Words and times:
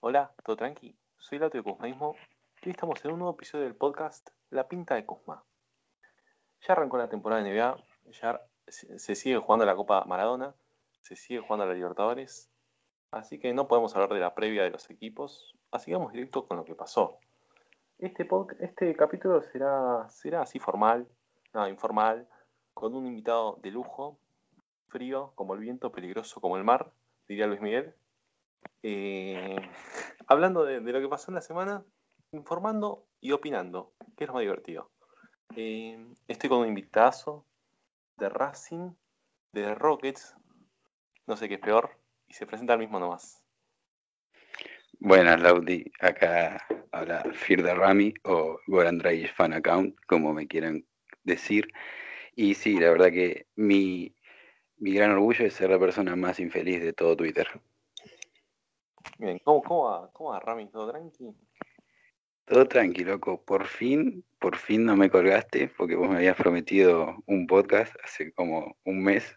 Hola, 0.00 0.32
¿todo 0.44 0.54
tranqui? 0.54 0.96
Soy 1.16 1.40
Lato 1.40 1.58
de 1.58 1.64
Cusmaísmo 1.64 2.14
y 2.62 2.68
hoy 2.68 2.70
estamos 2.70 3.04
en 3.04 3.10
un 3.10 3.18
nuevo 3.18 3.34
episodio 3.34 3.64
del 3.64 3.74
podcast 3.74 4.28
La 4.48 4.68
Pinta 4.68 4.94
de 4.94 5.04
Cusma. 5.04 5.42
Ya 6.60 6.74
arrancó 6.74 6.98
la 6.98 7.08
temporada 7.08 7.42
de 7.42 7.52
NBA, 7.52 7.84
ya 8.12 8.40
se 8.68 9.16
sigue 9.16 9.38
jugando 9.38 9.66
la 9.66 9.74
Copa 9.74 10.04
Maradona, 10.04 10.54
se 11.00 11.16
sigue 11.16 11.40
jugando 11.40 11.66
la 11.66 11.74
Libertadores, 11.74 12.48
así 13.10 13.40
que 13.40 13.52
no 13.52 13.66
podemos 13.66 13.92
hablar 13.96 14.10
de 14.10 14.20
la 14.20 14.36
previa 14.36 14.62
de 14.62 14.70
los 14.70 14.88
equipos, 14.88 15.56
así 15.72 15.90
que 15.90 15.96
vamos 15.96 16.12
directo 16.12 16.46
con 16.46 16.58
lo 16.58 16.64
que 16.64 16.76
pasó. 16.76 17.18
Este, 17.98 18.28
este 18.60 18.94
capítulo 18.94 19.42
será, 19.42 20.08
será 20.10 20.42
así 20.42 20.60
formal, 20.60 21.08
no, 21.52 21.66
informal, 21.66 22.28
con 22.72 22.94
un 22.94 23.04
invitado 23.04 23.58
de 23.62 23.72
lujo, 23.72 24.20
frío 24.86 25.32
como 25.34 25.54
el 25.54 25.60
viento, 25.60 25.90
peligroso 25.90 26.40
como 26.40 26.56
el 26.56 26.62
mar, 26.62 26.92
diría 27.26 27.48
Luis 27.48 27.60
Miguel. 27.60 27.96
Eh, 28.82 29.56
hablando 30.26 30.64
de, 30.64 30.80
lo 30.80 31.00
que 31.00 31.08
pasó 31.08 31.30
en 31.30 31.36
la 31.36 31.40
semana, 31.40 31.84
informando 32.32 33.06
y 33.20 33.32
opinando, 33.32 33.92
que 34.16 34.24
es 34.24 34.28
lo 34.28 34.34
más 34.34 34.42
divertido. 34.42 34.90
Eh, 35.56 35.98
estoy 36.28 36.48
con 36.48 36.60
un 36.60 36.68
invitazo 36.68 37.46
de 38.16 38.28
Racing, 38.28 38.92
de 39.52 39.74
Rockets, 39.74 40.36
no 41.26 41.36
sé 41.36 41.48
qué 41.48 41.54
es 41.54 41.60
peor, 41.60 41.90
y 42.28 42.34
se 42.34 42.46
presenta 42.46 42.74
el 42.74 42.80
mismo 42.80 43.00
nomás. 43.00 43.42
Buenas, 45.00 45.40
Laudi. 45.40 45.90
Acá 46.00 46.66
habla 46.90 47.22
Fir 47.32 47.62
de 47.62 47.74
Rami 47.74 48.14
o 48.24 48.58
Goran 48.66 49.00
Fan 49.34 49.52
Account, 49.52 49.96
como 50.06 50.34
me 50.34 50.48
quieran 50.48 50.84
decir. 51.22 51.68
Y 52.34 52.54
sí, 52.54 52.78
la 52.78 52.90
verdad 52.90 53.10
que 53.10 53.46
mi, 53.54 54.14
mi 54.76 54.92
gran 54.92 55.12
orgullo 55.12 55.44
es 55.44 55.54
ser 55.54 55.70
la 55.70 55.78
persona 55.78 56.16
más 56.16 56.40
infeliz 56.40 56.82
de 56.82 56.92
todo 56.92 57.16
Twitter. 57.16 57.48
Bien, 59.16 59.38
¿cómo, 59.44 59.62
cómo, 59.62 59.84
va, 59.84 60.12
cómo 60.12 60.30
va, 60.30 60.40
Rami? 60.40 60.68
¿Todo 60.68 60.90
tranqui? 60.90 61.34
Todo 62.44 62.66
tranqui, 62.66 63.04
loco. 63.04 63.42
Por 63.44 63.66
fin, 63.66 64.24
por 64.38 64.56
fin 64.56 64.84
no 64.84 64.96
me 64.96 65.10
colgaste 65.10 65.68
porque 65.76 65.96
vos 65.96 66.08
me 66.08 66.16
habías 66.16 66.36
prometido 66.36 67.16
un 67.26 67.46
podcast 67.46 67.94
hace 68.04 68.32
como 68.32 68.76
un 68.84 69.02
mes 69.02 69.36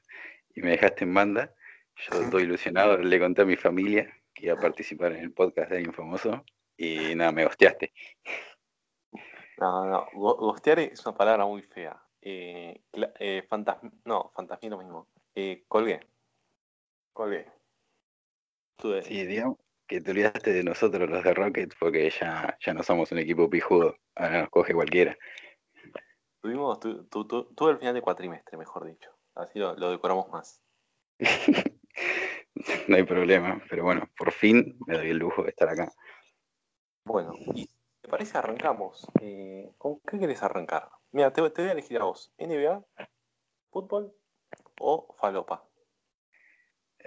y 0.55 0.61
me 0.61 0.71
dejaste 0.71 1.03
en 1.03 1.13
banda. 1.13 1.55
Yo 1.95 2.21
estoy 2.21 2.43
ilusionado, 2.43 2.97
le 2.97 3.19
conté 3.19 3.41
a 3.41 3.45
mi 3.45 3.55
familia 3.55 4.11
que 4.33 4.45
iba 4.45 4.55
a 4.55 4.61
participar 4.61 5.13
en 5.13 5.23
el 5.23 5.33
podcast 5.33 5.69
de 5.69 5.77
alguien 5.77 5.93
famoso 5.93 6.43
y 6.77 7.15
nada, 7.15 7.31
me 7.31 7.43
gosteaste. 7.43 7.91
No, 9.57 9.85
no, 9.85 10.07
gostear 10.13 10.79
es 10.79 11.05
una 11.05 11.15
palabra 11.15 11.45
muy 11.45 11.61
fea. 11.61 12.01
Eh, 12.21 12.81
eh 13.19 13.47
no, 14.05 14.31
fantasmía 14.35 14.71
lo 14.71 14.77
mismo. 14.77 15.07
Eh, 15.35 15.65
colgué. 15.67 15.99
Colgué. 17.13 17.45
Sí, 19.03 19.25
digamos 19.25 19.60
que 19.91 19.99
te 19.99 20.11
olvidaste 20.11 20.53
de 20.53 20.63
nosotros 20.63 21.09
los 21.09 21.21
de 21.21 21.33
Rocket 21.33 21.73
porque 21.77 22.09
ya, 22.09 22.57
ya 22.65 22.73
no 22.73 22.81
somos 22.81 23.11
un 23.11 23.19
equipo 23.19 23.49
pijudo, 23.49 23.97
ahora 24.15 24.39
nos 24.39 24.49
coge 24.49 24.73
cualquiera. 24.73 25.17
Tuvimos, 26.39 26.79
tu, 26.79 27.69
el 27.69 27.77
final 27.77 27.93
de 27.93 28.01
cuatrimestre, 28.01 28.57
mejor 28.57 28.85
dicho. 28.85 29.11
Así 29.35 29.59
lo, 29.59 29.91
decoramos 29.91 30.29
más. 30.29 30.63
no 32.87 32.95
hay 32.95 33.03
problema, 33.03 33.61
pero 33.69 33.83
bueno, 33.83 34.09
por 34.17 34.31
fin 34.31 34.77
me 34.87 34.95
doy 34.95 35.09
el 35.09 35.17
lujo 35.17 35.43
de 35.43 35.49
estar 35.49 35.67
acá. 35.67 35.91
Bueno, 37.03 37.33
y 37.53 37.67
te 37.99 38.07
parece 38.09 38.37
arrancamos. 38.37 39.05
Eh, 39.19 39.73
¿Con 39.77 39.99
qué 40.07 40.19
querés 40.19 40.41
arrancar? 40.41 40.87
Mira, 41.11 41.33
te, 41.33 41.41
te 41.49 41.63
voy 41.63 41.69
a 41.69 41.73
elegir 41.73 41.99
a 41.99 42.05
vos. 42.05 42.33
NBA, 42.37 42.81
fútbol 43.71 44.15
o 44.79 45.13
falopa. 45.19 45.65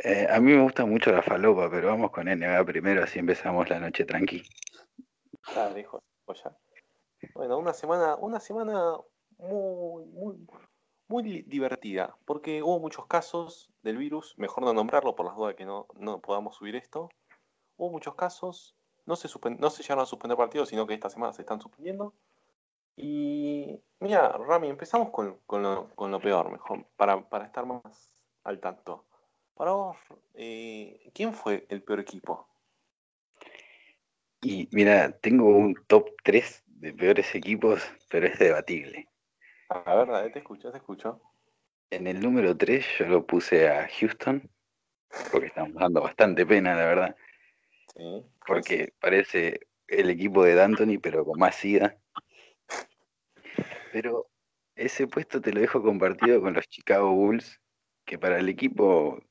Eh, 0.02 0.26
a 0.28 0.40
mí 0.40 0.52
me 0.52 0.62
gusta 0.62 0.84
mucho 0.84 1.12
la 1.12 1.22
falopa, 1.22 1.70
pero 1.70 1.88
vamos 1.88 2.10
con 2.10 2.26
NBA 2.26 2.64
primero, 2.64 3.04
así 3.04 3.18
empezamos 3.18 3.68
la 3.70 3.78
noche 3.78 4.04
tranqui. 4.04 4.42
Ah, 5.56 5.70
dijo, 5.74 6.02
ya. 6.32 6.56
Bueno, 7.34 7.58
una 7.58 7.72
semana, 7.72 8.16
una 8.16 8.40
semana 8.40 8.96
muy, 9.38 10.04
muy, 10.06 10.46
muy 11.08 11.42
divertida, 11.42 12.16
porque 12.24 12.62
hubo 12.62 12.80
muchos 12.80 13.06
casos 13.06 13.70
del 13.83 13.96
virus, 13.98 14.34
mejor 14.36 14.64
no 14.64 14.72
nombrarlo 14.72 15.14
por 15.14 15.27
las 15.27 15.36
dudas 15.36 15.54
que 15.54 15.64
no, 15.64 15.86
no 15.94 16.20
podamos 16.20 16.56
subir 16.56 16.77
esto. 16.77 17.08
Hubo 17.77 17.90
muchos 17.90 18.14
casos, 18.14 18.74
no 19.06 19.16
se, 19.16 19.28
no 19.58 19.70
se 19.70 19.83
llegaron 19.83 20.02
a 20.02 20.06
suspender 20.06 20.36
partidos, 20.36 20.68
sino 20.68 20.86
que 20.86 20.94
esta 20.94 21.10
semana 21.10 21.33
se 21.33 21.42
están 21.42 21.60
suspendiendo. 21.60 22.14
Y 22.96 23.80
mira, 24.00 24.28
Rami, 24.28 24.68
empezamos 24.68 25.10
con, 25.10 25.40
lo, 25.50 26.20
peor, 26.20 26.50
mejor, 26.50 26.86
para, 26.96 27.28
para 27.28 27.46
estar 27.46 27.66
más 27.66 28.12
al 28.44 28.60
tanto. 28.60 29.04
Para 29.54 29.70
vos, 29.70 29.96
eh, 30.34 31.10
¿quién 31.14 31.32
fue 31.32 31.66
el 31.68 31.82
peor 31.82 32.00
equipo? 32.00 32.48
Y 34.42 34.68
mira, 34.72 35.12
tengo 35.18 35.46
un 35.46 35.74
top 35.86 36.10
3 36.22 36.62
de 36.66 36.92
peores 36.92 37.34
equipos, 37.34 37.82
pero 38.10 38.26
es 38.26 38.38
debatible. 38.38 39.08
A 39.68 39.94
ver, 39.94 40.32
te 40.32 40.40
escucho, 40.40 40.70
te 40.70 40.78
escucho. 40.78 41.20
En 41.90 42.06
el 42.06 42.20
número 42.20 42.56
3 42.56 42.84
yo 42.98 43.06
lo 43.06 43.24
puse 43.24 43.68
a 43.68 43.88
Houston, 43.88 44.50
porque 45.30 45.46
estamos 45.46 45.74
dando 45.74 46.02
bastante 46.02 46.44
pena, 46.44 46.74
la 46.74 46.84
verdad. 46.84 47.16
Sí, 47.96 48.24
porque 48.46 48.92
parece 49.00 49.60
el 49.86 50.10
equipo 50.10 50.44
de 50.44 50.54
D'Antoni, 50.54 50.98
pero 50.98 51.24
con 51.24 51.38
más 51.38 51.54
sida. 51.54 51.96
Pero 53.92 54.28
ese 54.74 55.06
puesto 55.06 55.40
te 55.40 55.52
lo 55.52 55.60
dejo 55.60 55.82
compartido 55.82 56.40
con 56.40 56.54
los 56.54 56.68
Chicago 56.68 57.12
Bulls, 57.12 57.60
que 58.04 58.18
para 58.18 58.38
el 58.38 58.48
equipo 58.48 59.22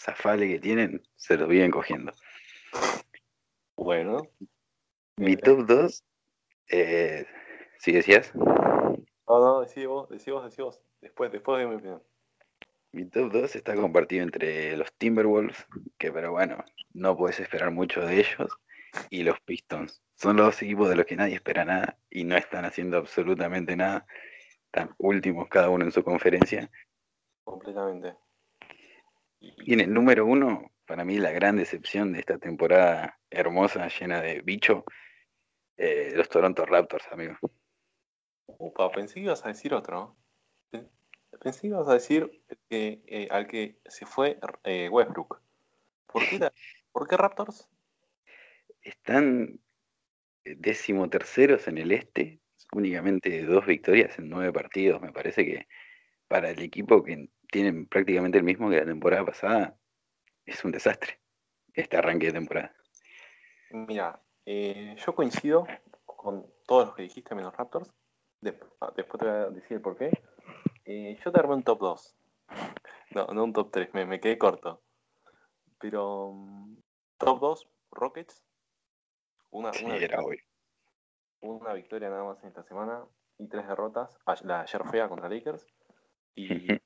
zafale 0.00 0.48
que 0.48 0.58
tienen, 0.58 1.02
se 1.16 1.36
lo 1.36 1.46
vienen 1.46 1.70
cogiendo. 1.70 2.12
Bueno. 3.76 4.22
Mi 5.16 5.36
top 5.36 5.66
2, 5.66 6.04
eh, 6.68 7.26
¿sí 7.78 7.92
decías? 7.92 8.34
No, 8.34 8.96
no, 9.26 9.60
decí 9.60 9.84
vos, 9.86 10.08
decí 10.08 10.30
vos, 10.30 10.44
decí 10.44 10.62
vos. 10.62 10.80
Después, 11.00 11.30
después 11.30 11.58
de 11.58 11.66
mi 11.66 11.74
opinión. 11.74 12.02
Mi 12.92 13.04
top 13.04 13.32
2 13.32 13.56
está 13.56 13.76
compartido 13.76 14.22
entre 14.22 14.76
los 14.76 14.92
Timberwolves, 14.94 15.66
que 15.98 16.10
pero 16.10 16.32
bueno, 16.32 16.64
no 16.92 17.16
puedes 17.16 17.38
esperar 17.38 17.70
mucho 17.70 18.00
de 18.00 18.20
ellos, 18.20 18.50
y 19.10 19.22
los 19.22 19.38
Pistons. 19.40 20.02
Son 20.14 20.36
los 20.36 20.46
dos 20.46 20.62
equipos 20.62 20.88
de 20.88 20.96
los 20.96 21.06
que 21.06 21.16
nadie 21.16 21.34
espera 21.34 21.64
nada 21.64 21.98
y 22.10 22.24
no 22.24 22.36
están 22.36 22.64
haciendo 22.64 22.98
absolutamente 22.98 23.76
nada. 23.76 24.06
Están 24.66 24.94
últimos 24.98 25.48
cada 25.48 25.70
uno 25.70 25.84
en 25.84 25.92
su 25.92 26.02
conferencia. 26.02 26.70
Completamente. 27.44 28.14
Y 29.40 29.72
en 29.72 29.80
el 29.80 29.92
número 29.92 30.26
uno, 30.26 30.70
para 30.86 31.04
mí 31.04 31.18
la 31.18 31.30
gran 31.32 31.56
decepción 31.56 32.12
de 32.12 32.20
esta 32.20 32.38
temporada 32.38 33.18
hermosa, 33.30 33.88
llena 33.88 34.20
de 34.20 34.42
bicho, 34.42 34.84
eh, 35.76 36.12
los 36.14 36.28
Toronto 36.28 36.66
Raptors, 36.66 37.06
amigo. 37.10 37.36
Upa, 38.46 38.90
pensé 38.90 39.14
que 39.14 39.20
ibas 39.20 39.44
a 39.44 39.48
decir 39.48 39.72
otro. 39.72 40.16
Pensé 41.42 41.62
que 41.62 41.66
ibas 41.68 41.88
a 41.88 41.94
decir 41.94 42.42
que, 42.68 43.02
eh, 43.06 43.28
al 43.30 43.46
que 43.46 43.78
se 43.86 44.04
fue 44.04 44.38
eh, 44.64 44.88
Westbrook. 44.90 45.40
¿Por 46.06 46.28
qué, 46.28 46.38
¿Por 46.92 47.08
qué 47.08 47.16
Raptors? 47.16 47.68
Están 48.82 49.58
décimo 50.44 51.08
terceros 51.08 51.68
en 51.68 51.78
el 51.78 51.92
este, 51.92 52.40
únicamente 52.72 53.42
dos 53.44 53.64
victorias 53.64 54.18
en 54.18 54.28
nueve 54.28 54.52
partidos. 54.52 55.00
Me 55.00 55.12
parece 55.12 55.44
que 55.46 55.66
para 56.28 56.50
el 56.50 56.60
equipo 56.60 57.02
que 57.02 57.28
tienen 57.50 57.86
prácticamente 57.86 58.38
el 58.38 58.44
mismo 58.44 58.70
que 58.70 58.76
la 58.76 58.86
temporada 58.86 59.24
pasada, 59.24 59.76
es 60.46 60.64
un 60.64 60.72
desastre 60.72 61.20
este 61.74 61.96
arranque 61.96 62.26
de 62.26 62.32
temporada. 62.32 62.74
Mira, 63.70 64.20
eh, 64.46 64.96
yo 64.96 65.14
coincido 65.14 65.66
con 66.04 66.46
todos 66.66 66.86
los 66.86 66.96
que 66.96 67.02
dijiste 67.02 67.34
menos 67.34 67.56
Raptors. 67.56 67.92
Ah, 68.80 68.92
después 68.96 69.20
te 69.20 69.26
voy 69.26 69.34
a 69.34 69.50
decir 69.50 69.80
por 69.82 69.96
qué. 69.96 70.10
Eh, 70.84 71.18
yo 71.24 71.30
te 71.30 71.38
armé 71.38 71.54
un 71.54 71.62
top 71.62 71.80
2. 71.80 72.16
No, 73.14 73.26
no 73.26 73.44
un 73.44 73.52
top 73.52 73.70
3, 73.70 73.94
me, 73.94 74.20
quedé 74.20 74.38
corto. 74.38 74.82
Pero 75.78 76.32
mm, 76.32 76.76
top 77.18 77.40
2, 77.40 77.68
Rockets. 77.92 78.44
Una, 79.52 79.70
una, 79.84 79.96
victoria, 79.96 80.44
una 81.40 81.72
victoria 81.72 82.08
nada 82.08 82.22
más 82.22 82.40
en 82.42 82.48
esta 82.48 82.62
semana 82.62 83.04
y 83.36 83.48
tres 83.48 83.66
derrotas. 83.66 84.16
La 84.42 84.60
ayer 84.60 84.84
fea 84.88 85.08
contra 85.08 85.28
Lakers. 85.28 85.66
Y 86.36 86.80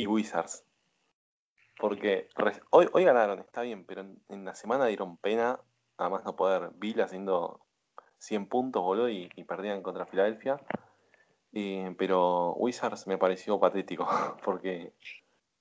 y 0.00 0.06
Wizards. 0.06 0.64
Porque 1.78 2.28
hoy, 2.70 2.88
hoy 2.92 3.04
ganaron, 3.04 3.38
está 3.38 3.62
bien, 3.62 3.84
pero 3.84 4.02
en, 4.28 4.44
la 4.44 4.54
semana 4.54 4.86
dieron 4.86 5.16
pena, 5.18 5.60
además 5.96 6.24
no 6.24 6.36
poder. 6.36 6.70
Bill 6.74 7.00
haciendo 7.00 7.60
100 8.18 8.46
puntos, 8.48 8.82
boludo, 8.82 9.08
y, 9.08 9.28
perdían 9.44 9.82
contra 9.82 10.06
Filadelfia. 10.06 10.60
pero 11.98 12.52
Wizards 12.54 13.06
me 13.06 13.18
pareció 13.18 13.58
patético, 13.58 14.06
porque 14.44 14.92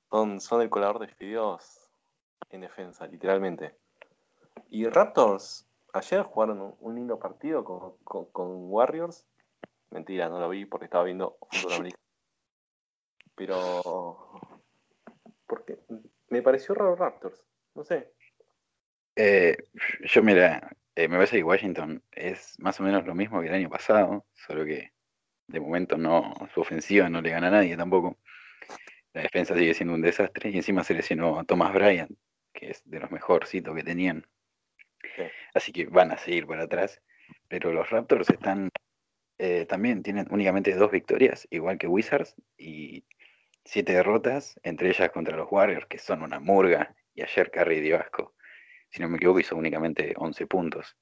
son, 0.10 0.40
son 0.40 0.62
el 0.62 0.70
colador 0.70 1.00
de 1.00 1.08
fideos 1.08 1.90
en 2.50 2.62
defensa, 2.62 3.08
literalmente. 3.08 3.76
Y 4.70 4.88
Raptors, 4.88 5.68
ayer 5.94 6.24
jugaron 6.24 6.76
un, 6.80 6.96
lindo 6.96 7.20
partido 7.20 7.64
con, 7.64 7.96
con, 8.04 8.72
Warriors. 8.72 9.26
Mentira, 9.90 10.30
no 10.30 10.40
lo 10.40 10.50
vi 10.50 10.66
porque 10.66 10.86
estaba 10.86 11.04
viendo 11.04 11.38
fútbol 11.52 11.74
americano. 11.74 12.09
Pero. 13.40 13.82
Porque 15.48 15.78
me 16.28 16.42
pareció 16.42 16.76
raro 16.76 16.98
Raptors. 16.98 17.42
No 17.74 17.86
sé. 17.86 18.12
Eh, 19.16 19.56
yo, 20.14 20.22
mira, 20.22 20.76
eh, 20.94 21.08
me 21.08 21.16
parece 21.16 21.38
que 21.38 21.44
Washington 21.44 22.04
es 22.12 22.60
más 22.60 22.80
o 22.82 22.84
menos 22.84 23.06
lo 23.06 23.16
mismo 23.16 23.40
que 23.40 23.48
el 23.48 23.54
año 23.54 23.70
pasado, 23.70 24.26
solo 24.34 24.66
que 24.66 24.92
de 25.48 25.60
momento 25.62 25.98
no, 25.98 26.34
su 26.54 26.60
ofensiva 26.60 27.10
no 27.10 27.22
le 27.22 27.30
gana 27.30 27.48
a 27.48 27.52
nadie 27.52 27.78
tampoco. 27.78 28.18
La 29.14 29.22
defensa 29.22 29.56
sigue 29.56 29.74
siendo 29.74 29.94
un 29.94 30.02
desastre 30.02 30.50
y 30.50 30.58
encima 30.58 30.84
se 30.84 30.94
lesionó 30.94 31.40
a 31.40 31.46
Thomas 31.46 31.74
Bryant, 31.74 32.12
que 32.54 32.72
es 32.72 32.82
de 32.84 33.00
los 33.00 33.10
mejorcitos 33.10 33.74
que 33.74 33.84
tenían. 33.84 34.28
Así 35.54 35.72
que 35.72 35.86
van 35.86 36.12
a 36.12 36.18
seguir 36.18 36.46
para 36.46 36.64
atrás. 36.64 37.02
Pero 37.48 37.72
los 37.72 37.90
Raptors 37.90 38.30
están 38.30 38.70
eh, 39.42 39.66
también 39.66 40.04
tienen 40.04 40.28
únicamente 40.32 40.76
dos 40.76 40.92
victorias, 40.92 41.48
igual 41.50 41.78
que 41.78 41.88
Wizards, 41.88 42.36
y 42.58 43.06
siete 43.66 43.94
derrotas, 43.94 44.60
entre 44.64 44.90
ellas 44.90 45.12
contra 45.12 45.38
los 45.38 45.52
Warriors, 45.52 45.86
que 45.88 45.98
son 45.98 46.22
una 46.22 46.40
murga, 46.40 46.96
y 47.14 47.22
ayer 47.22 47.52
Curry 47.52 47.82
dio 47.82 48.00
asco. 48.00 48.36
Si 48.90 49.02
no 49.02 49.10
me 49.10 49.18
equivoco, 49.18 49.40
hizo 49.40 49.56
únicamente 49.56 50.14
11 50.18 50.48
puntos. 50.48 50.98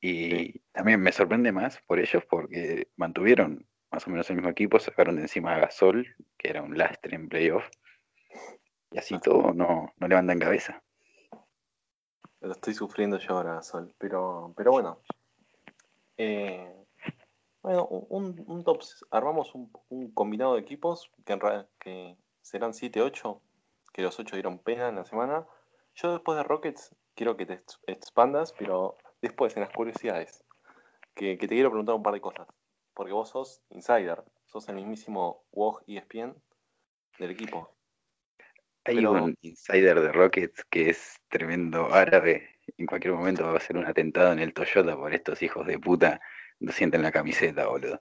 Y 0.00 0.58
también 0.72 1.00
me 1.00 1.12
sorprende 1.12 1.52
más 1.52 1.80
por 1.86 2.00
ellos 2.00 2.24
porque 2.28 2.88
mantuvieron 2.96 3.66
más 3.90 4.06
o 4.06 4.10
menos 4.10 4.28
el 4.30 4.36
mismo 4.36 4.50
equipo, 4.50 4.80
sacaron 4.80 5.16
de 5.16 5.22
encima 5.22 5.54
a 5.54 5.58
Gasol, 5.58 6.16
que 6.38 6.48
era 6.48 6.62
un 6.62 6.76
lastre 6.78 7.14
en 7.14 7.28
playoff, 7.28 7.68
y 8.90 8.98
así 8.98 9.18
todo 9.20 9.52
no, 9.52 9.92
no 9.96 10.08
levantan 10.08 10.38
cabeza. 10.38 10.82
Lo 12.40 12.52
estoy 12.52 12.74
sufriendo 12.74 13.18
yo 13.18 13.36
ahora, 13.36 13.54
Gasol, 13.54 13.94
pero, 13.98 14.52
pero 14.56 14.72
bueno. 14.72 15.02
Eh, 16.16 16.81
bueno, 17.62 17.86
un, 17.86 18.42
un 18.46 18.64
top, 18.64 18.82
armamos 19.10 19.54
un, 19.54 19.70
combinado 20.12 20.54
de 20.54 20.60
equipos 20.60 21.10
que, 21.24 21.32
en 21.32 21.40
que 21.78 22.16
serán 22.40 22.72
7-8, 22.72 23.40
que 23.92 24.02
los 24.02 24.18
8 24.18 24.34
dieron 24.34 24.58
pena 24.58 24.88
en 24.88 24.96
la 24.96 25.04
semana. 25.04 25.46
Yo 25.94 26.12
después 26.12 26.36
de 26.36 26.42
Rockets 26.42 26.94
quiero 27.14 27.36
que 27.36 27.46
te 27.46 27.62
expandas, 27.86 28.52
pero 28.58 28.96
después 29.20 29.56
en 29.56 29.62
las 29.62 29.72
curiosidades, 29.72 30.44
que, 31.14 31.36
te 31.36 31.48
quiero 31.48 31.70
preguntar 31.70 31.94
un 31.94 32.02
par 32.02 32.14
de 32.14 32.20
cosas, 32.20 32.48
porque 32.94 33.12
vos 33.12 33.28
sos 33.28 33.62
insider, 33.70 34.24
sos 34.46 34.68
el 34.68 34.76
mismísimo 34.76 35.44
WOG 35.52 35.84
ESPN 35.86 36.34
del 37.18 37.30
equipo. 37.30 37.76
Hay 38.84 39.06
un 39.06 39.36
insider 39.42 40.00
de 40.00 40.10
Rockets 40.10 40.64
que 40.64 40.90
es 40.90 41.20
tremendo 41.28 41.94
árabe. 41.94 42.58
En 42.76 42.86
cualquier 42.86 43.14
momento 43.14 43.46
va 43.46 43.56
a 43.56 43.60
ser 43.60 43.76
un 43.76 43.86
atentado 43.86 44.32
en 44.32 44.40
el 44.40 44.52
Toyota 44.52 44.96
por 44.96 45.14
estos 45.14 45.40
hijos 45.42 45.64
de 45.68 45.78
puta 45.78 46.20
sienten 46.72 47.02
la 47.02 47.12
camiseta, 47.12 47.66
boludo. 47.66 48.00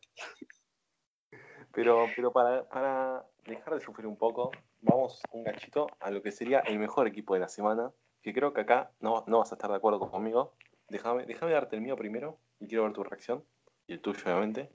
Pero, 1.73 2.07
pero 2.15 2.31
para, 2.31 2.67
para 2.67 3.25
dejar 3.45 3.75
de 3.75 3.81
sufrir 3.81 4.07
un 4.07 4.17
poco, 4.17 4.51
vamos 4.81 5.21
un 5.31 5.43
gachito 5.43 5.87
a 5.99 6.11
lo 6.11 6.21
que 6.21 6.31
sería 6.31 6.59
el 6.59 6.79
mejor 6.79 7.07
equipo 7.07 7.33
de 7.33 7.39
la 7.39 7.47
semana, 7.47 7.91
que 8.21 8.33
creo 8.33 8.53
que 8.53 8.61
acá 8.61 8.91
no, 8.99 9.23
no 9.27 9.39
vas 9.39 9.51
a 9.51 9.55
estar 9.55 9.69
de 9.69 9.77
acuerdo 9.77 9.99
conmigo. 9.99 10.53
Déjame, 10.89 11.25
déjame 11.25 11.53
darte 11.53 11.77
el 11.77 11.81
mío 11.81 11.95
primero 11.95 12.37
y 12.59 12.67
quiero 12.67 12.83
ver 12.83 12.93
tu 12.93 13.03
reacción, 13.03 13.43
y 13.87 13.93
el 13.93 14.01
tuyo 14.01 14.21
obviamente. 14.25 14.69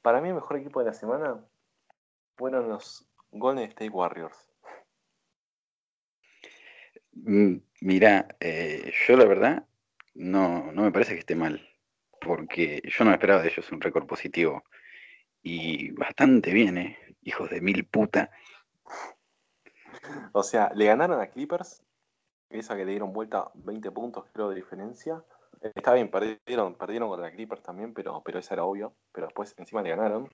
Para 0.00 0.20
mí 0.20 0.28
el 0.28 0.34
mejor 0.34 0.56
equipo 0.56 0.80
de 0.80 0.86
la 0.86 0.94
semana 0.94 1.44
fueron 2.36 2.68
los 2.68 3.06
Golden 3.30 3.64
State 3.64 3.90
Warriors. 3.90 4.50
Mm, 7.12 7.56
mira, 7.80 8.26
eh, 8.40 8.92
yo 9.06 9.16
la 9.16 9.24
verdad 9.24 9.66
no, 10.14 10.72
no 10.72 10.82
me 10.82 10.90
parece 10.90 11.12
que 11.12 11.20
esté 11.20 11.34
mal 11.34 11.73
porque 12.24 12.82
yo 12.84 13.04
no 13.04 13.12
esperaba 13.12 13.42
de 13.42 13.48
ellos 13.48 13.70
un 13.70 13.80
récord 13.80 14.06
positivo. 14.06 14.64
Y 15.42 15.90
bastante 15.92 16.52
bien, 16.52 16.78
¿eh? 16.78 16.98
Hijos 17.22 17.50
de 17.50 17.60
mil 17.60 17.86
puta. 17.86 18.30
O 20.32 20.42
sea, 20.42 20.70
le 20.74 20.86
ganaron 20.86 21.20
a 21.20 21.28
Clippers, 21.28 21.82
esa 22.50 22.76
que 22.76 22.84
le 22.84 22.92
dieron 22.92 23.12
vuelta 23.12 23.50
20 23.54 23.90
puntos, 23.90 24.24
creo, 24.32 24.50
de 24.50 24.56
diferencia. 24.56 25.22
Está 25.74 25.94
bien, 25.94 26.10
perdieron, 26.10 26.74
perdieron 26.74 27.08
contra 27.08 27.30
Clippers 27.30 27.62
también, 27.62 27.94
pero, 27.94 28.22
pero 28.24 28.38
eso 28.38 28.54
era 28.54 28.64
obvio. 28.64 28.94
Pero 29.12 29.26
después 29.26 29.54
encima 29.58 29.82
le 29.82 29.90
ganaron. 29.90 30.30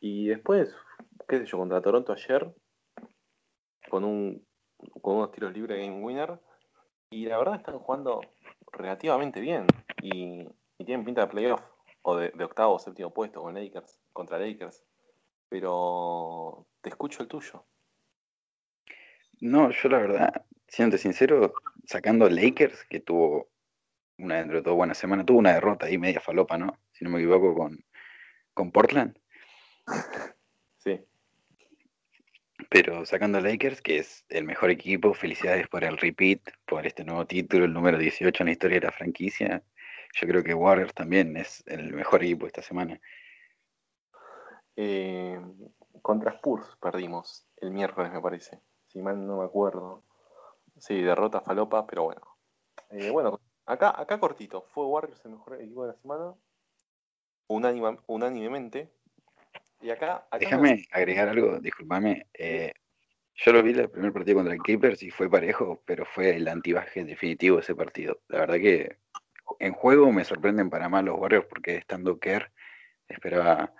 Y 0.00 0.28
después, 0.28 0.74
qué 1.28 1.38
sé 1.38 1.46
yo, 1.46 1.58
contra 1.58 1.80
Toronto 1.80 2.12
ayer, 2.12 2.54
con, 3.90 4.04
un, 4.04 4.46
con 5.00 5.16
unos 5.16 5.32
tiros 5.32 5.52
libres 5.52 5.78
game 5.78 6.02
winner. 6.02 6.38
Y 7.10 7.26
la 7.26 7.38
verdad 7.38 7.56
están 7.56 7.78
jugando 7.78 8.20
relativamente 8.72 9.40
bien. 9.40 9.66
Y 10.02 10.46
y 10.78 10.84
tienen 10.84 11.04
pinta 11.04 11.22
de 11.22 11.26
playoff, 11.26 11.62
o 12.02 12.16
de, 12.16 12.32
octavo 12.44 12.74
o 12.74 12.78
séptimo 12.78 13.12
puesto 13.12 13.42
con 13.42 13.54
Lakers, 13.54 13.98
contra 14.12 14.38
Lakers. 14.38 14.84
Pero 15.48 16.66
te 16.80 16.90
escucho 16.90 17.22
el 17.22 17.28
tuyo. 17.28 17.66
No, 19.40 19.70
yo 19.70 19.88
la 19.88 19.98
verdad, 19.98 20.46
siendo 20.68 20.96
sincero, 20.98 21.54
sacando 21.84 22.28
Lakers, 22.28 22.84
que 22.84 23.00
tuvo 23.00 23.50
una 24.18 24.36
dentro 24.36 24.58
de 24.58 24.62
todo 24.62 24.74
buena 24.74 24.94
semana, 24.94 25.24
tuvo 25.24 25.38
una 25.38 25.54
derrota 25.54 25.86
ahí 25.86 25.98
media 25.98 26.20
falopa, 26.20 26.58
¿no? 26.58 26.78
Si 26.92 27.04
no 27.04 27.10
me 27.10 27.18
equivoco, 27.18 27.54
con, 27.54 27.84
con 28.54 28.70
Portland. 28.72 29.18
Sí. 30.80 31.00
Pero 32.70 33.04
sacando 33.04 33.40
Lakers, 33.40 33.82
que 33.82 33.98
es 33.98 34.24
el 34.28 34.44
mejor 34.44 34.70
equipo, 34.70 35.12
felicidades 35.12 35.66
por 35.66 35.82
el 35.82 35.98
repeat, 35.98 36.40
por 36.66 36.86
este 36.86 37.02
nuevo 37.04 37.26
título, 37.26 37.64
el 37.64 37.72
número 37.72 37.98
18 37.98 38.42
en 38.42 38.46
la 38.46 38.52
historia 38.52 38.78
de 38.78 38.86
la 38.86 38.92
franquicia. 38.92 39.64
Yo 40.14 40.26
creo 40.26 40.42
que 40.42 40.54
Warriors 40.54 40.94
también 40.94 41.36
es 41.36 41.62
el 41.66 41.92
mejor 41.92 42.22
equipo 42.22 42.46
esta 42.46 42.62
semana. 42.62 43.00
Eh, 44.76 45.40
contra 46.02 46.32
Spurs 46.32 46.76
perdimos 46.80 47.46
el 47.56 47.70
miércoles, 47.70 48.12
me 48.12 48.20
parece. 48.20 48.60
Si 48.86 49.02
mal 49.02 49.26
no 49.26 49.38
me 49.38 49.44
acuerdo. 49.44 50.04
Sí, 50.78 51.02
derrota 51.02 51.40
falopa, 51.40 51.86
pero 51.86 52.04
bueno. 52.04 52.22
Eh, 52.90 53.10
bueno, 53.10 53.40
acá, 53.66 53.92
acá 54.00 54.18
cortito. 54.20 54.62
Fue 54.72 54.86
Warriors 54.86 55.24
el 55.24 55.32
mejor 55.32 55.60
equipo 55.60 55.82
de 55.82 55.92
la 55.92 55.98
semana. 55.98 56.34
unánimemente. 58.06 58.90
Y 59.80 59.90
acá. 59.90 60.26
Déjame 60.38 60.84
agregar 60.90 61.28
algo, 61.28 61.58
discúlpame. 61.60 62.26
Eh, 62.34 62.72
yo 63.34 63.52
lo 63.52 63.62
vi 63.62 63.70
el 63.70 63.90
primer 63.90 64.12
partido 64.12 64.36
contra 64.36 64.54
el 64.54 64.60
Clippers 64.60 65.02
y 65.02 65.10
fue 65.10 65.30
parejo, 65.30 65.82
pero 65.84 66.04
fue 66.04 66.36
el 66.36 66.48
antibaje 66.48 67.04
definitivo 67.04 67.60
ese 67.60 67.74
partido. 67.74 68.20
La 68.28 68.40
verdad 68.40 68.56
que 68.56 68.98
en 69.58 69.72
juego 69.72 70.12
me 70.12 70.24
sorprenden 70.24 70.70
para 70.70 70.88
mal 70.88 71.04
los 71.06 71.18
Warriors 71.18 71.46
porque 71.46 71.76
estando 71.76 72.18
Kerr 72.18 72.50
esperaba 73.08 73.72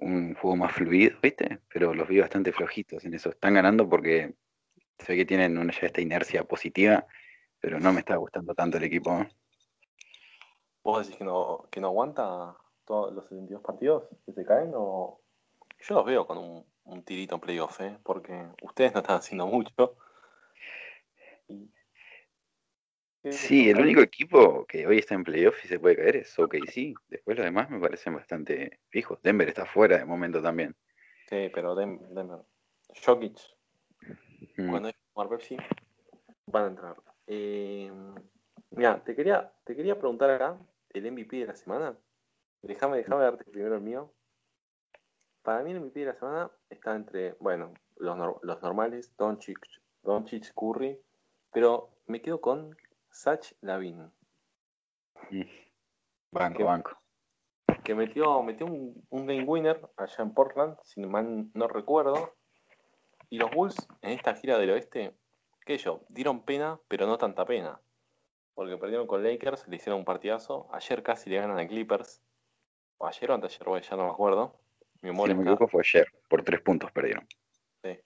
un 0.00 0.34
juego 0.34 0.56
más 0.56 0.72
fluido, 0.72 1.16
¿viste? 1.22 1.60
Pero 1.72 1.94
los 1.94 2.08
vi 2.08 2.20
bastante 2.20 2.52
flojitos 2.52 3.04
en 3.04 3.14
eso. 3.14 3.30
Están 3.30 3.54
ganando 3.54 3.88
porque 3.88 4.34
sé 4.98 5.16
que 5.16 5.24
tienen 5.24 5.58
una, 5.58 5.72
ya 5.72 5.86
esta 5.86 6.00
inercia 6.00 6.44
positiva, 6.44 7.06
pero 7.60 7.78
no 7.78 7.92
me 7.92 8.00
está 8.00 8.16
gustando 8.16 8.54
tanto 8.54 8.78
el 8.78 8.84
equipo. 8.84 9.24
¿Vos 10.82 11.06
decís 11.06 11.16
que 11.16 11.24
no, 11.24 11.68
que 11.70 11.80
no 11.80 11.88
aguanta 11.88 12.56
todos 12.84 13.14
los 13.14 13.24
72 13.28 13.62
partidos 13.62 14.04
que 14.26 14.32
se 14.32 14.44
caen? 14.44 14.72
O... 14.74 15.20
Yo 15.80 15.94
los 15.94 16.04
veo 16.04 16.26
con 16.26 16.38
un, 16.38 16.66
un 16.84 17.02
tirito 17.04 17.36
en 17.36 17.40
playoff, 17.40 17.80
¿eh? 17.80 17.98
porque 18.02 18.46
ustedes 18.62 18.92
no 18.92 19.00
están 19.00 19.18
haciendo 19.18 19.46
mucho. 19.46 19.96
Sí, 23.30 23.70
el 23.70 23.80
único 23.80 24.00
equipo 24.00 24.66
que 24.66 24.84
hoy 24.86 24.98
está 24.98 25.14
en 25.14 25.22
playoff 25.22 25.64
y 25.64 25.68
se 25.68 25.78
puede 25.78 25.96
caer 25.96 26.16
es 26.16 26.36
OKC. 26.36 26.94
Después 27.08 27.36
los 27.36 27.44
demás 27.44 27.70
me 27.70 27.78
parecen 27.78 28.14
bastante 28.14 28.80
fijos. 28.88 29.22
Denver 29.22 29.48
está 29.48 29.64
fuera 29.64 29.98
de 29.98 30.04
momento 30.04 30.42
también. 30.42 30.74
Sí, 31.28 31.50
pero 31.54 31.76
Denver. 31.76 32.40
Jokic. 33.04 33.38
Mm. 34.56 34.70
Cuando 34.70 34.88
hay 34.88 34.94
que 34.94 35.28
Pepsi, 35.28 35.56
van 36.46 36.64
a 36.64 36.66
entrar. 36.66 36.96
Eh, 37.28 37.92
mira, 38.70 39.02
te 39.04 39.14
quería, 39.14 39.52
te 39.64 39.76
quería 39.76 39.98
preguntar 39.98 40.30
acá 40.30 40.58
el 40.90 41.10
MVP 41.10 41.36
de 41.38 41.46
la 41.46 41.54
semana. 41.54 41.96
Déjame, 42.62 42.98
déjame 42.98 43.22
darte 43.22 43.44
primero 43.44 43.76
el 43.76 43.82
mío. 43.82 44.12
Para 45.42 45.62
mí 45.62 45.70
el 45.70 45.80
MVP 45.80 46.00
de 46.00 46.06
la 46.06 46.14
semana 46.14 46.50
está 46.70 46.94
entre, 46.94 47.34
bueno, 47.40 47.72
los, 47.96 48.18
los 48.42 48.62
normales, 48.62 49.14
Doncic, 49.16 49.58
Doncic, 50.02 50.52
Curry, 50.54 50.98
pero 51.52 51.90
me 52.06 52.20
quedo 52.20 52.40
con 52.40 52.76
Sach 53.12 53.52
Lavin. 53.60 54.10
Mm. 55.30 55.42
Banco, 56.32 56.64
banco. 56.64 56.96
Que 57.84 57.94
metió, 57.94 58.42
metió 58.42 58.66
un, 58.66 59.26
game 59.26 59.44
winner 59.44 59.80
allá 59.96 60.16
en 60.18 60.32
Portland, 60.32 60.76
si 60.82 61.00
mal 61.02 61.50
no 61.52 61.68
recuerdo. 61.68 62.34
Y 63.28 63.38
los 63.38 63.50
Bulls 63.50 63.76
en 64.00 64.10
esta 64.10 64.34
gira 64.34 64.58
del 64.58 64.70
oeste, 64.70 65.14
qué 65.64 65.78
yo, 65.78 66.04
dieron 66.08 66.44
pena, 66.44 66.80
pero 66.88 67.06
no 67.06 67.18
tanta 67.18 67.44
pena. 67.44 67.80
Porque 68.54 68.76
perdieron 68.76 69.06
con 69.06 69.22
Lakers, 69.22 69.68
le 69.68 69.76
hicieron 69.76 70.00
un 70.00 70.04
partidazo. 70.04 70.68
Ayer 70.72 71.02
casi 71.02 71.30
le 71.30 71.36
ganan 71.36 71.58
a 71.58 71.66
Clippers. 71.66 72.22
O 72.98 73.06
ayer 73.06 73.30
o 73.30 73.34
antes 73.34 73.60
ayer, 73.60 73.82
ya 73.82 73.96
no 73.96 74.04
me 74.04 74.10
acuerdo. 74.10 74.58
Mi 75.00 75.10
si 75.10 75.16
no 75.16 75.26
me 75.26 75.32
equivoco 75.32 75.68
fue 75.68 75.82
ayer, 75.82 76.06
por 76.28 76.42
tres 76.44 76.60
puntos 76.60 76.92
perdieron. 76.92 77.26
Sí. 77.82 77.98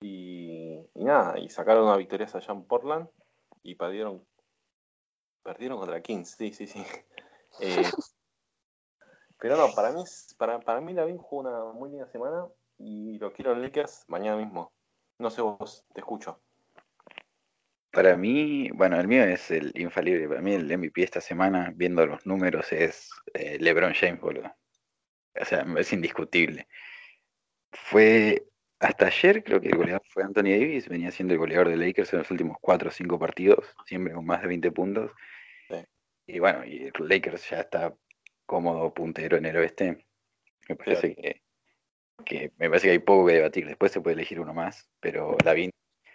Y, 0.00 0.90
y 0.94 1.04
nada, 1.04 1.38
y 1.38 1.48
sacaron 1.48 1.84
una 1.84 1.96
victoria 1.96 2.26
allá 2.32 2.52
en 2.52 2.64
Portland 2.64 3.08
y 3.62 3.74
perdieron, 3.74 4.26
perdieron 5.42 5.78
contra 5.78 6.02
Kings, 6.02 6.30
sí, 6.30 6.52
sí, 6.52 6.66
sí. 6.66 6.84
Eh, 7.60 7.82
pero 9.40 9.56
no, 9.56 9.72
para 9.74 9.90
mí, 9.90 10.04
para, 10.36 10.60
para 10.60 10.80
mí 10.80 10.92
Lavin 10.92 11.16
jugó 11.16 11.48
una 11.48 11.72
muy 11.72 11.90
linda 11.90 12.06
semana 12.06 12.46
y 12.76 13.18
lo 13.18 13.32
quiero 13.32 13.52
en 13.52 13.62
Lakers 13.62 14.04
mañana 14.06 14.36
mismo. 14.36 14.72
No 15.18 15.30
sé 15.30 15.40
vos, 15.40 15.84
te 15.94 16.00
escucho. 16.00 16.40
Para 17.90 18.16
mí, 18.16 18.70
bueno, 18.70 19.00
el 19.00 19.08
mío 19.08 19.24
es 19.24 19.50
el 19.50 19.72
infalible. 19.74 20.28
Para 20.28 20.42
mí 20.42 20.54
el 20.54 20.70
MVP 20.76 21.02
esta 21.02 21.20
semana, 21.20 21.72
viendo 21.74 22.06
los 22.06 22.26
números, 22.26 22.72
es 22.72 23.10
eh, 23.34 23.58
LeBron 23.58 23.94
James, 23.94 24.20
boludo. 24.20 24.54
O 25.40 25.44
sea, 25.44 25.66
es 25.76 25.92
indiscutible. 25.92 26.68
Fue 27.72 28.46
hasta 28.80 29.06
ayer, 29.06 29.42
creo 29.42 29.60
que 29.60 29.68
el 29.68 29.76
goleador 29.76 30.02
fue 30.08 30.22
Anthony 30.22 30.50
Davis, 30.50 30.88
venía 30.88 31.10
siendo 31.10 31.34
el 31.34 31.38
goleador 31.38 31.68
de 31.68 31.76
Lakers 31.76 32.12
en 32.12 32.20
los 32.20 32.30
últimos 32.30 32.58
4 32.60 32.88
o 32.88 32.92
5 32.92 33.18
partidos, 33.18 33.74
siempre 33.86 34.14
con 34.14 34.24
más 34.24 34.40
de 34.42 34.48
20 34.48 34.70
puntos. 34.72 35.10
Y 36.26 36.38
bueno, 36.40 36.64
y 36.64 36.90
Lakers 36.98 37.48
ya 37.48 37.60
está 37.60 37.94
cómodo 38.44 38.92
puntero 38.92 39.38
en 39.38 39.46
el 39.46 39.56
oeste. 39.56 40.06
Me 40.68 40.76
parece 40.76 41.14
que, 41.14 41.42
que, 42.24 42.52
me 42.58 42.68
parece 42.68 42.88
que 42.88 42.92
hay 42.92 42.98
poco 42.98 43.26
que 43.26 43.34
debatir. 43.34 43.66
Después 43.66 43.90
se 43.90 44.02
puede 44.02 44.14
elegir 44.14 44.38
uno 44.38 44.52
más, 44.52 44.88
pero 45.00 45.36
David 45.42 45.70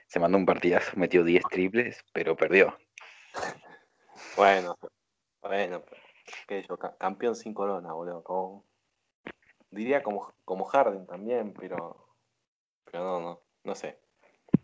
se 0.08 0.20
mandó 0.20 0.38
un 0.38 0.46
partidazo, 0.46 0.91
metió 0.98 1.24
10 1.24 1.43
triples, 1.50 2.05
pero 2.13 2.36
perdió. 2.38 2.77
Bueno, 4.38 4.77
bueno, 5.41 5.84
qué 6.48 6.63
yo, 6.70 6.77
campeón 6.77 7.36
sin 7.36 7.53
corona, 7.53 7.93
boludo. 7.93 8.63
diría 9.72 10.03
como, 10.03 10.34
como 10.46 10.65
Harden 10.65 11.08
también, 11.08 11.53
pero, 11.53 12.12
pero 12.93 13.03
no, 13.05 13.19
no, 13.19 13.41
no 13.63 13.73
sé. 13.73 13.97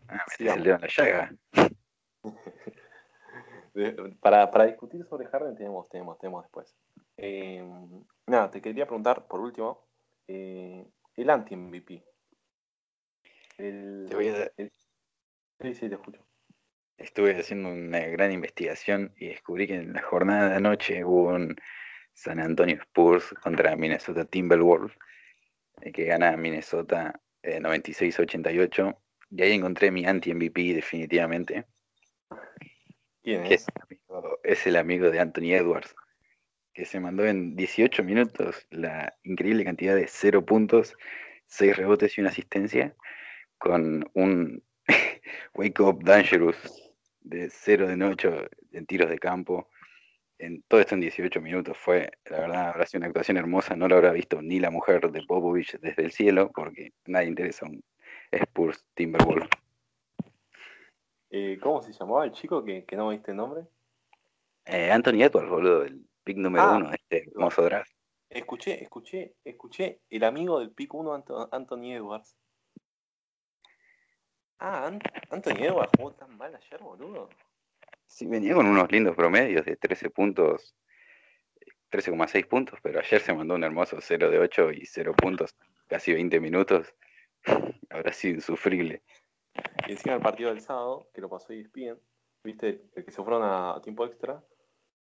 Ah, 0.07 0.23
el 0.37 0.63
dedo 0.63 0.75
en 0.75 0.81
la 0.81 0.87
llaga. 0.87 1.33
para, 4.21 4.51
para 4.51 4.67
discutir 4.67 5.03
sobre 5.05 5.25
Harden 5.25 5.55
tenemos, 5.55 5.89
tenemos, 5.89 6.19
tenemos 6.19 6.43
después. 6.43 6.75
Eh, 7.17 7.67
nada, 8.27 8.51
te 8.51 8.61
quería 8.61 8.85
preguntar, 8.85 9.25
por 9.27 9.39
último, 9.39 9.83
eh, 10.27 10.85
el 11.15 11.27
anti-MVP. 11.27 12.05
te 13.57 14.13
voy 14.13 14.29
a... 14.29 14.51
Sí, 14.55 15.73
sí, 15.73 15.89
te 15.89 15.95
escucho. 15.95 16.23
Estuve 16.99 17.35
haciendo 17.35 17.69
una 17.69 18.01
gran 18.01 18.31
investigación 18.31 19.11
y 19.17 19.29
descubrí 19.29 19.65
que 19.65 19.73
en 19.75 19.93
la 19.93 20.03
jornada 20.03 20.49
de 20.49 20.55
anoche 20.55 21.03
hubo 21.03 21.29
un 21.29 21.55
San 22.13 22.39
Antonio 22.39 22.75
Spurs 22.75 23.33
contra 23.41 23.75
Minnesota 23.75 24.23
Timberwolves, 24.23 24.95
eh, 25.81 25.91
que 25.91 26.05
gana 26.05 26.37
Minnesota 26.37 27.19
96-88. 27.43 28.97
Y 29.31 29.41
ahí 29.41 29.53
encontré 29.53 29.91
mi 29.91 30.05
anti-MVP 30.05 30.73
definitivamente. 30.73 31.65
¿Quién 33.21 33.45
es? 33.45 33.65
es 34.43 34.65
el 34.65 34.75
amigo 34.75 35.11
de 35.11 35.19
Anthony 35.19 35.53
Edwards 35.53 35.93
que 36.79 36.85
se 36.85 36.99
mandó 37.01 37.25
en 37.25 37.57
18 37.57 38.03
minutos 38.03 38.65
la 38.69 39.13
increíble 39.23 39.65
cantidad 39.65 39.95
de 39.95 40.07
0 40.07 40.45
puntos, 40.45 40.95
6 41.47 41.75
rebotes 41.75 42.17
y 42.17 42.21
una 42.21 42.29
asistencia, 42.29 42.95
con 43.57 44.09
un 44.13 44.63
Wake 45.55 45.81
Up 45.81 46.03
Dangerous 46.03 46.55
de 47.19 47.49
0 47.49 47.87
de 47.87 48.05
8 48.05 48.49
en 48.71 48.85
tiros 48.85 49.09
de 49.09 49.19
campo. 49.19 49.69
En 50.39 50.63
todo 50.63 50.79
esto 50.79 50.95
en 50.95 51.01
18 51.01 51.41
minutos 51.41 51.77
fue, 51.77 52.09
la 52.25 52.39
verdad, 52.39 52.69
habrá 52.69 52.85
sido 52.85 52.99
una 52.99 53.07
actuación 53.07 53.35
hermosa. 53.35 53.75
No 53.75 53.89
lo 53.89 53.95
habrá 53.95 54.13
visto 54.13 54.41
ni 54.41 54.61
la 54.61 54.71
mujer 54.71 55.11
de 55.11 55.21
Popovich 55.23 55.77
desde 55.79 56.03
el 56.03 56.13
cielo, 56.13 56.49
porque 56.55 56.93
nadie 57.05 57.27
interesa 57.27 57.65
un 57.65 57.83
Spurs 58.31 58.85
Timberwolves. 58.93 59.49
Eh, 61.29 61.59
¿Cómo 61.61 61.81
se 61.81 61.91
llamaba 61.91 62.23
el 62.23 62.31
chico 62.31 62.63
que, 62.63 62.85
que 62.85 62.95
no 62.95 63.09
viste 63.09 63.31
el 63.31 63.37
nombre? 63.37 63.65
Eh, 64.65 64.89
Anthony 64.91 65.23
Edwards, 65.23 65.49
boludo, 65.49 65.83
el 65.83 66.05
pick 66.23 66.37
número 66.37 66.63
ah, 66.63 66.77
uno, 66.77 66.91
este 66.91 67.29
hermoso 67.29 67.61
draft. 67.63 67.91
Escuché, 68.29 68.81
escuché, 68.81 69.35
escuché 69.43 70.01
el 70.09 70.23
amigo 70.23 70.59
del 70.59 70.71
pick 70.71 70.93
uno, 70.93 71.13
Anthony 71.51 71.93
Edwards. 71.93 72.37
Ah, 74.59 74.91
Anthony 75.29 75.63
Edwards 75.63 75.91
jugó 75.97 76.13
tan 76.13 76.37
mal 76.37 76.55
ayer, 76.55 76.81
boludo. 76.81 77.29
Sí, 78.09 78.25
venía 78.25 78.55
con 78.55 78.65
unos 78.65 78.91
lindos 78.91 79.15
promedios 79.15 79.65
de 79.65 79.75
13 79.75 80.09
puntos, 80.09 80.75
13,6 81.91 82.47
puntos, 82.47 82.79
pero 82.81 82.99
ayer 82.99 83.21
se 83.21 83.33
mandó 83.33 83.53
un 83.53 83.63
hermoso 83.63 83.97
0 84.01 84.31
de 84.31 84.39
8 84.39 84.71
y 84.71 84.85
0 84.87 85.13
puntos, 85.15 85.55
casi 85.87 86.11
20 86.13 86.39
minutos. 86.39 86.93
Habrá 87.89 88.11
sido 88.11 88.33
insufrible. 88.33 89.03
Y 89.87 89.91
encima 89.91 90.15
el 90.15 90.21
partido 90.21 90.49
del 90.49 90.59
sábado, 90.59 91.07
que 91.13 91.21
lo 91.21 91.29
pasó 91.29 91.53
y 91.53 91.61
ESPN, 91.61 91.99
viste, 92.43 92.81
el 92.95 93.05
que 93.05 93.11
se 93.11 93.23
fueron 93.23 93.43
a 93.43 93.79
tiempo 93.83 94.05
extra, 94.05 94.43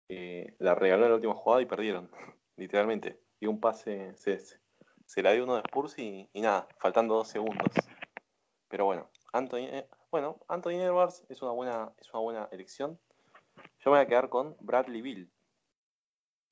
eh, 0.08 0.56
la 0.60 0.76
regaló 0.76 1.06
en 1.06 1.10
la 1.10 1.16
última 1.16 1.34
jugada 1.34 1.64
y 1.64 1.66
perdieron, 1.66 2.12
literalmente. 2.56 3.20
Y 3.40 3.48
un 3.48 3.60
pase, 3.60 4.14
se, 4.16 4.38
se 4.38 5.24
la 5.24 5.32
dio 5.32 5.46
uno 5.46 5.56
de 5.56 5.62
Spurs 5.62 5.98
y, 5.98 6.30
nada, 6.36 6.68
faltando 6.78 7.16
dos 7.16 7.30
segundos. 7.30 7.74
Pero 8.68 8.86
bueno, 8.86 9.10
Anthony, 9.34 9.66
eh, 9.72 9.88
bueno, 10.12 10.38
Anthony 10.50 10.82
Edwards 10.82 11.26
es 11.30 11.42
una 11.42 11.52
buena, 11.52 11.94
es 11.98 12.14
una 12.14 12.22
buena 12.22 12.50
elección. 12.52 13.00
Yo 13.80 13.92
me 13.92 13.98
voy 13.98 14.00
a 14.00 14.08
quedar 14.08 14.30
con 14.30 14.58
Bradley 14.60 15.02
Bill. 15.02 15.32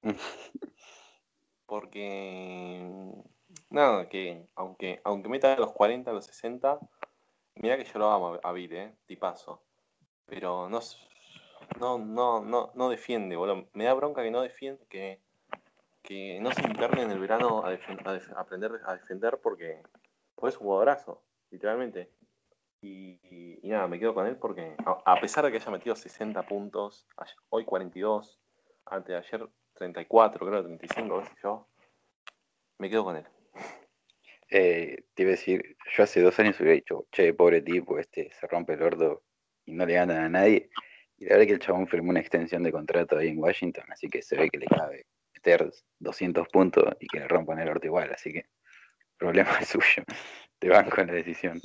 Porque 1.66 2.90
nada, 3.70 4.08
que 4.08 4.48
aunque, 4.56 5.02
aunque 5.04 5.30
meta 5.30 5.58
los 5.58 5.74
40, 5.74 6.12
los 6.14 6.26
60, 6.26 6.80
mira 7.56 7.78
que 7.78 7.84
yo 7.84 8.00
lo 8.00 8.10
amo 8.10 8.40
a 8.42 8.52
Bill, 8.54 8.74
eh, 8.74 8.96
tipazo. 9.06 9.62
Pero 10.26 10.70
no, 10.70 10.80
no, 11.80 11.98
no, 11.98 12.42
no, 12.42 12.72
no 12.74 12.90
defiende, 12.90 13.36
boludo. 13.36 13.68
Me 13.74 13.84
da 13.84 13.94
bronca 13.94 14.24
que 14.24 14.32
no 14.32 14.42
defiende, 14.42 14.86
que, 14.88 15.20
que 16.02 16.40
no 16.40 16.52
se 16.54 16.62
interne 16.62 17.02
en 17.02 17.12
el 17.12 17.20
verano 17.20 17.64
a, 17.66 17.78
aprender 18.38 18.80
a 18.86 18.94
defender 18.94 19.40
porque 19.44 19.82
es 20.44 20.56
un 20.56 20.62
jugadorazo, 20.62 21.22
literalmente. 21.52 22.10
Y, 22.82 23.60
nada, 23.64 23.88
me 23.88 24.00
quedo 24.00 24.14
con 24.14 24.26
él 24.26 24.38
porque 24.38 24.76
a, 24.86 25.20
pesar 25.20 25.46
de 25.46 25.52
que 25.52 25.58
haya 25.58 25.72
metido 25.72 25.96
60 25.96 26.42
puntos, 26.44 27.06
hoy 27.50 27.66
42, 27.66 28.40
antes 28.86 29.08
de 29.08 29.18
ayer 29.18 29.50
34, 29.74 30.46
creo 30.46 30.64
35, 30.64 31.20
qué 31.20 31.26
sé 31.26 31.36
yo, 31.44 31.68
me 32.78 32.90
quedo 32.90 33.04
con 33.04 33.18
él. 33.18 33.26
Eh, 34.50 35.04
te 35.14 35.24
iba 35.24 35.30
a 35.30 35.32
decir, 35.32 35.78
yo 35.96 36.04
hace 36.04 36.22
dos 36.22 36.40
años 36.40 36.60
hubiera 36.60 36.76
dicho, 36.76 37.06
che, 37.12 37.34
pobre 37.34 37.62
tipo, 37.62 38.00
este 38.00 38.32
se 38.32 38.48
rompe 38.48 38.74
el 38.74 38.82
ordo 38.82 39.24
y 39.66 39.74
no 39.74 39.86
le 39.86 39.94
gana 39.94 40.26
a 40.26 40.30
nadie. 40.30 40.70
Y 41.18 41.26
la 41.26 41.32
verdad 41.32 41.48
que 41.48 41.54
el 41.54 41.60
chabón 41.60 41.88
firmó 41.88 42.10
una 42.10 42.22
extensión 42.22 42.64
de 42.64 42.72
contrato 42.72 43.18
ahí 43.18 43.28
en 43.28 43.40
Washington, 43.40 43.84
así 43.90 44.08
que 44.08 44.22
se 44.22 44.38
ve 44.38 44.50
que 44.50 44.58
le 44.58 44.66
cabe 44.66 45.06
meter 45.34 45.70
200 46.00 46.48
puntos 46.48 46.86
y 47.00 47.08
que 47.08 47.20
le 47.20 47.28
rompan 47.28 47.60
el 47.60 47.70
orto 47.70 47.86
igual, 47.86 48.12
así 48.12 48.32
que 48.32 48.46
problema 49.20 49.60
es 49.60 49.68
suyo. 49.68 50.04
Te 50.58 50.70
van 50.70 50.90
con 50.90 51.08
la 51.08 51.14
decisión. 51.14 51.62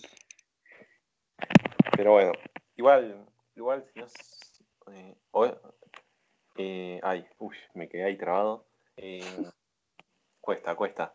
Pero 1.96 2.12
bueno, 2.12 2.32
igual, 2.76 3.26
igual 3.54 3.84
si 3.92 4.00
no 4.00 4.06
eh, 4.92 5.16
eh, 6.56 7.00
ay, 7.02 7.26
uy, 7.38 7.56
me 7.74 7.88
quedé 7.88 8.04
ahí 8.04 8.16
trabado. 8.16 8.66
Eh, 8.96 9.50
cuesta, 10.40 10.74
cuesta. 10.74 11.14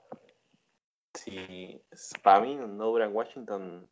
Si 1.13 1.81
para 2.23 2.41
mí 2.41 2.55
no 2.55 2.85
dura 2.85 3.05
en 3.05 3.15
Washington, 3.15 3.87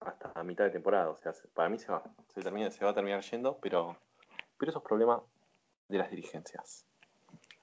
hasta 0.00 0.32
la 0.34 0.44
mitad 0.44 0.64
de 0.64 0.70
temporada. 0.70 1.10
O 1.10 1.16
sea, 1.16 1.32
para 1.54 1.68
mí 1.68 1.78
se 1.78 1.90
va, 1.90 2.02
se, 2.28 2.42
termina, 2.42 2.70
se 2.70 2.84
va 2.84 2.92
a 2.92 2.94
terminar 2.94 3.22
yendo, 3.22 3.58
pero, 3.58 3.96
pero 4.56 4.70
eso 4.70 4.78
es 4.78 4.84
problema 4.84 5.22
de 5.88 5.98
las 5.98 6.10
dirigencias. 6.10 6.86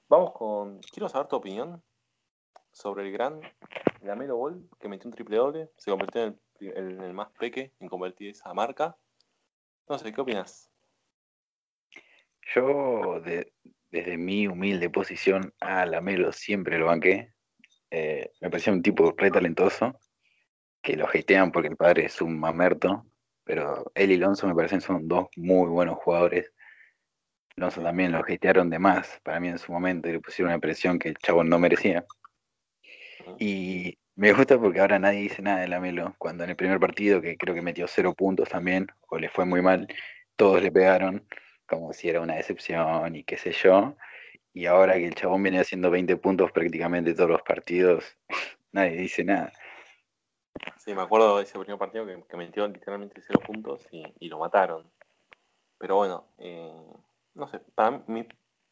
Vamos 0.08 0.32
con. 0.32 0.80
Quiero 0.80 1.08
saber 1.08 1.28
tu 1.28 1.36
opinión 1.36 1.82
sobre 2.72 3.06
el 3.06 3.12
gran 3.12 3.40
Lamelo 4.02 4.36
Ball 4.36 4.68
que 4.78 4.88
metió 4.88 5.08
un 5.08 5.14
triple 5.14 5.38
doble, 5.38 5.70
se 5.76 5.90
convirtió 5.90 6.22
en 6.22 6.28
el, 6.28 6.40
más 7.12 7.30
peque 7.38 7.72
en 7.80 7.88
convertir 7.88 8.30
esa 8.30 8.52
marca. 8.54 8.96
No 9.88 9.98
sé, 9.98 10.12
¿qué 10.12 10.20
opinas? 10.20 10.70
Yo, 12.54 13.20
desde 13.90 14.16
mi 14.16 14.46
humilde 14.46 14.90
posición, 14.90 15.52
a 15.60 15.86
Lamelo 15.86 16.32
siempre 16.32 16.78
lo 16.78 16.86
banqué. 16.86 17.32
Eh, 17.90 18.30
me 18.40 18.50
parecía 18.50 18.72
un 18.72 18.82
tipo 18.82 19.14
re 19.16 19.30
talentoso 19.30 19.98
que 20.82 20.96
lo 20.96 21.06
hatean 21.08 21.50
porque 21.50 21.68
el 21.68 21.76
padre 21.76 22.04
es 22.06 22.20
un 22.20 22.38
mamerto, 22.38 23.06
pero 23.42 23.90
él 23.94 24.12
y 24.12 24.16
Lonzo 24.16 24.46
me 24.46 24.54
parecen 24.54 24.80
son 24.80 25.08
dos 25.08 25.26
muy 25.36 25.68
buenos 25.68 25.98
jugadores. 25.98 26.52
Lonzo 27.56 27.82
también 27.82 28.12
lo 28.12 28.18
hatearon 28.18 28.70
de 28.70 28.78
más 28.78 29.20
para 29.24 29.40
mí 29.40 29.48
en 29.48 29.58
su 29.58 29.72
momento 29.72 30.08
y 30.08 30.12
le 30.12 30.20
pusieron 30.20 30.52
una 30.52 30.60
presión 30.60 30.98
que 30.98 31.08
el 31.08 31.16
chavo 31.16 31.42
no 31.42 31.58
merecía. 31.58 32.04
Y 33.38 33.98
me 34.16 34.32
gusta 34.32 34.58
porque 34.58 34.80
ahora 34.80 34.98
nadie 34.98 35.20
dice 35.20 35.42
nada 35.42 35.60
de 35.60 35.68
Lamelo, 35.68 36.14
cuando 36.18 36.44
en 36.44 36.50
el 36.50 36.56
primer 36.56 36.80
partido, 36.80 37.20
que 37.20 37.36
creo 37.36 37.54
que 37.54 37.62
metió 37.62 37.86
cero 37.86 38.14
puntos 38.14 38.48
también, 38.48 38.88
o 39.08 39.18
le 39.18 39.28
fue 39.28 39.44
muy 39.44 39.62
mal, 39.62 39.86
todos 40.36 40.62
le 40.62 40.72
pegaron 40.72 41.26
como 41.66 41.92
si 41.92 42.08
era 42.08 42.20
una 42.20 42.36
decepción 42.36 43.14
y 43.14 43.24
qué 43.24 43.36
sé 43.36 43.52
yo. 43.52 43.96
Y 44.52 44.66
ahora 44.66 44.94
que 44.94 45.06
el 45.06 45.14
chabón 45.14 45.42
viene 45.42 45.60
haciendo 45.60 45.90
20 45.90 46.16
puntos 46.16 46.50
prácticamente 46.50 47.14
todos 47.14 47.28
los 47.30 47.42
partidos, 47.42 48.16
nadie 48.72 48.96
dice 48.96 49.22
nada. 49.22 49.52
Sí, 50.78 50.94
me 50.94 51.02
acuerdo 51.02 51.36
de 51.36 51.42
ese 51.42 51.58
primer 51.58 51.78
partido 51.78 52.06
que, 52.06 52.36
metió 52.38 52.66
literalmente 52.66 53.20
cero 53.20 53.40
puntos 53.46 53.86
y, 53.90 54.28
lo 54.28 54.38
mataron. 54.38 54.90
Pero 55.78 55.96
bueno, 55.96 56.26
eh, 56.38 56.72
no 57.34 57.48
sé, 57.48 57.60
para 57.74 58.02
mí, 58.06 58.26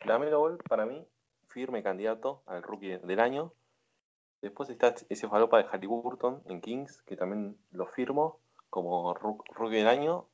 Lamelo 0.06 0.40
Ball, 0.40 0.58
para 0.68 0.86
mí, 0.86 1.06
firme 1.48 1.82
candidato 1.82 2.42
al 2.46 2.62
rookie 2.62 2.96
del 2.96 3.20
año. 3.20 3.52
Después 4.44 4.68
está 4.68 4.94
ese 5.08 5.26
falopa 5.26 5.56
de 5.56 5.64
Halliburton 5.64 6.42
en 6.44 6.60
Kings, 6.60 7.00
que 7.04 7.16
también 7.16 7.56
lo 7.70 7.86
firmo 7.86 8.40
como 8.68 9.14
rookie 9.14 9.76
del 9.76 9.88
año. 9.88 10.28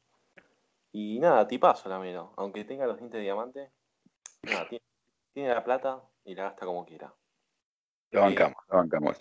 Y 0.91 1.21
nada, 1.21 1.47
tipazo 1.47 1.89
la 1.89 2.01
menos. 2.01 2.33
Aunque 2.37 2.65
tenga 2.65 2.89
los 2.89 2.99
dientes 2.99 3.19
de 3.19 3.23
diamante, 3.23 3.71
nada, 4.43 4.69
tiene, 4.69 4.85
tiene 5.33 5.51
la 5.51 5.63
plata 5.63 6.03
y 6.25 6.35
la 6.35 6.43
gasta 6.43 6.67
como 6.67 6.85
quiera. 6.85 7.15
Lo 8.11 8.23
bancamos, 8.23 8.57
lo 8.69 8.79
bancamos. 8.79 9.17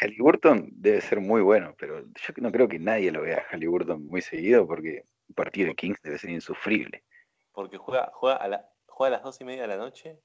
Halliburton 0.00 0.68
debe 0.70 1.00
ser 1.00 1.20
muy 1.20 1.42
bueno, 1.42 1.74
pero 1.76 2.02
yo 2.02 2.34
no 2.36 2.52
creo 2.52 2.68
que 2.68 2.78
nadie 2.78 3.10
lo 3.10 3.22
vea 3.22 3.38
a 3.38 3.52
Halliburton 3.52 4.06
muy 4.06 4.22
seguido 4.22 4.64
porque 4.64 5.02
un 5.28 5.34
partido 5.34 5.66
de 5.66 5.74
Kings 5.74 6.00
debe 6.02 6.18
ser 6.18 6.30
insufrible. 6.30 7.02
Porque 7.50 7.78
juega, 7.78 8.12
juega, 8.14 8.36
a, 8.36 8.46
la, 8.46 8.70
juega 8.86 9.16
a 9.16 9.18
las 9.18 9.24
dos 9.24 9.40
y 9.40 9.44
media 9.44 9.62
de 9.62 9.68
la 9.68 9.76
noche 9.76 10.20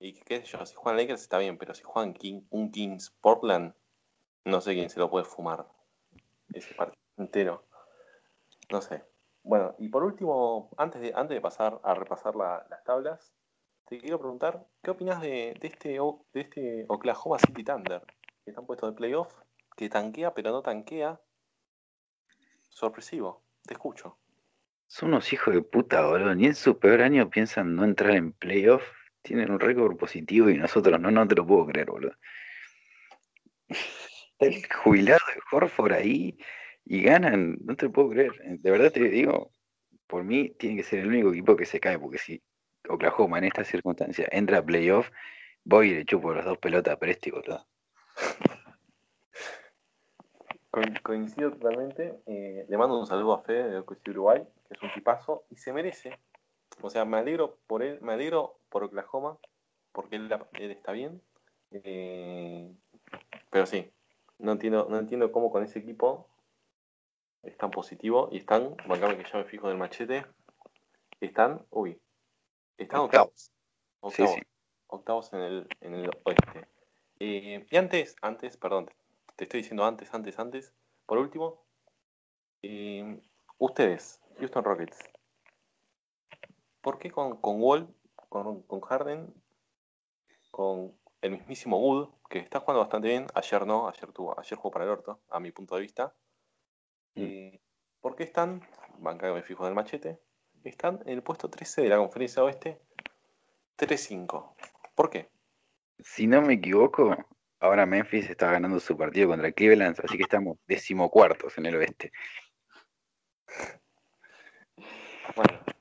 y 0.00 0.14
qué 0.14 0.40
sé 0.40 0.46
yo, 0.46 0.64
si 0.64 0.74
juegan 0.74 0.98
Lakers 0.98 1.20
está 1.20 1.38
bien, 1.38 1.58
pero 1.58 1.74
si 1.74 1.82
juegan 1.82 2.14
King, 2.14 2.42
un 2.48 2.72
Kings 2.72 3.10
Portland, 3.20 3.74
no 4.46 4.60
sé 4.62 4.72
quién 4.72 4.88
se 4.88 4.98
lo 4.98 5.10
puede 5.10 5.26
fumar 5.26 5.66
ese 6.54 6.74
partido 6.74 6.98
entero. 7.18 7.64
No 8.70 8.80
sé. 8.80 9.04
Bueno, 9.42 9.74
y 9.78 9.88
por 9.88 10.02
último, 10.02 10.70
antes 10.78 11.02
de, 11.02 11.12
antes 11.14 11.34
de 11.34 11.40
pasar 11.40 11.80
a 11.84 11.94
repasar 11.94 12.34
las 12.34 12.84
tablas, 12.84 13.34
te 13.86 13.98
quiero 13.98 14.18
preguntar, 14.18 14.66
¿qué 14.82 14.90
opinas 14.90 15.20
de, 15.20 15.54
de, 15.60 15.68
este, 15.68 15.98
de 16.32 16.40
este 16.40 16.86
Oklahoma 16.88 17.38
City 17.38 17.62
Thunder? 17.62 18.02
Que 18.44 18.50
están 18.52 18.66
puestos 18.66 18.90
de 18.90 18.96
playoff, 18.96 19.32
que 19.76 19.88
tanquea 19.90 20.32
pero 20.32 20.50
no 20.50 20.62
tanquea. 20.62 21.20
Sorpresivo, 22.70 23.42
te 23.66 23.74
escucho. 23.74 24.16
Son 24.86 25.10
unos 25.10 25.32
hijos 25.32 25.54
de 25.54 25.62
puta, 25.62 26.06
boludo. 26.06 26.34
Ni 26.34 26.46
en 26.46 26.54
su 26.54 26.78
peor 26.78 27.02
año 27.02 27.28
piensan 27.28 27.76
no 27.76 27.84
entrar 27.84 28.12
en 28.12 28.32
playoff. 28.32 28.82
Tienen 29.22 29.50
un 29.50 29.60
récord 29.60 29.96
positivo 29.96 30.48
y 30.50 30.56
nosotros 30.56 30.98
no, 31.00 31.10
no 31.10 31.28
te 31.28 31.34
lo 31.34 31.46
puedo 31.46 31.66
creer, 31.66 31.90
boludo. 31.90 32.14
Está 33.68 34.46
el 34.46 34.66
jubilado 34.72 35.20
de 35.34 35.40
Horford 35.52 35.92
ahí 35.92 36.38
y 36.84 37.02
ganan, 37.02 37.58
no 37.62 37.76
te 37.76 37.86
lo 37.86 37.92
puedo 37.92 38.10
creer. 38.10 38.32
De 38.58 38.70
verdad 38.70 38.90
te 38.90 39.00
digo, 39.08 39.52
por 40.06 40.24
mí 40.24 40.50
tiene 40.58 40.76
que 40.76 40.82
ser 40.82 41.00
el 41.00 41.08
único 41.08 41.30
equipo 41.30 41.56
que 41.56 41.66
se 41.66 41.80
cae, 41.80 41.98
porque 41.98 42.18
si 42.18 42.42
Oklahoma 42.88 43.38
en 43.38 43.44
esta 43.44 43.64
circunstancia 43.64 44.26
entra 44.32 44.58
a 44.58 44.64
playoff, 44.64 45.10
voy 45.64 45.90
y 45.90 45.94
le 45.94 46.04
chupo 46.04 46.34
las 46.34 46.44
dos 46.44 46.58
pelotas 46.58 46.94
a 46.94 46.98
Presti, 46.98 47.30
boludo. 47.30 47.66
coincido 51.02 51.50
totalmente. 51.50 52.20
Eh, 52.26 52.66
le 52.68 52.78
mando 52.78 52.98
un 52.98 53.06
saludo 53.06 53.34
a 53.34 53.42
Fede 53.42 53.70
de 53.70 54.10
Uruguay, 54.10 54.42
que 54.68 54.74
es 54.74 54.82
un 54.82 54.92
tipazo 54.92 55.44
y 55.50 55.56
se 55.56 55.72
merece. 55.72 56.18
O 56.82 56.90
sea, 56.90 57.04
me 57.04 57.18
alegro 57.18 57.58
por 57.66 57.82
él, 57.82 57.98
me 58.00 58.12
alegro 58.12 58.58
por 58.68 58.84
Oklahoma, 58.84 59.38
porque 59.92 60.16
él, 60.16 60.30
está 60.54 60.92
bien. 60.92 61.20
Eh, 61.72 62.72
pero 63.50 63.66
sí, 63.66 63.90
no 64.38 64.52
entiendo, 64.52 64.86
no 64.88 64.98
entiendo 64.98 65.30
cómo 65.32 65.50
con 65.50 65.62
ese 65.62 65.78
equipo 65.78 66.28
es 67.42 67.56
tan 67.56 67.70
positivo 67.70 68.28
y 68.32 68.38
están, 68.38 68.76
bancame 68.86 69.16
que 69.16 69.30
ya 69.30 69.38
me 69.38 69.44
fijo 69.44 69.68
del 69.68 69.78
machete, 69.78 70.26
están, 71.20 71.64
uy, 71.70 71.98
están 72.76 73.00
octavos. 73.00 73.52
Octavos, 74.00 74.36
octavos 74.86 75.32
en, 75.32 75.40
el, 75.40 75.68
en 75.80 75.94
el 75.94 76.10
oeste. 76.24 76.68
Eh, 77.18 77.66
y 77.70 77.76
antes, 77.76 78.16
antes, 78.22 78.56
perdón, 78.56 78.90
te 79.36 79.44
estoy 79.44 79.60
diciendo 79.60 79.84
antes, 79.84 80.12
antes, 80.14 80.38
antes. 80.38 80.72
Por 81.06 81.18
último, 81.18 81.62
eh, 82.62 83.20
ustedes, 83.58 84.20
Houston 84.38 84.64
Rockets, 84.64 84.98
¿por 86.80 86.98
qué 86.98 87.10
con, 87.10 87.40
con 87.40 87.60
Wall, 87.60 87.94
con, 88.28 88.62
con 88.62 88.80
Harden, 88.80 89.32
con 90.50 90.92
el 91.20 91.32
mismísimo 91.32 91.78
Wood, 91.78 92.08
que 92.28 92.38
está 92.38 92.60
jugando 92.60 92.80
bastante 92.80 93.08
bien, 93.08 93.26
ayer 93.34 93.66
no, 93.66 93.88
ayer 93.88 94.12
tuvo, 94.12 94.38
ayer 94.38 94.56
jugó 94.56 94.70
para 94.70 94.84
el 94.84 94.90
orto, 94.90 95.20
a 95.28 95.40
mi 95.40 95.52
punto 95.52 95.74
de 95.74 95.82
vista. 95.82 96.14
Mm. 97.14 97.22
Eh, 97.22 97.60
¿Por 98.00 98.16
qué 98.16 98.24
están, 98.24 98.66
banca 98.98 99.26
que 99.26 99.34
me 99.34 99.42
fijo 99.42 99.64
del 99.64 99.74
machete, 99.74 100.20
están 100.64 101.00
en 101.04 101.14
el 101.14 101.22
puesto 101.22 101.50
13 101.50 101.82
de 101.82 101.88
la 101.88 101.98
conferencia 101.98 102.42
oeste, 102.42 102.80
3-5? 103.76 104.54
¿Por 104.94 105.10
qué? 105.10 105.30
Si 105.98 106.26
no 106.26 106.40
me 106.40 106.54
equivoco, 106.54 107.14
ahora 107.58 107.84
Memphis 107.84 108.30
está 108.30 108.50
ganando 108.52 108.80
su 108.80 108.96
partido 108.96 109.28
contra 109.28 109.52
Cleveland, 109.52 109.98
así 110.02 110.16
que 110.16 110.22
estamos 110.22 110.56
decimocuartos 110.66 111.58
en 111.58 111.66
el 111.66 111.76
oeste. 111.76 112.12
Bueno. 115.36 115.79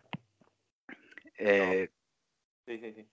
Eh, 1.40 1.90
sí, 2.66 2.78
sí, 2.80 2.94
sí. 2.94 3.08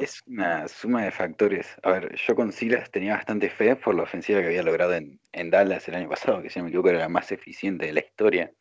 Es 0.00 0.22
una 0.26 0.68
suma 0.68 1.04
de 1.04 1.10
factores. 1.10 1.74
A 1.82 1.90
ver, 1.90 2.14
yo 2.16 2.36
con 2.36 2.52
Silas 2.52 2.90
tenía 2.90 3.14
bastante 3.14 3.48
fe 3.48 3.76
por 3.76 3.94
la 3.94 4.02
ofensiva 4.02 4.40
que 4.40 4.46
había 4.46 4.62
logrado 4.62 4.94
en, 4.94 5.18
Dallas 5.50 5.88
el 5.88 5.94
año 5.94 6.08
pasado, 6.08 6.42
que 6.42 6.50
si 6.50 6.58
no 6.58 6.64
me 6.64 6.68
equivoco 6.68 6.90
era 6.90 6.98
la 6.98 7.08
más 7.08 7.32
eficiente 7.32 7.86
de 7.86 7.92
la 7.94 8.00
historia. 8.00 8.52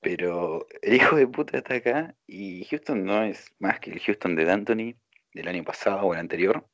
Pero 0.00 0.66
el 0.80 0.94
hijo 0.94 1.16
de 1.16 1.26
puta 1.28 1.58
está 1.58 1.74
acá 1.74 2.16
y 2.26 2.64
Houston 2.64 3.04
no 3.04 3.22
es 3.22 3.54
más 3.58 3.78
que 3.78 3.90
el 3.90 4.00
Houston 4.00 4.34
de 4.34 4.44
D'Antoni 4.44 4.96
del 5.34 5.48
año 5.48 5.64
pasado 5.64 6.00
o 6.00 6.14
el 6.14 6.20
anterior. 6.20 6.66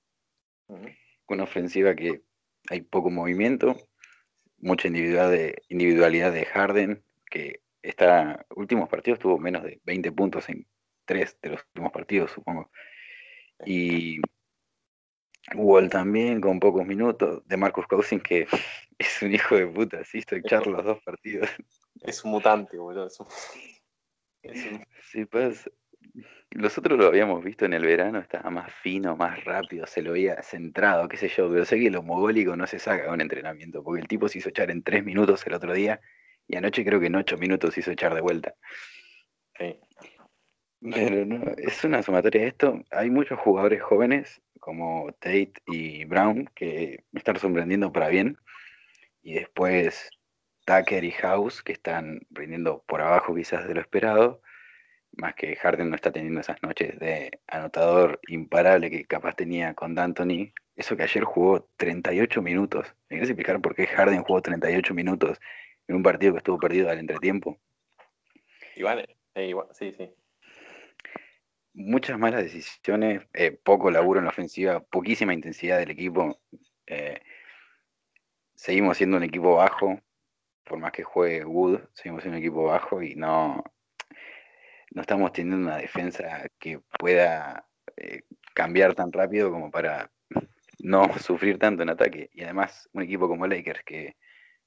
Una 1.26 1.42
ofensiva 1.42 1.94
que 1.94 2.22
hay 2.70 2.82
poco 2.82 3.10
movimiento, 3.10 3.76
mucha 4.58 4.88
individualidad 4.88 5.30
de, 5.30 5.62
individualidad 5.68 6.32
de 6.32 6.44
Harden, 6.44 7.04
que 7.28 7.60
está 7.82 8.46
últimos 8.54 8.88
partidos 8.88 9.18
tuvo 9.18 9.38
menos 9.38 9.62
de 9.64 9.80
20 9.84 10.12
puntos 10.12 10.48
en 10.48 10.66
tres 11.08 11.38
de 11.42 11.48
los 11.50 11.64
últimos 11.64 11.90
partidos, 11.90 12.30
supongo. 12.30 12.70
Y 13.64 14.20
Wall 15.54 15.88
también 15.88 16.40
con 16.40 16.60
pocos 16.60 16.86
minutos. 16.86 17.42
De 17.46 17.56
Marcus 17.56 17.86
Cousins, 17.86 18.22
que 18.22 18.46
es 18.98 19.22
un 19.22 19.34
hijo 19.34 19.56
de 19.56 19.66
puta, 19.66 20.04
sí, 20.04 20.18
estoy 20.18 20.40
echar 20.40 20.66
los 20.66 20.84
dos 20.84 21.02
partidos. 21.02 21.48
Es 22.02 22.22
un 22.24 22.30
mutante, 22.32 22.78
boludo. 22.78 23.08
Sí, 25.10 25.24
pues. 25.24 25.68
Nosotros 26.54 26.98
lo 26.98 27.06
habíamos 27.06 27.44
visto 27.44 27.66
en 27.66 27.74
el 27.74 27.84
verano, 27.84 28.18
estaba 28.18 28.48
más 28.50 28.72
fino, 28.82 29.16
más 29.16 29.44
rápido, 29.44 29.86
se 29.86 30.00
lo 30.00 30.12
veía 30.12 30.42
centrado, 30.42 31.06
qué 31.06 31.18
sé 31.18 31.28
yo, 31.28 31.50
pero 31.50 31.66
sé 31.66 31.78
que 31.78 31.90
lo 31.90 32.02
mogólico 32.02 32.56
no 32.56 32.66
se 32.66 32.78
saca 32.78 33.04
de 33.04 33.10
un 33.10 33.20
entrenamiento, 33.20 33.82
porque 33.82 34.00
el 34.00 34.08
tipo 34.08 34.28
se 34.28 34.38
hizo 34.38 34.48
echar 34.48 34.70
en 34.70 34.82
tres 34.82 35.04
minutos 35.04 35.46
el 35.46 35.52
otro 35.52 35.74
día 35.74 36.00
y 36.46 36.56
anoche 36.56 36.84
creo 36.84 36.98
que 36.98 37.06
en 37.06 37.16
ocho 37.16 37.36
minutos 37.36 37.74
se 37.74 37.80
hizo 37.80 37.90
echar 37.90 38.14
de 38.14 38.22
vuelta. 38.22 38.54
Pero 40.80 41.24
no, 41.24 41.52
es 41.56 41.82
una 41.84 42.02
sumatoria 42.02 42.42
de 42.42 42.48
esto. 42.48 42.82
Hay 42.90 43.10
muchos 43.10 43.38
jugadores 43.40 43.82
jóvenes 43.82 44.40
como 44.60 45.12
Tate 45.18 45.54
y 45.66 46.04
Brown 46.04 46.48
que 46.54 47.04
me 47.10 47.18
están 47.18 47.36
sorprendiendo 47.36 47.92
para 47.92 48.08
bien. 48.08 48.38
Y 49.22 49.34
después 49.34 50.10
Tucker 50.64 51.04
y 51.04 51.10
House 51.12 51.62
que 51.62 51.72
están 51.72 52.20
rindiendo 52.30 52.84
por 52.86 53.00
abajo 53.00 53.34
quizás 53.34 53.66
de 53.66 53.74
lo 53.74 53.80
esperado. 53.80 54.40
Más 55.12 55.34
que 55.34 55.56
Harden 55.56 55.90
no 55.90 55.96
está 55.96 56.12
teniendo 56.12 56.40
esas 56.40 56.62
noches 56.62 56.96
de 57.00 57.40
anotador 57.48 58.20
imparable 58.28 58.90
que 58.90 59.04
capaz 59.04 59.34
tenía 59.34 59.74
con 59.74 59.94
D'Antoni. 59.94 60.52
Eso 60.76 60.96
que 60.96 61.02
ayer 61.02 61.24
jugó 61.24 61.68
38 61.76 62.40
minutos. 62.40 62.86
¿Me 63.08 63.16
quieres 63.16 63.30
explicar 63.30 63.60
por 63.60 63.74
qué 63.74 63.86
Harden 63.88 64.22
jugó 64.22 64.42
38 64.42 64.94
minutos 64.94 65.40
en 65.88 65.96
un 65.96 66.02
partido 66.04 66.34
que 66.34 66.38
estuvo 66.38 66.58
perdido 66.58 66.88
al 66.88 66.98
entretiempo? 66.98 67.58
Igual, 68.76 69.08
eh, 69.34 69.48
igual 69.48 69.66
sí, 69.72 69.92
sí 69.96 70.14
muchas 71.78 72.18
malas 72.18 72.42
decisiones, 72.42 73.22
eh, 73.32 73.52
poco 73.52 73.90
laburo 73.90 74.18
en 74.18 74.24
la 74.24 74.30
ofensiva, 74.30 74.80
poquísima 74.80 75.32
intensidad 75.32 75.78
del 75.78 75.90
equipo. 75.90 76.40
Eh, 76.86 77.20
seguimos 78.54 78.96
siendo 78.96 79.16
un 79.16 79.22
equipo 79.22 79.56
bajo, 79.56 80.00
por 80.64 80.78
más 80.78 80.92
que 80.92 81.04
juegue 81.04 81.44
Wood, 81.44 81.80
seguimos 81.94 82.22
siendo 82.22 82.38
un 82.38 82.44
equipo 82.44 82.64
bajo 82.64 83.00
y 83.02 83.14
no, 83.14 83.62
no 84.90 85.00
estamos 85.00 85.32
teniendo 85.32 85.68
una 85.68 85.78
defensa 85.78 86.48
que 86.58 86.80
pueda 86.98 87.64
eh, 87.96 88.22
cambiar 88.54 88.94
tan 88.94 89.12
rápido 89.12 89.50
como 89.52 89.70
para 89.70 90.10
no 90.80 91.06
sufrir 91.20 91.58
tanto 91.58 91.84
en 91.84 91.90
ataque. 91.90 92.28
Y 92.32 92.42
además, 92.42 92.88
un 92.92 93.02
equipo 93.02 93.28
como 93.28 93.46
Lakers 93.46 93.84
que 93.84 94.16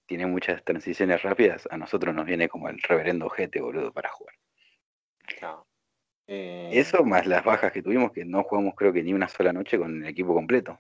tiene 0.06 0.26
muchas 0.28 0.63
transiciones 0.63 1.21
rápidas, 1.24 1.67
a 1.71 1.78
nosotros 1.78 2.15
nos 2.15 2.26
viene 2.26 2.47
como 2.50 2.69
el 2.69 2.82
reverendo 2.82 3.26
ojete, 3.26 3.62
boludo, 3.62 3.91
para 3.91 4.10
jugar. 4.10 4.36
Eh, 6.33 6.69
Eso 6.71 7.03
más 7.03 7.27
las 7.27 7.43
bajas 7.43 7.73
que 7.73 7.83
tuvimos, 7.83 8.13
que 8.13 8.23
no 8.23 8.43
jugamos 8.43 8.73
creo 8.77 8.93
que 8.93 9.03
ni 9.03 9.11
una 9.11 9.27
sola 9.27 9.51
noche 9.51 9.77
con 9.77 10.01
el 10.01 10.09
equipo 10.09 10.33
completo. 10.33 10.79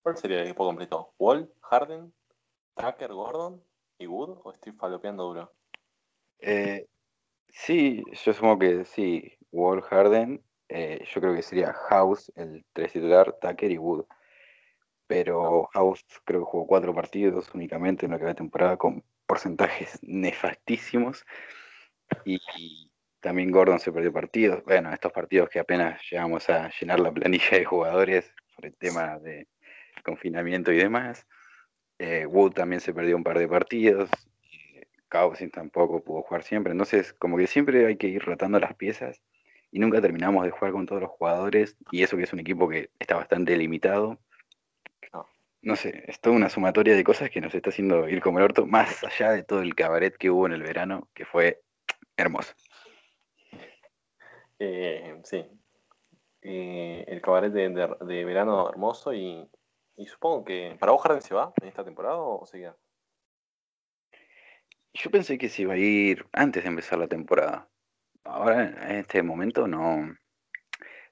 ¿Cuál 0.00 0.16
sería 0.16 0.38
el 0.38 0.44
equipo 0.44 0.64
completo? 0.64 1.12
¿Wall, 1.18 1.52
Harden, 1.60 2.14
Tucker, 2.76 3.12
Gordon 3.12 3.60
y 3.98 4.06
Wood? 4.06 4.38
¿O 4.44 4.52
estoy 4.52 4.70
falopeando 4.74 5.24
duro? 5.24 5.52
Eh, 6.38 6.86
sí, 7.48 8.04
yo 8.24 8.32
supongo 8.32 8.60
que 8.60 8.84
sí. 8.84 9.36
Wall, 9.50 9.82
Harden. 9.82 10.40
Eh, 10.68 11.04
yo 11.12 11.20
creo 11.20 11.34
que 11.34 11.42
sería 11.42 11.72
House, 11.72 12.30
el 12.36 12.64
tres 12.72 12.92
titular, 12.92 13.36
Tucker 13.40 13.72
y 13.72 13.78
Wood. 13.78 14.04
Pero 15.08 15.64
ah. 15.64 15.70
House 15.72 16.06
creo 16.24 16.42
que 16.42 16.50
jugó 16.52 16.64
cuatro 16.68 16.94
partidos 16.94 17.52
únicamente 17.54 18.06
en 18.06 18.12
lo 18.12 18.20
que 18.20 18.24
va 18.26 18.34
temporada 18.34 18.76
con 18.76 19.02
porcentajes 19.26 19.98
nefastísimos. 20.02 21.26
Y, 22.24 22.87
también 23.20 23.50
Gordon 23.50 23.80
se 23.80 23.92
perdió 23.92 24.12
partidos. 24.12 24.62
Bueno, 24.64 24.92
estos 24.92 25.12
partidos 25.12 25.48
que 25.48 25.58
apenas 25.58 26.00
llegamos 26.10 26.48
a 26.50 26.70
llenar 26.80 27.00
la 27.00 27.12
planilla 27.12 27.58
de 27.58 27.64
jugadores 27.64 28.32
por 28.54 28.66
el 28.66 28.74
tema 28.76 29.18
de 29.18 29.48
confinamiento 30.04 30.72
y 30.72 30.76
demás. 30.76 31.26
Eh, 31.98 32.26
Wood 32.26 32.52
también 32.52 32.80
se 32.80 32.94
perdió 32.94 33.16
un 33.16 33.24
par 33.24 33.38
de 33.38 33.48
partidos. 33.48 34.08
Causing 35.08 35.50
tampoco 35.50 36.02
pudo 36.02 36.22
jugar 36.22 36.42
siempre. 36.42 36.72
Entonces, 36.72 37.12
como 37.12 37.36
que 37.36 37.46
siempre 37.46 37.86
hay 37.86 37.96
que 37.96 38.08
ir 38.08 38.22
rotando 38.22 38.60
las 38.60 38.74
piezas 38.74 39.22
y 39.70 39.78
nunca 39.78 40.00
terminamos 40.00 40.44
de 40.44 40.50
jugar 40.50 40.72
con 40.72 40.86
todos 40.86 41.02
los 41.02 41.10
jugadores. 41.10 41.76
Y 41.90 42.02
eso 42.02 42.16
que 42.16 42.24
es 42.24 42.32
un 42.32 42.40
equipo 42.40 42.68
que 42.68 42.90
está 42.98 43.16
bastante 43.16 43.56
limitado. 43.56 44.18
No 45.60 45.74
sé, 45.74 46.04
es 46.06 46.20
toda 46.20 46.36
una 46.36 46.48
sumatoria 46.48 46.94
de 46.94 47.02
cosas 47.02 47.30
que 47.30 47.40
nos 47.40 47.52
está 47.52 47.70
haciendo 47.70 48.08
ir 48.08 48.20
como 48.20 48.38
el 48.38 48.44
orto, 48.44 48.64
más 48.64 49.02
allá 49.02 49.32
de 49.32 49.42
todo 49.42 49.60
el 49.60 49.74
cabaret 49.74 50.16
que 50.16 50.30
hubo 50.30 50.46
en 50.46 50.52
el 50.52 50.62
verano, 50.62 51.08
que 51.14 51.24
fue 51.24 51.60
hermoso. 52.16 52.54
Eh, 54.58 55.20
sí, 55.24 55.44
eh, 56.42 57.04
el 57.08 57.20
cabaret 57.20 57.52
de, 57.52 58.24
verano 58.24 58.68
hermoso 58.68 59.12
y, 59.12 59.48
supongo 60.06 60.44
que 60.44 60.76
para 60.78 60.92
vos 60.92 61.02
se 61.20 61.34
va 61.34 61.52
en 61.60 61.68
esta 61.68 61.84
temporada 61.84 62.16
o 62.16 62.46
seguía. 62.46 62.76
Yo 64.94 65.10
pensé 65.10 65.38
que 65.38 65.48
se 65.48 65.62
iba 65.62 65.74
a 65.74 65.76
ir 65.76 66.26
antes 66.32 66.62
de 66.62 66.68
empezar 66.68 66.98
la 66.98 67.08
temporada. 67.08 67.68
Ahora, 68.24 68.90
en 68.90 68.96
este 68.96 69.22
momento, 69.22 69.68
no. 69.68 70.16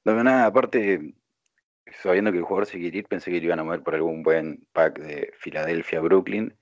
No 0.05 0.15
veo 0.15 0.25
nada. 0.25 0.47
Aparte, 0.47 1.15
sabiendo 2.03 2.33
que 2.33 2.39
el 2.39 2.45
jugador 2.45 2.67
se 2.67 2.79
quiere 2.79 2.99
ir, 2.99 3.07
pensé 3.07 3.31
que 3.31 3.39
lo 3.41 3.47
iban 3.47 3.61
a 3.61 3.65
mover 3.65 3.83
por 3.83 3.95
algún 3.95 4.23
buen 4.23 4.67
pack 4.73 4.99
de 4.99 5.33
Filadelfia, 5.39 6.01
Brooklyn, 6.01 6.57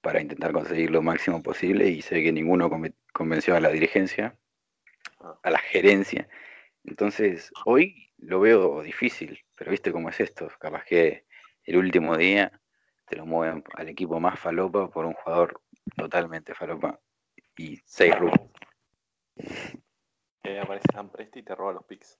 para 0.00 0.20
intentar 0.20 0.52
conseguir 0.52 0.90
lo 0.90 1.02
máximo 1.02 1.42
posible. 1.42 1.88
Y 1.88 2.02
sé 2.02 2.22
que 2.22 2.32
ninguno 2.32 2.70
convenció 3.12 3.56
a 3.56 3.60
la 3.60 3.70
dirigencia. 3.70 4.36
A 5.42 5.50
la 5.50 5.58
gerencia. 5.58 6.28
Entonces, 6.84 7.52
hoy 7.64 8.10
lo 8.18 8.40
veo 8.40 8.82
difícil, 8.82 9.38
pero 9.54 9.70
viste 9.70 9.92
cómo 9.92 10.08
es 10.08 10.20
esto. 10.20 10.48
Capaz 10.58 10.84
que 10.84 11.26
el 11.64 11.76
último 11.76 12.16
día 12.16 12.60
te 13.06 13.16
lo 13.16 13.26
mueven 13.26 13.64
al 13.74 13.88
equipo 13.88 14.18
más 14.20 14.38
falopa 14.38 14.88
por 14.90 15.04
un 15.04 15.14
jugador 15.14 15.60
totalmente 15.96 16.54
falopa 16.54 16.98
y 17.56 17.76
seis 17.84 18.18
rubos. 18.18 18.40
Eh, 20.44 20.58
aparece 20.58 20.86
San 20.92 21.10
Presti 21.10 21.40
y 21.40 21.42
te 21.42 21.54
roba 21.54 21.72
los 21.72 21.84
picks. 21.84 22.18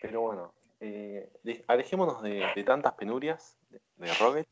Pero 0.00 0.22
bueno, 0.22 0.54
eh, 0.80 1.30
alejémonos 1.66 2.22
de, 2.22 2.64
tantas 2.64 2.94
penurias 2.94 3.58
de, 3.68 3.80
de 3.96 4.46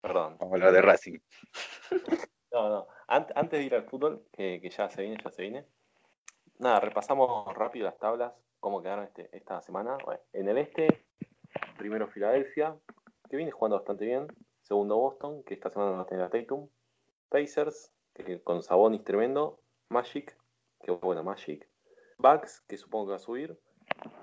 Perdón. 0.00 0.36
Vamos 0.38 0.52
a 0.52 0.56
hablar 0.56 0.72
de 0.72 0.82
Racing. 0.82 1.18
no, 2.52 2.68
no. 2.68 2.88
antes 3.08 3.50
de 3.50 3.62
ir 3.62 3.74
al 3.74 3.84
fútbol, 3.84 4.26
que, 4.32 4.60
que 4.60 4.70
ya 4.70 4.88
se 4.88 5.02
viene, 5.02 5.18
ya 5.22 5.30
se 5.30 5.42
viene. 5.42 5.66
Nada, 6.58 6.80
repasamos 6.80 7.52
rápido 7.54 7.86
las 7.86 7.98
tablas 7.98 8.32
cómo 8.60 8.82
quedaron 8.82 9.04
este, 9.04 9.28
esta 9.30 9.62
semana. 9.62 9.96
en 10.32 10.48
el 10.48 10.58
este, 10.58 11.06
primero 11.78 12.08
Filadelfia, 12.08 12.76
que 13.28 13.36
viene 13.36 13.52
jugando 13.52 13.76
bastante 13.76 14.04
bien. 14.04 14.26
Segundo 14.62 14.96
Boston, 14.96 15.44
que 15.44 15.54
esta 15.54 15.70
semana 15.70 15.96
no 15.96 16.04
tiene 16.06 16.24
a 16.24 16.30
Tatum. 16.30 16.68
Pacers, 17.28 17.92
que 18.12 18.42
con 18.42 18.64
Sabonis 18.64 19.04
tremendo. 19.04 19.60
Magic, 19.88 20.36
que 20.82 20.90
bueno, 20.90 21.22
Magic. 21.22 21.68
Bucks, 22.18 22.62
que 22.66 22.76
supongo 22.76 23.06
que 23.06 23.10
va 23.10 23.16
a 23.16 23.20
subir. 23.20 23.56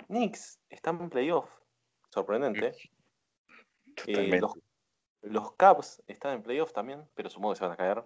Knicks, 0.07 0.59
están 0.69 0.99
en 0.99 1.09
playoff. 1.09 1.49
Sorprendente. 2.09 2.73
Eh, 4.07 4.39
los, 4.41 4.53
los 5.21 5.51
Cubs 5.53 6.03
están 6.07 6.33
en 6.33 6.43
playoff 6.43 6.73
también, 6.73 7.07
pero 7.15 7.29
supongo 7.29 7.53
que 7.53 7.59
se 7.59 7.63
van 7.63 7.73
a 7.73 7.77
caer. 7.77 8.03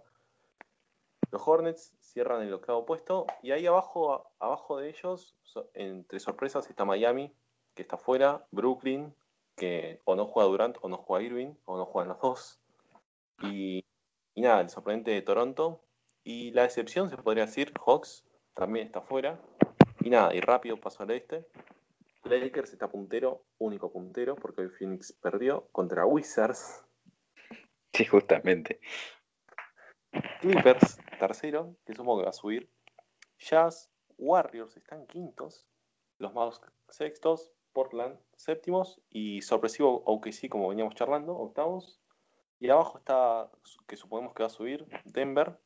Los 1.31 1.45
Hornets 1.45 1.93
cierran 1.99 2.41
el 2.41 2.53
octavo 2.53 2.85
puesto 2.85 3.25
y 3.41 3.51
ahí 3.51 3.65
abajo, 3.65 4.31
abajo 4.39 4.77
de 4.77 4.89
ellos, 4.89 5.35
entre 5.73 6.19
sorpresas, 6.19 6.69
está 6.69 6.85
Miami, 6.85 7.33
que 7.75 7.81
está 7.81 7.97
fuera, 7.97 8.45
Brooklyn, 8.51 9.13
que 9.55 10.01
o 10.05 10.15
no 10.15 10.25
juega 10.25 10.49
Durant 10.49 10.77
o 10.81 10.87
no 10.87 10.97
juega 10.97 11.25
Irving, 11.25 11.53
o 11.65 11.77
no 11.77 11.85
juegan 11.85 12.09
los 12.09 12.21
dos. 12.21 12.61
Y, 13.41 13.83
nada, 14.35 14.61
el 14.61 14.69
sorprendente 14.69 15.11
de 15.11 15.21
Toronto. 15.21 15.81
Y 16.23 16.51
la 16.51 16.65
excepción, 16.65 17.09
se 17.09 17.17
podría 17.17 17.45
decir, 17.45 17.73
Hawks, 17.85 18.25
también 18.53 18.85
está 18.85 19.01
fuera. 19.01 19.39
Y 19.99 20.09
nada, 20.09 20.33
y 20.33 20.41
rápido 20.41 20.79
paso 20.79 21.03
al 21.03 21.11
este. 21.11 21.45
Lakers 22.23 22.73
está 22.73 22.89
puntero, 22.89 23.43
único 23.57 23.91
puntero, 23.91 24.35
porque 24.35 24.61
el 24.61 24.71
Phoenix 24.71 25.13
perdió 25.13 25.67
contra 25.71 26.05
Wizards. 26.05 26.83
Sí, 27.93 28.05
justamente. 28.05 28.79
Clippers, 30.41 30.99
tercero, 31.19 31.75
que 31.85 31.93
supongo 31.93 32.19
que 32.19 32.25
va 32.25 32.29
a 32.29 32.33
subir. 32.33 32.69
Jazz, 33.39 33.89
Warriors 34.17 34.75
están 34.77 35.05
quintos. 35.07 35.67
Los 36.19 36.33
Mouse 36.33 36.61
sextos. 36.89 37.51
Portland 37.73 38.19
séptimos. 38.35 39.01
Y 39.09 39.41
sorpresivo 39.41 40.03
OKC, 40.05 40.49
como 40.49 40.69
veníamos 40.69 40.95
charlando, 40.95 41.35
octavos. 41.35 42.01
Y 42.59 42.69
abajo 42.69 42.97
está, 42.97 43.51
que 43.87 43.95
suponemos 43.97 44.33
que 44.33 44.43
va 44.43 44.47
a 44.47 44.51
subir, 44.51 44.87
Denver. 45.05 45.59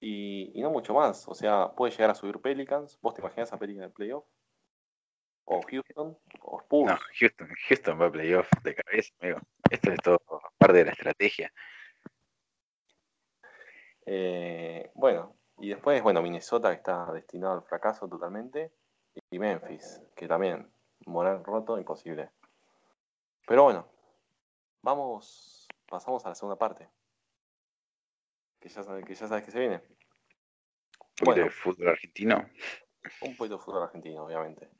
Y, 0.00 0.52
no 0.60 0.70
mucho 0.70 0.94
más. 0.94 1.26
O 1.28 1.34
sea, 1.34 1.72
puede 1.76 1.92
llegar 1.92 2.10
a 2.10 2.14
subir 2.14 2.40
Pelicans. 2.40 2.98
¿Vos 3.00 3.14
te 3.14 3.20
imaginas 3.20 3.52
a 3.52 3.58
Pelicans 3.58 3.86
en 3.86 3.92
playoff? 3.92 4.24
O 5.44 5.60
Houston, 5.62 6.16
o 6.40 6.60
Spurs. 6.60 6.92
No, 6.92 6.98
Houston, 7.18 7.48
Houston 7.68 8.00
va 8.00 8.06
a 8.06 8.12
playoff 8.12 8.48
de 8.62 8.74
cabeza, 8.74 9.12
amigo. 9.20 9.40
Esto 9.70 9.90
es 9.92 9.98
todo 10.00 10.18
parte 10.56 10.78
de 10.78 10.84
la 10.84 10.92
estrategia. 10.92 11.52
Eh, 14.06 14.90
bueno, 14.94 15.36
y 15.58 15.68
después, 15.68 16.02
bueno, 16.02 16.22
Minnesota 16.22 16.70
que 16.70 16.76
está 16.76 17.12
destinado 17.12 17.54
al 17.54 17.62
fracaso 17.62 18.08
totalmente. 18.08 18.72
Y 19.30 19.38
Memphis, 19.38 20.00
que 20.16 20.26
también, 20.26 20.70
moral 21.06 21.44
roto, 21.44 21.78
imposible. 21.78 22.30
Pero 23.46 23.64
bueno, 23.64 23.86
vamos, 24.82 25.68
pasamos 25.88 26.24
a 26.24 26.30
la 26.30 26.34
segunda 26.34 26.56
parte. 26.56 26.88
Que 28.58 28.68
ya, 28.68 28.82
sabes 28.82 29.04
que, 29.04 29.14
ya 29.14 29.28
sabes 29.28 29.44
que 29.44 29.50
se 29.50 29.58
viene. 29.58 29.82
Un 31.20 31.26
poquito 31.26 31.44
de 31.44 31.50
fútbol 31.50 31.88
argentino. 31.88 32.48
Un 33.20 33.36
poquito 33.36 33.58
de 33.58 33.62
fútbol 33.62 33.82
argentino, 33.82 34.24
obviamente. 34.24 34.70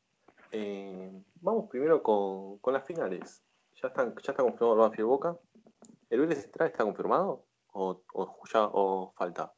Eh, 0.52 1.10
vamos 1.40 1.68
primero 1.68 2.02
con, 2.02 2.58
con, 2.58 2.72
las 2.72 2.84
finales. 2.84 3.42
Ya, 3.80 3.88
están, 3.88 4.14
ya 4.14 4.32
está 4.32 4.42
confirmado 4.42 4.74
el 4.74 4.80
Banfield 4.80 5.08
Boca. 5.08 5.38
¿El 6.10 6.20
Vélez 6.20 6.42
Central 6.42 6.68
está 6.68 6.84
confirmado? 6.84 7.44
O, 7.72 8.02
ya, 8.52 8.64
o 8.64 9.12
falta? 9.16 9.52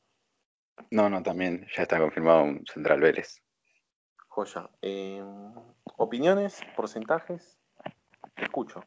No, 0.90 1.09
no, 1.09 1.22
también 1.22 1.66
ya 1.74 1.83
está 1.83 1.98
confirmado 1.98 2.44
un 2.44 2.64
Central 2.66 3.00
Vélez. 3.00 3.42
Joya. 4.29 4.68
Em, 4.83 5.53
¿Opiniones? 5.96 6.61
¿Porcentajes? 6.77 7.59
Te 8.35 8.44
escucho. 8.44 8.85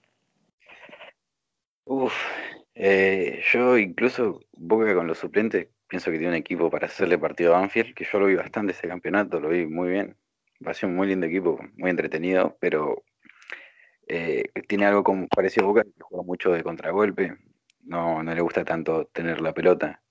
Uf, 1.85 2.13
eh, 2.75 3.41
yo 3.51 3.77
incluso 3.77 4.41
Boca 4.51 4.93
con 4.93 5.07
los 5.07 5.19
suplentes 5.19 5.69
pienso 5.87 6.11
que 6.11 6.17
tiene 6.17 6.33
un 6.33 6.39
equipo 6.39 6.69
para 6.69 6.87
hacerle 6.87 7.17
partido 7.17 7.55
a 7.55 7.59
Banfield, 7.59 7.95
que 7.95 8.03
yo 8.03 8.19
lo 8.19 8.25
vi 8.25 8.35
bastante 8.35 8.73
ese 8.73 8.89
campeonato, 8.89 9.39
lo 9.39 9.49
vi 9.49 9.65
muy 9.65 9.89
bien. 9.89 10.17
Va 10.65 10.71
a 10.71 10.73
ser 10.73 10.89
un 10.89 10.95
muy 10.95 11.07
lindo 11.07 11.27
equipo, 11.27 11.59
muy 11.77 11.91
entretenido, 11.91 12.57
pero 12.59 13.03
eh, 14.07 14.49
tiene 14.67 14.85
algo 14.85 15.03
como 15.03 15.27
parecido 15.27 15.65
a 15.65 15.69
Boca, 15.69 15.83
que 15.83 16.01
juega 16.01 16.23
mucho 16.23 16.51
de 16.51 16.63
contragolpe, 16.63 17.37
no, 17.88 18.21
no 18.21 18.36
le 18.36 18.41
gusta 18.41 18.65
tanto 18.65 19.06
tener 19.08 19.41
la 19.41 19.54
pelota 19.54 20.02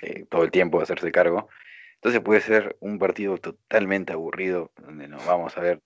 eh, 0.00 0.24
todo 0.28 0.44
el 0.44 0.50
tiempo, 0.50 0.80
hacerse 0.80 1.10
cargo. 1.12 1.48
Entonces 1.96 2.20
puede 2.20 2.40
ser 2.40 2.76
un 2.80 2.98
partido 2.98 3.36
totalmente 3.38 4.12
aburrido, 4.12 4.72
donde 4.76 5.08
no 5.08 5.18
vamos 5.26 5.56
a 5.56 5.60
ver 5.60 5.82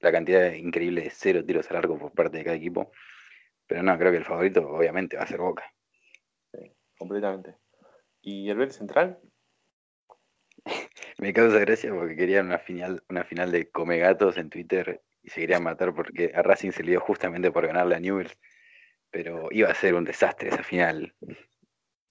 la 0.00 0.12
cantidad 0.12 0.52
increíble 0.52 1.02
de 1.02 1.10
cero 1.10 1.44
tiros 1.44 1.70
a 1.70 1.74
largo 1.74 1.98
por 1.98 2.12
parte 2.12 2.38
de 2.38 2.44
cada 2.44 2.56
equipo. 2.56 2.92
Pero 3.66 3.82
no, 3.82 3.96
creo 3.98 4.12
que 4.12 4.18
el 4.18 4.24
favorito 4.24 4.68
obviamente 4.68 5.16
va 5.16 5.24
a 5.24 5.26
ser 5.26 5.40
Boca. 5.40 5.64
Sí, 6.52 6.72
completamente. 6.96 7.56
¿Y 8.22 8.48
el 8.48 8.56
Vélez 8.56 8.76
Central? 8.76 9.18
Me 11.18 11.32
causa 11.32 11.58
gracia 11.58 11.92
porque 11.92 12.16
querían 12.16 12.46
una 12.46 12.58
final, 12.58 13.02
una 13.08 13.24
final 13.24 13.50
de 13.50 13.70
Come 13.70 13.98
Gatos 13.98 14.36
en 14.36 14.50
Twitter 14.50 15.02
y 15.22 15.30
se 15.30 15.40
querían 15.40 15.62
matar 15.62 15.94
porque 15.94 16.32
a 16.34 16.42
Racing 16.42 16.70
se 16.70 16.82
le 16.84 16.92
dio 16.92 17.00
justamente 17.00 17.50
por 17.50 17.66
ganarle 17.66 17.96
a 17.96 18.00
Newell's 18.00 18.38
pero 19.14 19.46
iba 19.52 19.70
a 19.70 19.74
ser 19.76 19.94
un 19.94 20.02
desastre 20.02 20.48
esa 20.48 20.64
final. 20.64 21.14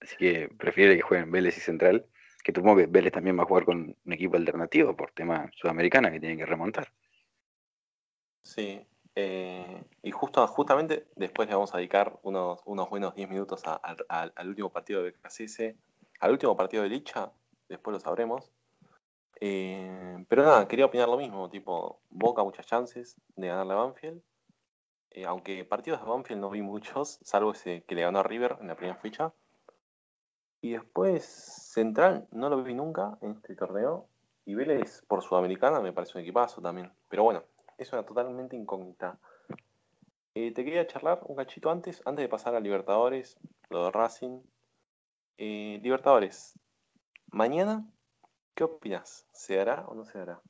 Así 0.00 0.16
que 0.16 0.48
prefiero 0.48 0.94
que 0.94 1.02
jueguen 1.02 1.30
Vélez 1.30 1.58
y 1.58 1.60
Central, 1.60 2.06
que 2.42 2.50
supongo 2.50 2.78
que 2.78 2.86
Vélez 2.86 3.12
también 3.12 3.38
va 3.38 3.42
a 3.42 3.46
jugar 3.46 3.66
con 3.66 3.94
un 4.02 4.12
equipo 4.12 4.38
alternativo 4.38 4.96
por 4.96 5.10
tema 5.10 5.50
sudamericana 5.54 6.10
que 6.10 6.18
tienen 6.18 6.38
que 6.38 6.46
remontar. 6.46 6.90
Sí, 8.42 8.80
eh, 9.14 9.84
y 10.02 10.10
justo, 10.12 10.46
justamente 10.46 11.08
después 11.14 11.46
le 11.46 11.54
vamos 11.54 11.74
a 11.74 11.76
dedicar 11.76 12.18
unos, 12.22 12.62
unos 12.64 12.88
buenos 12.88 13.14
10 13.14 13.28
minutos 13.28 13.62
al 13.66 14.48
último 14.48 14.70
partido 14.70 15.02
de 15.02 15.12
KCS, 15.12 15.74
al 16.20 16.30
último 16.30 16.56
partido 16.56 16.84
de 16.84 16.88
Licha, 16.88 17.30
después 17.68 17.92
lo 17.92 18.00
sabremos. 18.00 18.50
Eh, 19.42 20.24
pero 20.26 20.42
nada, 20.42 20.66
quería 20.66 20.86
opinar 20.86 21.10
lo 21.10 21.18
mismo, 21.18 21.50
tipo, 21.50 22.00
Boca 22.08 22.42
muchas 22.42 22.64
chances 22.64 23.20
de 23.36 23.48
ganarle 23.48 23.74
a 23.74 23.76
Banfield, 23.76 24.22
eh, 25.14 25.24
aunque 25.26 25.64
partidos 25.64 26.00
de 26.00 26.06
Banfield 26.06 26.40
no 26.40 26.50
vi 26.50 26.60
muchos, 26.60 27.20
salvo 27.22 27.52
ese 27.52 27.84
que 27.84 27.94
le 27.94 28.02
ganó 28.02 28.18
a 28.18 28.24
River 28.24 28.58
en 28.60 28.66
la 28.66 28.74
primera 28.74 28.96
fecha. 28.96 29.32
Y 30.60 30.72
después 30.72 31.24
Central 31.24 32.26
no 32.32 32.48
lo 32.48 32.62
vi 32.64 32.74
nunca 32.74 33.16
en 33.22 33.32
este 33.32 33.54
torneo. 33.54 34.08
Y 34.44 34.54
Vélez 34.56 35.02
por 35.06 35.22
Sudamericana 35.22 35.80
me 35.80 35.92
parece 35.92 36.18
un 36.18 36.22
equipazo 36.22 36.60
también. 36.60 36.92
Pero 37.08 37.22
bueno, 37.22 37.44
es 37.78 37.92
una 37.92 38.04
totalmente 38.04 38.56
incógnita. 38.56 39.18
Eh, 40.34 40.52
te 40.52 40.64
quería 40.64 40.86
charlar 40.88 41.20
un 41.26 41.36
cachito 41.36 41.70
antes, 41.70 42.02
antes 42.04 42.24
de 42.24 42.28
pasar 42.28 42.56
a 42.56 42.60
Libertadores, 42.60 43.38
lo 43.70 43.84
de 43.84 43.90
Racing. 43.92 44.40
Eh, 45.38 45.78
Libertadores, 45.80 46.58
mañana, 47.30 47.86
¿qué 48.56 48.64
opinas? 48.64 49.28
¿Se 49.32 49.60
hará 49.60 49.84
o 49.86 49.94
no 49.94 50.04
se 50.04 50.18
hará? 50.18 50.40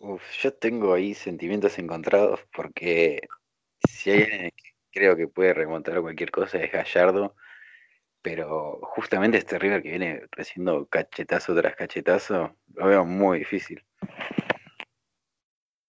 Uf, 0.00 0.22
yo 0.42 0.52
tengo 0.54 0.94
ahí 0.94 1.14
sentimientos 1.14 1.78
encontrados 1.78 2.40
porque 2.54 3.20
si 3.88 4.10
hay 4.10 4.22
alguien 4.22 4.50
que 4.56 4.70
creo 4.90 5.14
que 5.16 5.28
puede 5.28 5.52
remontar 5.54 6.00
cualquier 6.00 6.30
cosa 6.30 6.58
es 6.58 6.72
Gallardo, 6.72 7.36
pero 8.22 8.80
justamente 8.82 9.38
este 9.38 9.58
River 9.58 9.82
que 9.82 9.90
viene 9.90 10.22
recibiendo 10.32 10.86
cachetazo 10.86 11.54
tras 11.54 11.76
cachetazo, 11.76 12.56
lo 12.74 12.86
veo 12.86 13.04
muy 13.04 13.40
difícil. 13.40 13.84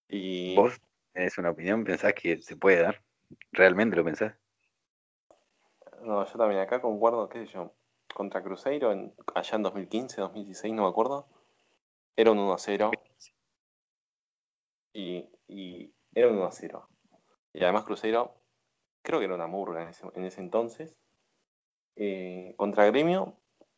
Y 0.10 0.56
¿Vos 0.56 0.80
tenés 1.14 1.38
una 1.38 1.52
opinión? 1.52 1.86
¿Pensás 1.86 2.14
que 2.14 2.42
se 2.42 2.58
puede 2.58 2.82
dar? 2.82 3.02
¿Realmente 3.54 3.96
lo 3.96 4.04
pensás? 4.04 4.36
no, 6.02 6.26
yo 6.26 6.38
también 6.38 6.62
acá 6.62 6.82
concuerdo, 6.82 7.30
qué 7.30 7.46
sé 7.46 7.54
yo, 7.54 7.74
contra 8.14 8.44
Cruzeiro 8.44 8.92
en- 8.92 9.14
allá 9.36 9.56
en 9.56 9.64
2015, 9.64 10.22
2016, 10.22 10.74
no 10.74 10.84
me 10.84 10.90
acuerdo. 10.90 11.28
Era 12.16 12.32
un 12.32 12.40
1 12.40 12.54
a 12.54 12.58
0 12.58 12.92
y, 14.94 15.94
era 16.14 16.28
un 16.28 16.38
1 16.38 16.46
a 16.46 16.52
0. 16.52 16.90
Y 17.54 17.64
además 17.64 17.86
Cruzeiro, 17.86 18.36
creo 19.02 19.20
que 19.20 19.26
era 19.26 19.36
una 19.36 19.48
murga 19.48 19.82
en 19.82 19.90
ese, 19.90 20.06
en 20.14 20.26
ese 20.26 20.42
entonces. 20.42 20.98
Eh, 21.96 22.54
contra 22.58 22.86
Gremio, 22.86 23.38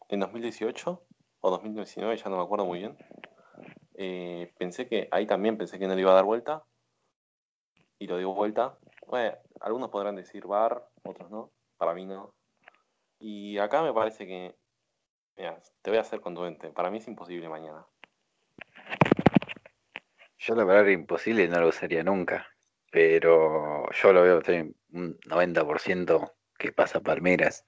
en 0.10 0.19
2018 0.19 1.04
o 1.41 1.49
2019, 1.49 2.17
ya 2.17 2.30
no 2.30 2.38
me 2.38 2.43
acuerdo 2.43 2.65
muy 2.65 2.80
bien. 2.80 2.97
eh, 3.95 4.54
pensé 4.58 4.88
que, 4.88 5.08
ahí 5.12 5.28
también 5.28 5.58
pensé 5.58 5.78
que 5.80 5.88
no 5.88 5.95
le 5.95 6.02
iba 6.02 6.12
a 6.12 6.15
dar 6.15 6.26
vuelta. 6.26 6.63
Y 7.99 8.08
lo 8.08 8.17
dio 8.17 8.34
vuelta. 8.34 8.78
Bueno, 9.08 9.38
algunos 9.62 9.89
podrán 9.89 10.15
decir 10.15 10.45
bar, 10.45 10.89
otros 11.04 11.30
no. 11.30 11.52
Para 11.78 11.93
mí 11.93 12.06
no. 12.06 12.34
Y 13.19 13.58
acá 13.60 13.82
me 13.84 13.93
parece 13.93 14.26
que, 14.26 14.56
mira, 15.38 15.62
te 15.82 15.91
voy 15.91 15.97
a 15.97 16.02
hacer 16.02 16.21
contundente. 16.21 16.69
Para 16.71 16.89
mí 16.91 16.97
es 16.97 17.08
imposible 17.08 17.47
mañana. 17.49 17.86
Yo 20.45 20.56
la 20.56 20.65
palabra 20.65 20.91
imposible 20.91 21.47
no 21.47 21.62
lo 21.62 21.69
usaría 21.69 22.03
nunca, 22.03 22.45
pero 22.91 23.89
yo 23.91 24.12
lo 24.12 24.23
veo 24.23 24.39
estoy 24.39 24.75
un 24.91 25.17
90% 25.19 26.34
que 26.58 26.73
pasa 26.73 26.99
Palmeras. 26.99 27.65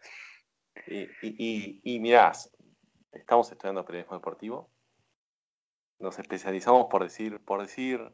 Y, 0.85 1.03
y, 1.03 1.09
y, 1.21 1.81
y 1.83 1.99
mirás, 2.01 2.51
estamos 3.13 3.49
estudiando 3.49 3.85
periodismo 3.85 4.17
deportivo. 4.17 4.73
Nos 5.99 6.19
especializamos 6.19 6.88
por 6.88 7.03
decir, 7.03 7.39
por 7.45 7.61
decir 7.61 8.13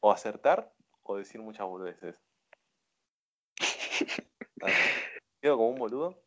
o 0.00 0.10
acertar 0.10 0.72
o 1.02 1.18
decir 1.18 1.42
muchas 1.42 1.66
boludeces. 1.66 2.18
Quedo 5.42 5.58
como 5.58 5.68
un 5.68 5.78
boludo 5.78 6.24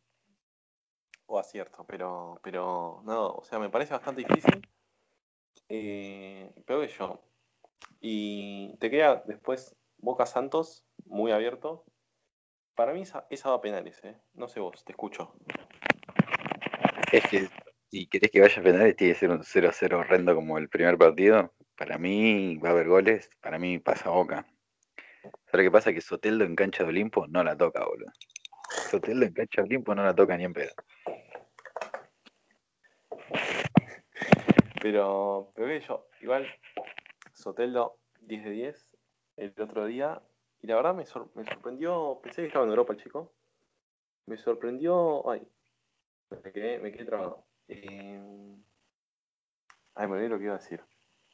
o 1.26 1.36
acierto, 1.40 1.84
pero, 1.84 2.38
pero 2.44 3.02
no, 3.04 3.26
o 3.26 3.42
sea, 3.42 3.58
me 3.58 3.70
parece 3.70 3.92
bastante 3.92 4.22
difícil. 4.22 4.62
Eh, 5.68 6.54
pero 6.64 6.82
que 6.82 6.86
yo. 6.86 7.25
Y 8.08 8.76
te 8.76 8.88
queda 8.88 9.24
después 9.26 9.74
Boca 9.98 10.26
Santos, 10.26 10.86
muy 11.06 11.32
abierto. 11.32 11.84
Para 12.76 12.92
mí 12.92 13.02
esa, 13.02 13.26
esa 13.30 13.48
va 13.48 13.56
a 13.56 13.60
penales, 13.60 14.00
¿eh? 14.04 14.16
No 14.34 14.46
sé 14.46 14.60
vos, 14.60 14.84
te 14.84 14.92
escucho. 14.92 15.34
Es 17.10 17.26
que 17.26 17.48
si 17.90 18.06
querés 18.06 18.30
que 18.30 18.40
vaya 18.40 18.60
a 18.60 18.62
penales 18.62 18.94
tiene 18.94 19.12
que 19.12 19.18
ser 19.18 19.30
un 19.30 19.40
0-0 19.40 19.92
horrendo 19.94 20.36
como 20.36 20.56
el 20.56 20.68
primer 20.68 20.96
partido. 20.96 21.52
Para 21.76 21.98
mí 21.98 22.56
va 22.58 22.68
a 22.68 22.72
haber 22.72 22.86
goles, 22.86 23.28
para 23.40 23.58
mí 23.58 23.80
pasa 23.80 24.10
Boca. 24.10 24.46
¿Sabes 25.50 25.66
qué 25.66 25.70
pasa? 25.72 25.92
Que 25.92 26.00
Soteldo 26.00 26.44
en 26.44 26.54
cancha 26.54 26.84
de 26.84 26.90
Olimpo 26.90 27.26
no 27.26 27.42
la 27.42 27.56
toca, 27.56 27.84
boludo. 27.84 28.12
Soteldo 28.88 29.26
en 29.26 29.32
cancha 29.32 29.62
de 29.62 29.66
Olimpo 29.66 29.96
no 29.96 30.04
la 30.04 30.14
toca 30.14 30.36
ni 30.36 30.44
en 30.44 30.52
pedo. 30.52 30.74
Pero, 34.80 35.50
pero 35.56 35.66
que 35.66 35.80
yo, 35.80 36.06
igual, 36.20 36.46
Soteldo 37.46 38.00
10 38.22 38.42
de 38.42 38.50
10 38.50 38.90
el 39.36 39.54
otro 39.60 39.86
día. 39.86 40.20
Y 40.62 40.66
la 40.66 40.74
verdad 40.74 40.96
me, 40.96 41.06
sor- 41.06 41.30
me 41.36 41.44
sorprendió, 41.44 42.18
pensé 42.20 42.42
que 42.42 42.48
estaba 42.48 42.64
en 42.64 42.70
Europa 42.70 42.92
el 42.94 43.00
chico. 43.00 43.32
Me 44.26 44.36
sorprendió, 44.36 45.30
ay, 45.30 45.46
me 46.42 46.50
quedé, 46.52 46.80
me 46.80 46.90
quedé 46.90 47.04
trabado. 47.04 47.46
Eh, 47.68 48.20
ay, 49.94 50.06
me 50.08 50.14
olvidé 50.14 50.28
lo 50.28 50.38
que 50.38 50.44
iba 50.44 50.54
a 50.54 50.58
decir. 50.58 50.82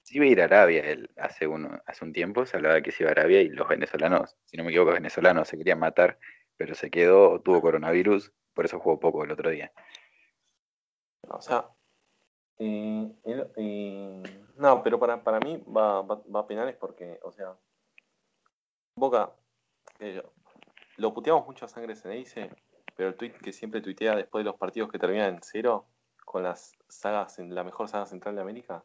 Sí 0.02 0.16
iba 0.18 0.26
a 0.26 0.28
ir 0.28 0.42
a 0.42 0.44
Arabia 0.44 0.82
él 0.84 1.08
hace, 1.16 1.46
uno, 1.46 1.80
hace 1.86 2.04
un 2.04 2.12
tiempo, 2.12 2.44
se 2.44 2.58
hablaba 2.58 2.74
de 2.74 2.82
que 2.82 2.92
se 2.92 3.04
iba 3.04 3.08
a 3.08 3.12
Arabia 3.12 3.40
y 3.40 3.48
los 3.48 3.66
venezolanos, 3.66 4.36
si 4.44 4.58
no 4.58 4.64
me 4.64 4.70
equivoco, 4.70 4.92
venezolanos 4.92 5.48
se 5.48 5.56
querían 5.56 5.78
matar, 5.78 6.18
pero 6.58 6.74
se 6.74 6.90
quedó, 6.90 7.40
tuvo 7.40 7.62
coronavirus, 7.62 8.34
por 8.52 8.66
eso 8.66 8.78
jugó 8.80 9.00
poco 9.00 9.24
el 9.24 9.30
otro 9.30 9.48
día. 9.48 9.72
O 11.30 11.40
sea, 11.40 11.70
no, 14.56 14.82
pero 14.82 14.98
para, 14.98 15.22
para 15.22 15.40
mí 15.40 15.62
va, 15.68 16.02
va, 16.02 16.22
va 16.34 16.40
a 16.40 16.46
penales 16.46 16.76
porque, 16.76 17.18
o 17.22 17.32
sea, 17.32 17.56
Boca, 18.94 19.32
lo 20.96 21.14
puteamos 21.14 21.46
mucho 21.46 21.64
a 21.64 21.68
sangre 21.68 21.94
dice 21.94 22.50
pero 22.96 23.08
el 23.08 23.16
tweet 23.16 23.32
que 23.32 23.52
siempre 23.52 23.80
tuitea 23.80 24.16
después 24.16 24.44
de 24.44 24.50
los 24.50 24.58
partidos 24.58 24.90
que 24.90 24.98
terminan 24.98 25.34
en 25.34 25.42
cero, 25.42 25.86
con 26.24 26.42
las 26.42 26.72
sagas, 26.88 27.38
en 27.38 27.54
la 27.54 27.64
mejor 27.64 27.88
saga 27.88 28.06
central 28.06 28.34
de 28.34 28.42
América, 28.42 28.84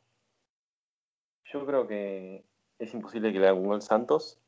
yo 1.46 1.66
creo 1.66 1.88
que 1.88 2.46
es 2.80 2.94
imposible 2.94 3.32
que 3.32 3.40
le 3.40 3.48
haga 3.48 3.58
un 3.58 3.68
gol 3.68 3.82
Santos. 3.82 4.40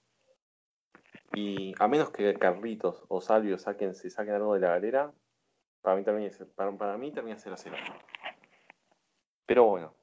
Y 1.34 1.74
a 1.80 1.88
menos 1.88 2.10
que 2.10 2.34
Carlitos 2.34 3.04
o 3.08 3.22
Salvio 3.22 3.58
saquen, 3.58 3.94
se 3.94 4.10
saquen 4.10 4.36
algo 4.36 4.56
de 4.56 4.62
la 4.62 4.70
galera, 4.70 5.14
para 5.82 5.96
mí 5.96 6.04
termina, 6.04 6.32
para, 6.56 6.72
para 6.78 6.98
mí 6.98 7.12
termina 7.12 7.38
0 7.38 7.54
a 7.54 7.58
0. 7.58 7.78
Pero 9.50 9.64
bueno. 9.64 9.96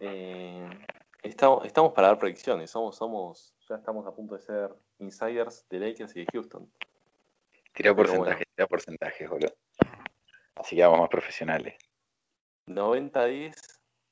Eh, 0.00 0.68
estamos, 1.22 1.64
estamos 1.64 1.92
para 1.92 2.08
dar 2.08 2.18
predicciones. 2.18 2.68
Somos, 2.68 2.96
somos, 2.96 3.54
ya 3.68 3.76
estamos 3.76 4.04
a 4.08 4.12
punto 4.12 4.34
de 4.34 4.40
ser 4.40 4.74
insiders 4.98 5.64
de 5.68 5.78
Lakers 5.78 6.16
y 6.16 6.24
de 6.24 6.26
Houston. 6.32 6.68
Pero 7.72 7.94
porcentaje, 7.94 8.34
bueno. 8.34 8.46
tirá 8.56 8.66
porcentajes, 8.66 9.30
boludo. 9.30 9.54
Así 10.56 10.74
que 10.74 10.82
vamos 10.82 10.98
más 10.98 11.08
profesionales. 11.08 11.76
90-10 12.66 13.54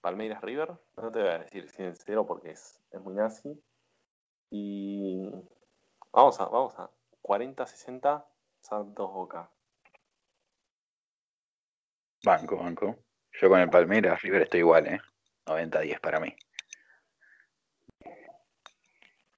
Palmeiras 0.01 0.41
River. 0.41 0.79
No 0.97 1.11
te 1.11 1.21
voy 1.21 1.31
a 1.31 1.39
decir 1.41 1.69
100-0 1.69 2.25
porque 2.25 2.53
es, 2.53 2.81
es 2.93 3.01
muy 3.01 3.15
nazi. 3.15 3.61
Y 4.51 5.33
vamos 6.13 6.39
a, 6.39 6.45
vamos 6.45 6.79
a 6.79 6.89
40-60 7.23 8.25
Santos 8.61 9.13
Boca. 9.13 9.51
Banco, 12.23 12.57
banco. 12.57 12.97
Yo 13.41 13.49
con 13.49 13.61
el 13.61 13.71
Palmeiras, 13.71 14.21
River 14.23 14.43
estoy 14.43 14.61
igual, 14.61 14.87
¿eh? 14.87 15.01
90-10 15.47 16.01
para 16.01 16.21
mí. 16.21 16.35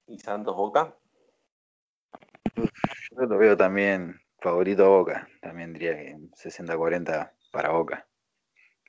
Y 0.07 0.19
Santos 0.19 0.55
Boca. 0.55 0.95
Yo 2.55 3.25
lo 3.25 3.37
veo 3.37 3.57
también 3.57 4.19
favorito 4.39 4.85
a 4.85 4.89
Boca. 4.89 5.27
También 5.41 5.73
diría 5.73 5.95
que 5.95 6.15
60-40 6.35 7.33
para 7.51 7.71
Boca. 7.71 8.07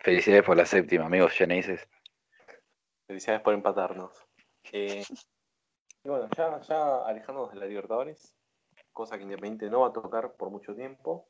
Felicidades 0.03 0.45
por 0.45 0.57
la 0.57 0.67
séptima, 0.67 1.07
amigos 1.07 1.33
Genesis. 1.33 1.89
Felicidades 3.07 3.43
por 3.43 3.55
empatarnos. 3.55 4.27
Eh, 4.73 5.03
y 6.05 6.09
bueno, 6.09 6.29
ya, 6.37 6.61
ya 6.61 7.07
alejándonos 7.07 7.53
de 7.53 7.61
la 7.61 7.67
Libertadores, 7.67 8.37
cosa 8.93 9.17
que 9.17 9.25
Independiente 9.25 9.71
no 9.71 9.81
va 9.81 9.89
a 9.89 9.93
tocar 9.93 10.35
por 10.37 10.51
mucho 10.51 10.75
tiempo. 10.75 11.29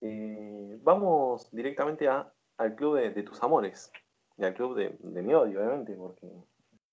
eh, 0.00 0.78
vamos 0.80 1.50
directamente 1.50 2.08
a, 2.08 2.32
al 2.58 2.74
club 2.74 2.96
de, 2.96 3.10
de 3.10 3.22
tus 3.22 3.42
amores 3.42 3.90
y 4.36 4.44
al 4.44 4.54
club 4.54 4.76
de, 4.76 4.96
de 5.00 5.22
mi 5.22 5.34
odio, 5.34 5.60
obviamente, 5.60 5.94
porque 5.94 6.26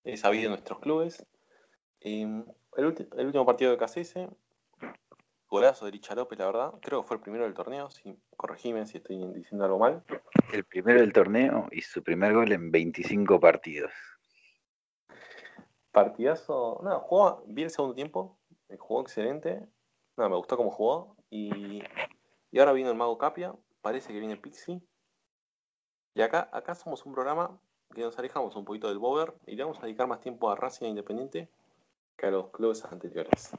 he 0.04 0.17
sabido 0.17 0.49
nuestros 0.49 0.80
clubes. 0.80 1.25
Eh, 2.01 2.43
el, 2.78 2.86
último 2.86 3.45
partido 3.45 3.71
de 3.71 3.78
KCS, 3.78 4.30
golazo 5.49 5.86
de 5.86 5.91
Licha 5.91 6.15
López, 6.15 6.38
la 6.39 6.47
verdad. 6.47 6.73
Creo 6.82 7.01
que 7.01 7.08
fue 7.08 7.17
el 7.17 7.21
primero 7.21 7.43
del 7.45 7.54
torneo, 7.54 7.89
si, 7.89 8.17
corregime 8.36 8.86
si 8.86 8.97
estoy 8.97 9.17
diciendo 9.34 9.65
algo 9.65 9.80
mal. 9.80 10.04
El 10.54 10.63
primero 10.65 10.99
del 10.99 11.13
torneo 11.13 11.67
y 11.71 11.82
su 11.82 12.04
primer 12.04 12.34
gol 12.34 12.51
en 12.51 12.71
25 12.71 13.39
partidos. 13.39 13.91
Partidazo. 15.91 16.82
No, 16.84 16.99
jugó 16.99 17.43
bien 17.47 17.65
el 17.65 17.71
segundo 17.71 17.95
tiempo. 17.95 18.38
eh, 18.69 18.78
Jugó 18.78 19.01
excelente. 19.01 19.65
No, 20.17 20.30
me 20.30 20.36
gustó 20.36 20.58
cómo 20.58 20.71
jugó. 20.71 21.15
Y, 21.30 21.82
y 22.51 22.60
ahora 22.60 22.73
vino 22.73 22.89
el 22.89 22.97
Mago 22.97 23.17
Capia. 23.17 23.54
Parece 23.82 24.12
que 24.12 24.19
viene 24.19 24.36
Pixie. 24.36 24.82
Y 26.15 26.21
acá, 26.21 26.49
acá 26.51 26.75
somos 26.75 27.06
un 27.06 27.13
programa 27.13 27.60
que 27.93 28.01
nos 28.01 28.17
alejamos 28.17 28.56
un 28.56 28.65
poquito 28.65 28.88
del 28.88 28.97
Bover 28.99 29.34
y 29.45 29.56
le 29.56 29.63
vamos 29.63 29.80
a 29.80 29.86
dedicar 29.86 30.08
más 30.08 30.21
tiempo 30.21 30.49
a 30.49 30.56
Racing 30.56 30.88
Independiente 30.88 31.49
que 32.17 32.25
a 32.28 32.32
los 32.32 32.49
clubes 32.51 32.84
anteriores. 32.86 33.51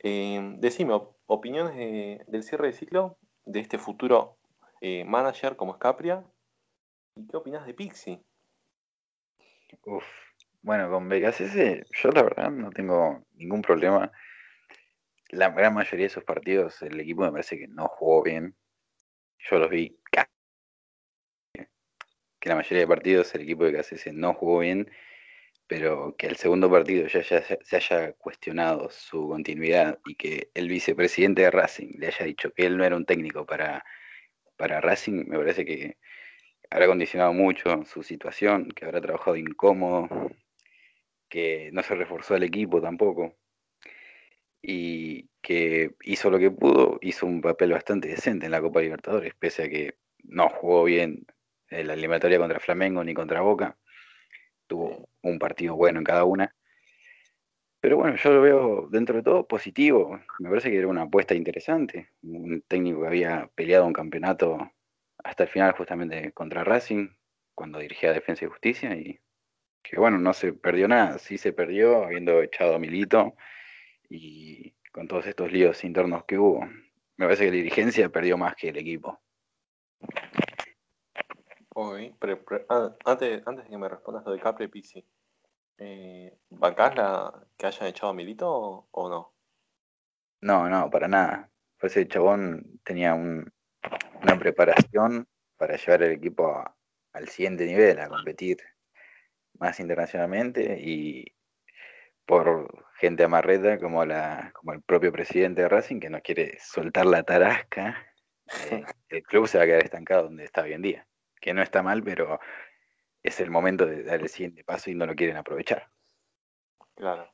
Eh, 0.00 0.54
decime, 0.58 0.92
op- 0.92 1.16
opiniones 1.26 1.74
de- 1.74 2.22
del 2.28 2.42
cierre 2.42 2.68
de 2.68 2.72
ciclo 2.74 3.16
de 3.46 3.60
este 3.60 3.78
futuro 3.78 4.36
eh, 4.82 5.04
manager 5.04 5.56
como 5.56 5.72
es 5.72 5.78
Capria. 5.78 6.22
¿Y 7.16 7.26
qué 7.26 7.36
opinas 7.38 7.66
de 7.66 7.72
Pixie? 7.74 8.22
Uf. 9.86 10.04
Bueno, 10.62 10.90
con 10.90 11.08
BKCS 11.08 11.86
yo 11.90 12.10
la 12.10 12.22
verdad 12.22 12.50
no 12.50 12.70
tengo 12.70 13.24
ningún 13.34 13.62
problema. 13.62 14.12
La 15.30 15.48
gran 15.50 15.74
mayoría 15.74 16.04
de 16.04 16.08
esos 16.08 16.24
partidos 16.24 16.82
el 16.82 17.00
equipo 17.00 17.22
me 17.22 17.30
parece 17.32 17.56
que 17.58 17.68
no 17.68 17.88
jugó 17.88 18.22
bien. 18.22 18.54
yo 19.38 19.58
los 19.58 19.70
vi 19.70 19.96
que 22.40 22.48
la 22.48 22.56
mayoría 22.56 22.80
de 22.80 22.88
partidos 22.88 23.34
el 23.34 23.42
equipo 23.42 23.64
de 23.64 23.72
KCS 23.72 24.12
no 24.12 24.34
jugó 24.34 24.60
bien, 24.60 24.90
pero 25.66 26.14
que 26.16 26.26
el 26.26 26.36
segundo 26.36 26.70
partido 26.70 27.06
ya, 27.08 27.22
se 27.22 27.76
haya 27.76 28.12
cuestionado 28.12 28.88
su 28.90 29.28
continuidad 29.28 29.98
y 30.06 30.14
que 30.14 30.50
el 30.54 30.68
vicepresidente 30.68 31.42
de 31.42 31.50
Racing 31.50 31.98
le 31.98 32.08
haya 32.08 32.24
dicho 32.24 32.52
que 32.52 32.66
él 32.66 32.76
no 32.76 32.84
era 32.84 32.96
un 32.96 33.04
técnico 33.04 33.46
para, 33.46 33.84
para 34.56 34.80
Racing, 34.80 35.24
me 35.28 35.38
parece 35.38 35.64
que 35.64 35.96
habrá 36.70 36.86
condicionado 36.86 37.32
mucho 37.32 37.84
su 37.84 38.02
situación, 38.02 38.70
que 38.70 38.84
habrá 38.84 39.00
trabajado 39.00 39.36
incómodo, 39.36 40.08
que 41.28 41.70
no 41.72 41.82
se 41.82 41.94
reforzó 41.94 42.36
el 42.36 42.44
equipo 42.44 42.80
tampoco 42.80 43.36
y 44.62 45.28
que 45.42 45.92
hizo 46.02 46.30
lo 46.30 46.38
que 46.38 46.50
pudo, 46.50 46.98
hizo 47.02 47.26
un 47.26 47.40
papel 47.40 47.72
bastante 47.72 48.08
decente 48.08 48.46
en 48.46 48.52
la 48.52 48.60
Copa 48.60 48.80
Libertadores, 48.80 49.34
pese 49.34 49.64
a 49.64 49.68
que 49.68 49.94
no 50.24 50.48
jugó 50.48 50.84
bien 50.84 51.26
en 51.70 51.86
la 51.86 51.94
eliminatoria 51.94 52.38
contra 52.38 52.60
Flamengo 52.60 53.02
ni 53.04 53.14
contra 53.14 53.40
Boca. 53.40 53.76
Tuvo 54.66 55.08
un 55.22 55.38
partido 55.38 55.76
bueno 55.76 55.98
en 55.98 56.04
cada 56.04 56.24
una. 56.24 56.54
Pero 57.80 57.98
bueno, 57.98 58.16
yo 58.16 58.30
lo 58.32 58.40
veo 58.40 58.88
dentro 58.90 59.16
de 59.16 59.22
todo 59.22 59.46
positivo. 59.46 60.20
Me 60.40 60.48
parece 60.48 60.70
que 60.70 60.78
era 60.78 60.88
una 60.88 61.02
apuesta 61.02 61.34
interesante. 61.34 62.10
Un 62.22 62.62
técnico 62.66 63.02
que 63.02 63.06
había 63.06 63.50
peleado 63.54 63.86
un 63.86 63.92
campeonato 63.92 64.72
hasta 65.22 65.44
el 65.44 65.48
final 65.48 65.72
justamente 65.72 66.32
contra 66.32 66.64
Racing, 66.64 67.08
cuando 67.54 67.78
dirigía 67.78 68.12
Defensa 68.12 68.44
y 68.44 68.48
Justicia, 68.48 68.94
y 68.96 69.20
que 69.82 69.98
bueno, 69.98 70.18
no 70.18 70.32
se 70.32 70.52
perdió 70.52 70.88
nada. 70.88 71.18
Sí 71.18 71.38
se 71.38 71.52
perdió 71.52 72.04
habiendo 72.04 72.42
echado 72.42 72.74
a 72.74 72.78
Milito 72.78 73.34
y 74.08 74.74
con 74.92 75.06
todos 75.08 75.26
estos 75.26 75.52
líos 75.52 75.84
internos 75.84 76.24
que 76.24 76.38
hubo. 76.38 76.66
Me 77.16 77.26
parece 77.26 77.44
que 77.44 77.50
la 77.50 77.56
dirigencia 77.56 78.08
perdió 78.08 78.36
más 78.36 78.56
que 78.56 78.70
el 78.70 78.78
equipo. 78.78 79.20
Pero, 82.18 82.40
ah, 82.70 82.96
antes, 83.04 83.46
antes 83.46 83.64
de 83.64 83.70
que 83.70 83.76
me 83.76 83.88
respondas 83.88 84.24
lo 84.24 84.32
de 84.32 84.40
Capri 84.40 84.68
Pizzi, 84.68 85.04
eh, 85.78 86.38
¿bancás 86.48 86.96
la 86.96 87.46
que 87.56 87.66
hayan 87.66 87.88
echado 87.88 88.08
a 88.08 88.14
Milito 88.14 88.88
o, 88.90 89.08
no? 89.08 89.34
No, 90.40 90.68
no, 90.68 90.88
para 90.90 91.06
nada. 91.06 91.50
Pues 91.78 91.92
ese 91.92 92.08
chabón 92.08 92.80
tenía 92.82 93.14
una 93.14 94.38
preparación 94.38 95.28
para 95.58 95.76
llevar 95.76 96.02
el 96.04 96.12
equipo 96.12 96.64
al 97.12 97.28
siguiente 97.28 97.66
nivel, 97.66 97.98
a 98.00 98.08
competir 98.08 98.58
más 99.58 99.78
internacionalmente 99.80 100.78
y 100.80 101.24
por 102.24 102.86
gente 102.98 103.24
amarreta 103.24 103.78
como, 103.78 104.04
la, 104.04 104.50
como 104.54 104.72
el 104.72 104.82
propio 104.82 105.12
presidente 105.12 105.62
de 105.62 105.68
Racing 105.68 106.00
que 106.00 106.10
no 106.10 106.20
quiere 106.22 106.58
soltar 106.58 107.06
la 107.06 107.22
tarasca, 107.22 108.06
eh, 108.70 108.82
el 109.10 109.22
club 109.22 109.46
se 109.46 109.58
va 109.58 109.64
a 109.64 109.66
quedar 109.66 109.84
estancado 109.84 110.24
donde 110.24 110.44
está 110.44 110.62
hoy 110.62 110.72
en 110.72 110.82
día. 110.82 111.05
Que 111.40 111.54
no 111.54 111.62
está 111.62 111.82
mal, 111.82 112.02
pero 112.02 112.40
es 113.22 113.40
el 113.40 113.50
momento 113.50 113.86
de 113.86 114.02
dar 114.02 114.20
el 114.20 114.28
siguiente 114.28 114.64
paso 114.64 114.90
y 114.90 114.94
no 114.94 115.06
lo 115.06 115.14
quieren 115.14 115.36
aprovechar. 115.36 115.88
Claro. 116.94 117.32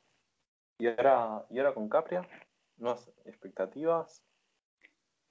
¿Y 0.79 0.89
ahora, 0.89 1.47
y 1.51 1.59
ahora 1.59 1.75
con 1.75 1.89
Capria? 1.89 2.27
¿Nuevas 2.77 3.09
expectativas? 3.25 4.23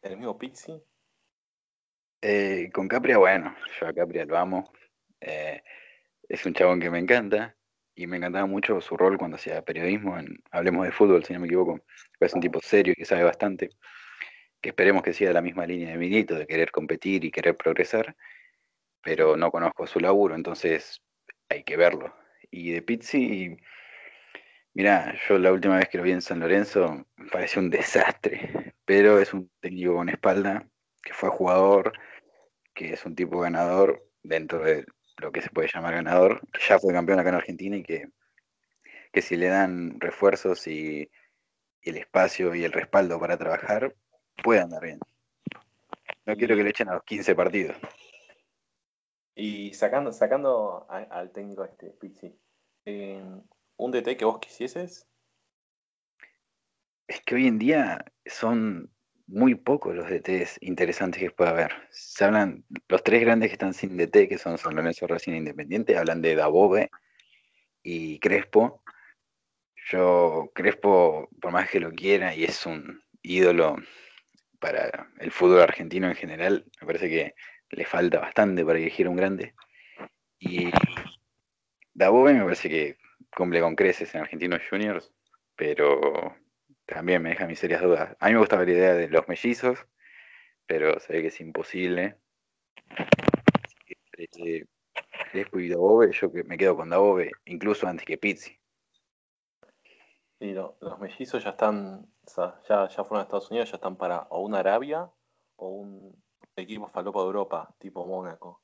¿El 0.01 0.17
mismo 0.17 0.37
Pixie? 0.37 0.81
Eh, 2.21 2.69
con 2.71 2.87
Capria, 2.87 3.17
bueno, 3.17 3.55
yo 3.79 3.87
a 3.87 3.93
Capria 3.93 4.25
lo 4.25 4.37
amo. 4.37 4.71
Eh, 5.19 5.61
es 6.29 6.45
un 6.45 6.53
chabón 6.53 6.79
que 6.79 6.89
me 6.89 6.99
encanta 6.99 7.55
y 7.95 8.07
me 8.07 8.17
encantaba 8.17 8.45
mucho 8.45 8.79
su 8.79 8.95
rol 8.95 9.17
cuando 9.17 9.35
hacía 9.35 9.61
periodismo 9.63 10.17
en 10.17 10.41
Hablemos 10.51 10.85
de 10.85 10.91
Fútbol, 10.91 11.25
si 11.25 11.33
no 11.33 11.39
me 11.39 11.47
equivoco. 11.47 11.81
Es 12.19 12.33
un 12.33 12.41
tipo 12.41 12.59
serio 12.61 12.93
y 12.93 12.95
que 12.95 13.05
sabe 13.05 13.23
bastante, 13.23 13.69
que 14.61 14.69
esperemos 14.69 15.03
que 15.03 15.13
siga 15.13 15.33
la 15.33 15.41
misma 15.41 15.65
línea 15.65 15.91
de 15.91 15.97
Milito, 15.97 16.35
de 16.35 16.47
querer 16.47 16.71
competir 16.71 17.25
y 17.25 17.31
querer 17.31 17.57
progresar, 17.57 18.15
pero 19.03 19.37
no 19.37 19.51
conozco 19.51 19.87
su 19.87 19.99
laburo, 19.99 20.35
entonces 20.35 21.01
hay 21.49 21.63
que 21.63 21.77
verlo. 21.77 22.15
Y 22.49 22.71
de 22.71 22.81
Pizzi, 22.81 23.57
mira, 24.73 25.15
yo 25.27 25.37
la 25.37 25.51
última 25.51 25.77
vez 25.77 25.89
que 25.89 25.97
lo 25.97 26.03
vi 26.03 26.11
en 26.11 26.21
San 26.21 26.39
Lorenzo 26.39 27.05
me 27.17 27.29
un 27.57 27.69
desastre, 27.69 28.73
pero 28.85 29.19
es 29.19 29.33
un 29.33 29.49
técnico 29.59 29.95
con 29.95 30.09
espalda, 30.09 30.67
que 31.03 31.13
fue 31.13 31.29
jugador, 31.29 31.93
que 32.73 32.93
es 32.93 33.05
un 33.05 33.15
tipo 33.15 33.39
ganador 33.39 34.07
dentro 34.23 34.59
de 34.59 34.85
lo 35.17 35.31
que 35.31 35.41
se 35.41 35.49
puede 35.49 35.69
llamar 35.73 35.95
ganador, 35.95 36.41
que 36.51 36.61
ya 36.67 36.79
fue 36.79 36.93
campeón 36.93 37.19
acá 37.19 37.29
en 37.29 37.35
Argentina 37.35 37.77
y 37.77 37.83
que, 37.83 38.09
que 39.11 39.21
si 39.21 39.37
le 39.37 39.47
dan 39.47 39.99
refuerzos 39.99 40.67
y, 40.67 41.09
el 41.83 41.97
espacio 41.97 42.53
y 42.55 42.63
el 42.63 42.71
respaldo 42.71 43.19
para 43.19 43.37
trabajar, 43.37 43.95
puede 44.43 44.61
andar 44.61 44.83
bien. 44.83 44.99
No 46.25 46.35
quiero 46.35 46.55
que 46.55 46.63
le 46.63 46.69
echen 46.69 46.89
a 46.89 46.95
los 46.95 47.03
15 47.03 47.35
partidos. 47.35 47.77
Y 49.43 49.73
sacando, 49.73 50.13
sacando 50.13 50.85
al 50.87 51.31
técnico 51.31 51.65
este, 51.65 51.87
Pizzi, 51.99 52.31
eh, 52.85 53.25
¿un 53.75 53.91
DT 53.91 54.15
que 54.15 54.23
vos 54.23 54.37
quisieses? 54.37 55.07
Es 57.07 57.21
que 57.21 57.33
hoy 57.33 57.47
en 57.47 57.57
día 57.57 58.05
son 58.27 58.91
muy 59.25 59.55
pocos 59.55 59.95
los 59.95 60.07
DTs 60.07 60.59
interesantes 60.61 61.19
que 61.19 61.31
pueda 61.31 61.49
haber. 61.49 61.71
Se 61.89 62.23
hablan, 62.23 62.63
los 62.87 63.03
tres 63.03 63.21
grandes 63.21 63.49
que 63.49 63.53
están 63.53 63.73
sin 63.73 63.97
DT, 63.97 64.27
que 64.29 64.37
son 64.37 64.59
San 64.59 64.75
Lorenzo 64.75 65.07
Racing 65.07 65.33
Independiente, 65.33 65.97
hablan 65.97 66.21
de 66.21 66.35
Dabove 66.35 66.91
y 67.81 68.19
Crespo. 68.19 68.83
Yo, 69.89 70.51
Crespo, 70.53 71.29
por 71.41 71.51
más 71.51 71.67
que 71.67 71.79
lo 71.79 71.91
quiera 71.93 72.35
y 72.35 72.43
es 72.43 72.63
un 72.67 73.01
ídolo 73.23 73.77
para 74.59 75.09
el 75.17 75.31
fútbol 75.31 75.61
argentino 75.61 76.07
en 76.07 76.15
general, 76.15 76.63
me 76.79 76.85
parece 76.85 77.09
que 77.09 77.33
le 77.71 77.85
falta 77.85 78.19
bastante 78.19 78.65
para 78.65 78.79
dirigir 78.79 79.07
un 79.07 79.15
grande. 79.15 79.53
Y 80.39 80.71
Dabove 81.93 82.33
me 82.33 82.43
parece 82.43 82.69
que 82.69 82.97
cumple 83.35 83.61
con 83.61 83.75
creces 83.75 84.13
en 84.15 84.21
Argentinos 84.21 84.61
Juniors, 84.69 85.11
pero 85.55 86.35
también 86.85 87.21
me 87.21 87.29
deja 87.29 87.47
mis 87.47 87.59
serias 87.59 87.81
dudas. 87.81 88.15
A 88.19 88.27
mí 88.27 88.33
me 88.33 88.39
gustaba 88.39 88.65
la 88.65 88.71
idea 88.71 88.93
de 88.93 89.07
los 89.07 89.27
mellizos, 89.27 89.85
pero 90.65 90.99
se 90.99 91.13
ve 91.13 91.21
que 91.21 91.27
es 91.27 91.39
imposible. 91.39 92.17
Eh, 94.17 94.65
y 95.53 95.69
Dabove, 95.69 96.11
yo 96.11 96.29
me 96.45 96.57
quedo 96.57 96.75
con 96.75 96.89
Dabove, 96.89 97.31
incluso 97.45 97.87
antes 97.87 98.05
que 98.05 98.17
Pizzi. 98.17 98.57
Y 100.39 100.53
los 100.53 100.99
mellizos 100.99 101.43
ya 101.43 101.51
están, 101.51 102.07
ya, 102.67 102.87
ya 102.87 103.03
fueron 103.03 103.19
a 103.19 103.21
Estados 103.21 103.51
Unidos, 103.51 103.69
ya 103.69 103.75
están 103.75 103.95
para 103.95 104.21
o 104.29 104.41
una 104.41 104.59
Arabia 104.59 105.09
o 105.55 105.67
un 105.69 106.20
equipo 106.55 106.87
falopa 106.87 107.19
de 107.19 107.25
Europa, 107.25 107.75
tipo 107.77 108.05
Mónaco. 108.05 108.61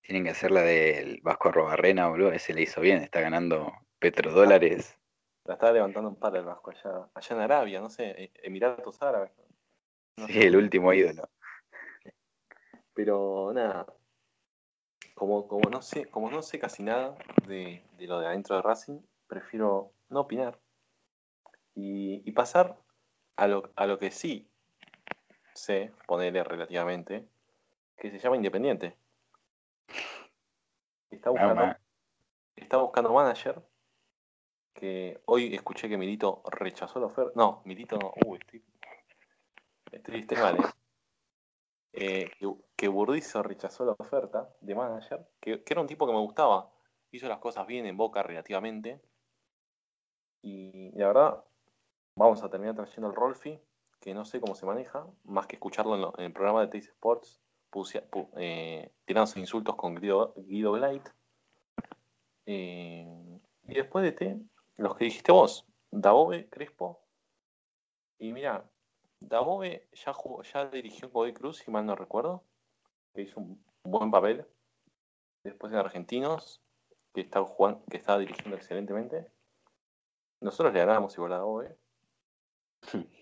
Tienen 0.00 0.24
que 0.24 0.30
hacer 0.30 0.50
la 0.50 0.62
del 0.62 1.20
Vasco 1.22 1.50
Robarrena, 1.50 2.08
boludo, 2.08 2.32
ese 2.32 2.54
le 2.54 2.62
hizo 2.62 2.80
bien, 2.80 2.98
está 2.98 3.20
ganando 3.20 3.72
petrodólares 3.98 4.96
la 5.46 5.54
estaba 5.54 5.72
levantando 5.72 6.08
un 6.08 6.16
par 6.16 6.36
el 6.36 6.44
Vasco 6.44 6.70
allá, 6.70 7.08
allá 7.14 7.36
en 7.36 7.42
Arabia, 7.42 7.80
no 7.80 7.88
sé, 7.88 8.24
e, 8.24 8.32
Emiratos 8.42 9.00
Árabes. 9.02 9.30
sí, 10.26 10.40
el 10.40 10.56
último 10.56 10.92
ídolo. 10.92 11.28
Pero 12.92 13.52
nada, 13.54 13.86
como, 15.14 15.46
como, 15.46 15.70
no 15.70 15.82
sé, 15.82 16.06
como 16.06 16.30
no 16.30 16.42
sé 16.42 16.58
casi 16.58 16.82
nada 16.82 17.16
de, 17.46 17.84
lo 17.98 18.20
de 18.20 18.26
adentro 18.26 18.56
de 18.56 18.62
Racing, 18.62 19.00
prefiero 19.26 19.92
no 20.08 20.20
opinar 20.20 20.58
y, 21.74 22.30
pasar 22.32 22.76
a 23.36 23.46
lo, 23.46 23.70
a 23.76 23.86
lo 23.86 23.98
que 23.98 24.10
sí 24.10 24.50
sé, 25.56 25.92
ponerle 26.06 26.44
relativamente, 26.44 27.26
que 27.96 28.10
se 28.10 28.18
llama 28.18 28.36
Independiente. 28.36 28.96
Está 31.10 31.30
buscando, 31.30 31.76
está 32.56 32.76
buscando 32.78 33.12
manager 33.12 33.62
que 34.76 35.20
hoy 35.24 35.54
escuché 35.54 35.88
que 35.88 35.96
Milito 35.96 36.42
rechazó 36.50 37.00
la 37.00 37.06
oferta. 37.06 37.32
No, 37.34 37.62
Milito 37.64 37.98
no. 37.98 38.12
Uy, 38.26 38.38
estoy, 39.90 40.20
estoy, 40.20 40.38
mal, 40.38 40.56
¿eh? 40.56 40.64
eh 41.92 42.30
que, 42.76 42.88
Burdizo 42.88 43.42
rechazó 43.42 43.86
la 43.86 43.96
oferta 43.98 44.54
de 44.60 44.74
manager, 44.74 45.26
que, 45.40 45.62
era 45.66 45.80
un 45.80 45.86
tipo 45.86 46.06
que 46.06 46.12
me 46.12 46.20
gustaba. 46.20 46.70
Hizo 47.10 47.28
las 47.28 47.38
cosas 47.38 47.66
bien 47.66 47.86
en 47.86 47.96
Boca 47.96 48.22
relativamente. 48.22 49.00
Y, 50.42 50.92
la 50.98 51.06
verdad, 51.08 51.44
vamos 52.16 52.42
a 52.42 52.50
terminar 52.50 52.76
trayendo 52.76 53.08
el 53.08 53.16
Rolfi, 53.16 53.58
que 54.06 54.14
no 54.14 54.24
sé 54.24 54.38
cómo 54.38 54.54
se 54.54 54.64
maneja, 54.64 55.04
más 55.24 55.48
que 55.48 55.56
escucharlo 55.56 56.14
en, 56.16 56.24
el 56.26 56.32
programa 56.32 56.60
de 56.60 56.68
Taste 56.68 56.92
Sports, 56.92 57.40
eh, 58.36 58.92
tirándose 59.04 59.40
insultos 59.40 59.74
con 59.74 59.96
Guido, 59.96 60.32
Guido 60.36 60.70
Blight. 60.70 61.08
Eh, 62.46 63.40
y 63.64 63.74
después 63.74 64.04
de 64.04 64.12
T, 64.12 64.40
los 64.76 64.94
que 64.94 65.06
dijiste 65.06 65.32
vos, 65.32 65.66
Dabove, 65.90 66.48
Crespo. 66.48 67.00
Y 68.20 68.32
mira, 68.32 68.70
Dabove 69.18 69.88
ya, 70.52 70.66
dirigió 70.66 71.10
Godoy 71.10 71.32
Cruz, 71.32 71.56
si 71.56 71.72
mal 71.72 71.84
no 71.84 71.96
recuerdo, 71.96 72.44
que 73.12 73.22
hizo 73.22 73.40
un 73.40 73.60
buen 73.82 74.12
papel. 74.12 74.46
Después 75.42 75.72
en 75.72 75.80
Argentinos, 75.80 76.62
que 77.12 77.22
estaba 77.22 78.18
dirigiendo 78.20 78.56
excelentemente. 78.56 79.32
Nosotros 80.40 80.72
le 80.72 80.78
ganamos 80.78 81.12
igual 81.16 81.32
a 81.32 81.38
Dabove. 81.38 81.76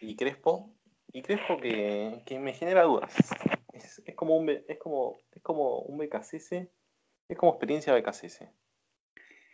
Y 0.00 0.16
Crespo, 0.16 0.74
y 1.12 1.22
Crespo 1.22 1.58
que, 1.58 2.22
que 2.26 2.38
me 2.38 2.52
genera 2.52 2.84
dudas. 2.84 3.14
Es, 3.72 4.02
como 4.16 4.36
un 4.36 4.48
es 4.48 4.78
como 4.78 5.18
es 5.32 5.42
como 5.42 5.80
un 5.80 6.02
es 6.02 7.38
como 7.38 7.52
experiencia 7.52 7.94
BKCS. 7.94 8.48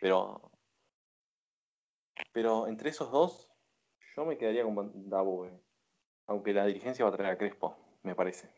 Pero 0.01 0.51
pero 2.31 2.67
entre 2.67 2.89
esos 2.89 3.11
dos 3.11 3.51
yo 4.15 4.25
me 4.25 4.37
quedaría 4.37 4.63
con 4.63 5.09
Dabove. 5.09 5.51
Aunque 6.27 6.53
la 6.53 6.65
dirigencia 6.65 7.05
va 7.05 7.11
a 7.11 7.15
traer 7.15 7.33
a 7.33 7.37
Crespo, 7.37 7.77
me 8.03 8.15
parece. 8.15 8.49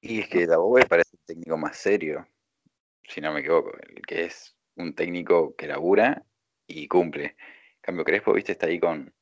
Y 0.00 0.20
es 0.20 0.28
que 0.28 0.46
Dabove 0.46 0.86
parece 0.86 1.16
un 1.16 1.24
técnico 1.24 1.56
más 1.56 1.76
serio, 1.76 2.26
si 3.04 3.20
no 3.20 3.32
me 3.32 3.40
equivoco, 3.40 3.72
el 3.76 4.02
que 4.06 4.24
es 4.24 4.56
un 4.76 4.94
técnico 4.94 5.54
que 5.56 5.66
labura 5.66 6.24
y 6.66 6.88
cumple. 6.88 7.24
En 7.24 7.80
cambio, 7.80 8.04
Crespo, 8.04 8.32
viste, 8.32 8.52
está 8.52 8.66
ahí 8.66 8.80
con 8.80 9.12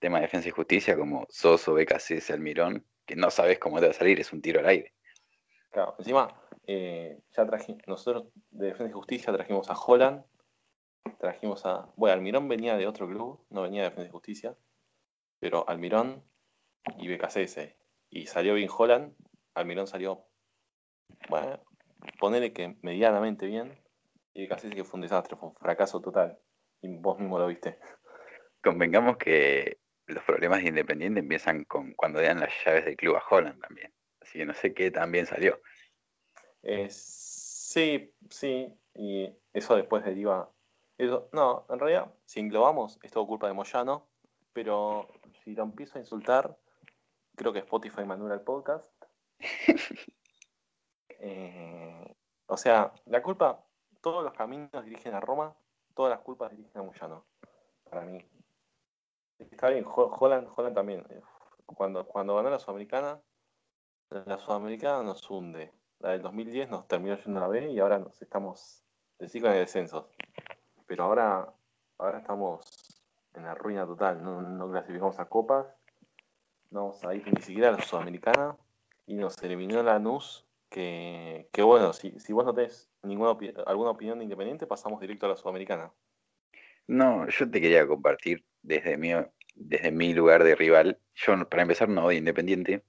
tema 0.00 0.18
de 0.18 0.22
defensa 0.22 0.48
y 0.48 0.52
justicia, 0.52 0.96
como 0.96 1.26
Soso, 1.28 1.74
BKC, 1.74 2.30
Almirón, 2.30 2.84
que 3.06 3.14
no 3.14 3.30
sabes 3.30 3.58
cómo 3.58 3.78
te 3.78 3.86
va 3.86 3.90
a 3.90 3.94
salir, 3.94 4.18
es 4.18 4.32
un 4.32 4.42
tiro 4.42 4.60
al 4.60 4.66
aire. 4.66 4.94
Claro, 5.70 5.94
encima, 5.98 6.28
eh, 6.66 7.20
ya 7.36 7.46
trajimos, 7.46 7.82
nosotros 7.86 8.32
de 8.50 8.66
Defensa 8.68 8.90
y 8.90 8.92
Justicia 8.92 9.32
trajimos 9.32 9.70
a 9.70 9.74
Holland, 9.74 10.24
trajimos 11.18 11.64
a. 11.66 11.92
Bueno, 11.96 12.14
Almirón 12.14 12.48
venía 12.48 12.76
de 12.76 12.86
otro 12.86 13.06
club, 13.06 13.44
no 13.50 13.62
venía 13.62 13.82
de 13.82 13.90
Defensa 13.90 14.08
y 14.08 14.12
Justicia, 14.12 14.56
pero 15.38 15.68
Almirón 15.68 16.24
y 16.98 17.08
BKCS. 17.08 17.76
Y 18.08 18.26
salió 18.26 18.54
bien 18.54 18.70
Holland, 18.76 19.14
Almirón 19.54 19.86
salió, 19.86 20.24
bueno, 21.28 21.60
ponele 22.18 22.52
que 22.52 22.76
medianamente 22.82 23.46
bien, 23.46 23.78
y 24.32 24.46
BKCS 24.46 24.74
que 24.74 24.84
fue 24.84 24.98
un 24.98 25.02
desastre, 25.02 25.36
fue 25.36 25.50
un 25.50 25.54
fracaso 25.54 26.00
total. 26.00 26.38
Y 26.82 26.88
vos 26.88 27.18
mismo 27.18 27.38
lo 27.38 27.46
viste. 27.46 27.78
Convengamos 28.62 29.18
que 29.18 29.78
los 30.10 30.24
problemas 30.24 30.62
de 30.62 30.68
Independiente 30.68 31.20
empiezan 31.20 31.64
con 31.64 31.92
cuando 31.94 32.20
le 32.20 32.28
dan 32.28 32.40
las 32.40 32.52
llaves 32.64 32.84
del 32.84 32.96
club 32.96 33.16
a 33.16 33.22
Holland 33.28 33.60
también. 33.60 33.92
Así 34.20 34.38
que 34.38 34.46
no 34.46 34.54
sé 34.54 34.74
qué 34.74 34.90
también 34.90 35.26
salió. 35.26 35.60
Eh, 36.62 36.88
sí, 36.90 38.12
sí, 38.28 38.72
y 38.94 39.32
eso 39.52 39.76
después 39.76 40.04
deriva. 40.04 40.50
Eso, 40.98 41.28
no, 41.32 41.66
en 41.70 41.78
realidad, 41.78 42.12
si 42.26 42.40
englobamos, 42.40 42.98
es 43.02 43.10
todo 43.10 43.26
culpa 43.26 43.46
de 43.46 43.54
Moyano, 43.54 44.08
pero 44.52 45.08
si 45.42 45.54
lo 45.54 45.62
empiezo 45.62 45.96
a 45.96 46.00
insultar, 46.00 46.56
creo 47.36 47.52
que 47.52 47.60
Spotify 47.60 48.04
me 48.04 48.14
anula 48.14 48.34
el 48.34 48.42
podcast. 48.42 48.92
Eh, 51.22 52.14
o 52.46 52.56
sea, 52.56 52.94
la 53.04 53.22
culpa, 53.22 53.62
todos 54.00 54.24
los 54.24 54.32
caminos 54.32 54.82
dirigen 54.86 55.12
a 55.12 55.20
Roma, 55.20 55.54
todas 55.92 56.08
las 56.08 56.20
culpas 56.20 56.50
dirigen 56.50 56.80
a 56.80 56.82
Moyano, 56.82 57.26
para 57.90 58.06
mí. 58.06 58.26
Está 59.40 59.70
bien, 59.70 59.84
Ho- 59.86 60.14
Holland, 60.18 60.48
también. 60.74 61.04
eh, 61.10 61.20
Cuando, 61.66 62.06
cuando 62.06 62.36
ganó 62.36 62.50
la 62.50 62.58
Sudamericana, 62.58 63.20
la 64.10 64.38
Sudamericana 64.38 65.02
nos 65.02 65.28
hunde. 65.30 65.72
La 66.00 66.10
del 66.10 66.22
2010 66.22 66.68
nos 66.70 66.86
terminó 66.88 67.16
yendo 67.16 67.38
a 67.40 67.42
la 67.42 67.48
B 67.48 67.70
y 67.70 67.78
ahora 67.78 67.98
nos 67.98 68.20
estamos 68.20 68.82
de 69.18 69.28
ciclo 69.28 69.50
de 69.50 69.58
descensos. 69.60 70.06
Pero 70.86 71.04
ahora, 71.04 71.52
ahora 71.98 72.18
estamos 72.18 72.64
en 73.34 73.44
la 73.44 73.54
ruina 73.54 73.86
total. 73.86 74.22
No, 74.22 74.70
clasificamos 74.70 75.18
a 75.20 75.26
copas, 75.26 75.66
no 76.70 76.86
vamos 76.86 77.04
a 77.04 77.14
ir 77.14 77.26
ni 77.32 77.40
siquiera 77.42 77.68
a 77.68 77.72
la 77.72 77.82
Sudamericana 77.82 78.56
y 79.06 79.14
nos 79.14 79.42
eliminó 79.42 79.82
la 79.82 79.98
NUS. 79.98 80.46
Que, 80.68 81.48
que 81.52 81.62
bueno, 81.62 81.92
si, 81.92 82.16
si 82.20 82.32
vos 82.32 82.44
no 82.44 82.54
tenés 82.54 82.88
ninguna 83.02 83.32
opi- 83.32 83.52
alguna 83.66 83.90
opinión 83.90 84.18
de 84.18 84.24
Independiente, 84.24 84.68
pasamos 84.68 85.00
directo 85.00 85.26
a 85.26 85.30
la 85.30 85.36
Sudamericana. 85.36 85.92
No, 86.86 87.28
yo 87.28 87.50
te 87.50 87.60
quería 87.60 87.86
compartir 87.88 88.44
desde 88.62 88.96
mi, 88.96 89.12
desde 89.54 89.90
mi 89.92 90.14
lugar 90.14 90.44
de 90.44 90.54
rival. 90.54 90.98
Yo, 91.14 91.48
para 91.48 91.62
empezar, 91.62 91.88
no 91.88 92.06
odio 92.06 92.18
Independiente. 92.18 92.82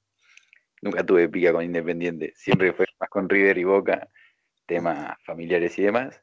Nunca 0.82 1.06
tuve 1.06 1.30
pica 1.30 1.52
con 1.54 1.64
Independiente. 1.64 2.34
Siempre 2.36 2.74
fue 2.74 2.86
más 3.00 3.10
con 3.10 3.30
River 3.30 3.58
y 3.58 3.64
Boca, 3.64 4.10
temas 4.66 5.18
familiares 5.24 5.78
y 5.80 5.84
demás. 5.84 6.22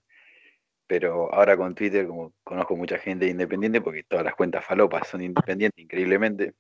Pero 0.86 1.32
ahora 1.34 1.56
con 1.56 1.74
Twitter, 1.74 2.06
como 2.06 2.32
conozco 2.42 2.74
mucha 2.76 2.98
gente 2.98 3.26
de 3.26 3.32
Independiente, 3.32 3.80
porque 3.80 4.04
todas 4.04 4.24
las 4.24 4.34
cuentas 4.34 4.64
falopas 4.64 5.06
son 5.06 5.22
independientes, 5.22 5.82
increíblemente, 5.82 6.54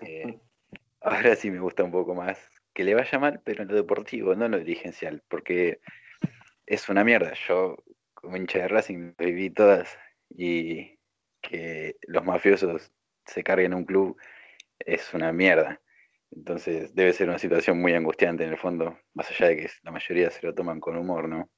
eh, 0.00 0.38
ahora 1.00 1.36
sí 1.36 1.50
me 1.50 1.60
gusta 1.60 1.84
un 1.84 1.92
poco 1.92 2.14
más 2.14 2.38
que 2.74 2.84
le 2.84 2.94
vaya 2.94 3.18
mal, 3.18 3.40
pero 3.44 3.62
en 3.62 3.68
lo 3.68 3.74
deportivo, 3.74 4.34
no 4.34 4.46
en 4.46 4.52
lo 4.52 4.58
dirigencial, 4.58 5.22
porque 5.28 5.80
es 6.66 6.88
una 6.88 7.04
mierda. 7.04 7.34
Yo, 7.46 7.76
como 8.14 8.36
hincha 8.36 8.60
de 8.60 8.68
Racing, 8.68 9.14
viví 9.18 9.50
todas 9.50 9.96
y 10.30 10.98
que 11.42 11.96
los 12.02 12.24
mafiosos 12.24 12.92
se 13.26 13.42
carguen 13.42 13.74
un 13.74 13.84
club 13.84 14.16
es 14.78 15.12
una 15.12 15.32
mierda. 15.32 15.80
Entonces 16.30 16.94
debe 16.94 17.12
ser 17.12 17.28
una 17.28 17.38
situación 17.38 17.80
muy 17.80 17.92
angustiante 17.92 18.44
en 18.44 18.50
el 18.50 18.58
fondo, 18.58 18.98
más 19.12 19.30
allá 19.30 19.48
de 19.48 19.56
que 19.56 19.70
la 19.82 19.90
mayoría 19.90 20.30
se 20.30 20.46
lo 20.46 20.54
toman 20.54 20.80
con 20.80 20.96
humor, 20.96 21.28
¿no? 21.28 21.50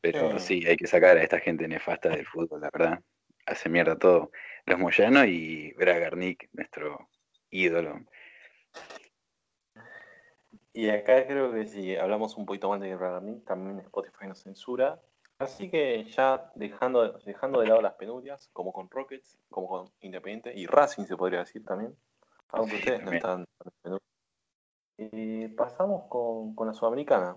Pero 0.00 0.38
Sí. 0.38 0.60
sí, 0.60 0.66
hay 0.66 0.76
que 0.76 0.86
sacar 0.86 1.16
a 1.16 1.22
esta 1.22 1.38
gente 1.38 1.68
nefasta 1.68 2.08
del 2.08 2.26
fútbol, 2.26 2.60
la 2.60 2.70
verdad. 2.72 3.00
Hace 3.46 3.68
mierda 3.68 3.98
todo. 3.98 4.30
Los 4.64 4.78
Moyano 4.78 5.24
y 5.24 5.72
Bragarnik, 5.74 6.48
nuestro 6.52 7.08
ídolo. 7.50 8.00
Y 10.72 10.88
acá 10.88 11.26
creo 11.26 11.52
que 11.52 11.66
si 11.66 11.94
hablamos 11.96 12.36
un 12.36 12.46
poquito 12.46 12.70
más 12.70 12.80
de 12.80 12.94
Bragarnik, 12.96 13.44
también 13.44 13.78
Spotify 13.80 14.26
nos 14.26 14.42
censura. 14.42 15.00
Así 15.42 15.70
que 15.70 16.04
ya 16.04 16.52
dejando, 16.54 17.18
dejando 17.24 17.60
de 17.60 17.66
lado 17.66 17.82
las 17.82 17.94
penurias, 17.94 18.48
como 18.52 18.72
con 18.72 18.88
Rockets, 18.88 19.40
como 19.50 19.66
con 19.66 19.90
Independiente, 20.00 20.52
y 20.54 20.66
Racing 20.66 21.04
se 21.04 21.16
podría 21.16 21.40
decir 21.40 21.64
también, 21.64 21.96
aunque 22.48 22.76
Sí, 22.76 22.78
ustedes 22.78 23.02
no 23.02 23.12
están. 23.12 23.44
Eh, 24.98 25.52
pasamos 25.56 26.04
con, 26.08 26.54
con 26.54 26.68
la 26.68 26.72
Sudamericana. 26.72 27.36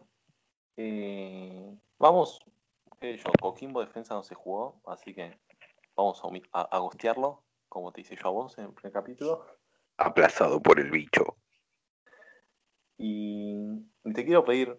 Eh, 0.78 1.76
vamos, 1.98 2.40
sé 3.00 3.18
yo, 3.18 3.32
Coquimbo 3.42 3.80
Defensa 3.82 4.14
no 4.14 4.24
se 4.24 4.36
jugó, 4.36 4.82
así 4.86 5.16
que 5.16 5.40
vamos 5.96 6.22
a, 6.54 6.62
a, 6.62 6.78
gostearlo, 6.80 7.44
como 7.70 7.92
te 7.92 8.02
hice 8.02 8.16
yo 8.16 8.28
a 8.28 8.32
vos 8.32 8.56
en 8.60 8.66
el 8.66 8.74
primer 8.74 8.94
capítulo. 8.94 9.46
Aplazado 9.98 10.62
por 10.62 10.80
el 10.80 10.92
bicho. 10.92 11.38
Y 12.98 13.56
te 14.14 14.24
quiero 14.26 14.46
pedir 14.46 14.78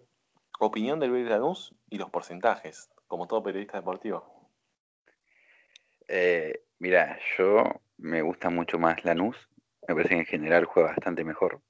opinión 0.59 0.99
del 0.99 1.11
Vélez 1.11 1.29
Lanús 1.29 1.75
y 1.89 1.97
los 1.97 2.09
porcentajes, 2.09 2.89
como 3.07 3.27
todo 3.27 3.43
periodista 3.43 3.77
deportivo. 3.77 4.51
Eh, 6.07 6.63
mira, 6.79 7.19
yo 7.37 7.81
me 7.97 8.21
gusta 8.21 8.49
mucho 8.49 8.79
más 8.79 9.03
Lanús. 9.03 9.35
Me 9.87 9.95
parece 9.95 10.15
que 10.15 10.19
en 10.19 10.25
general 10.25 10.65
juega 10.65 10.89
bastante 10.89 11.23
mejor. 11.23 11.61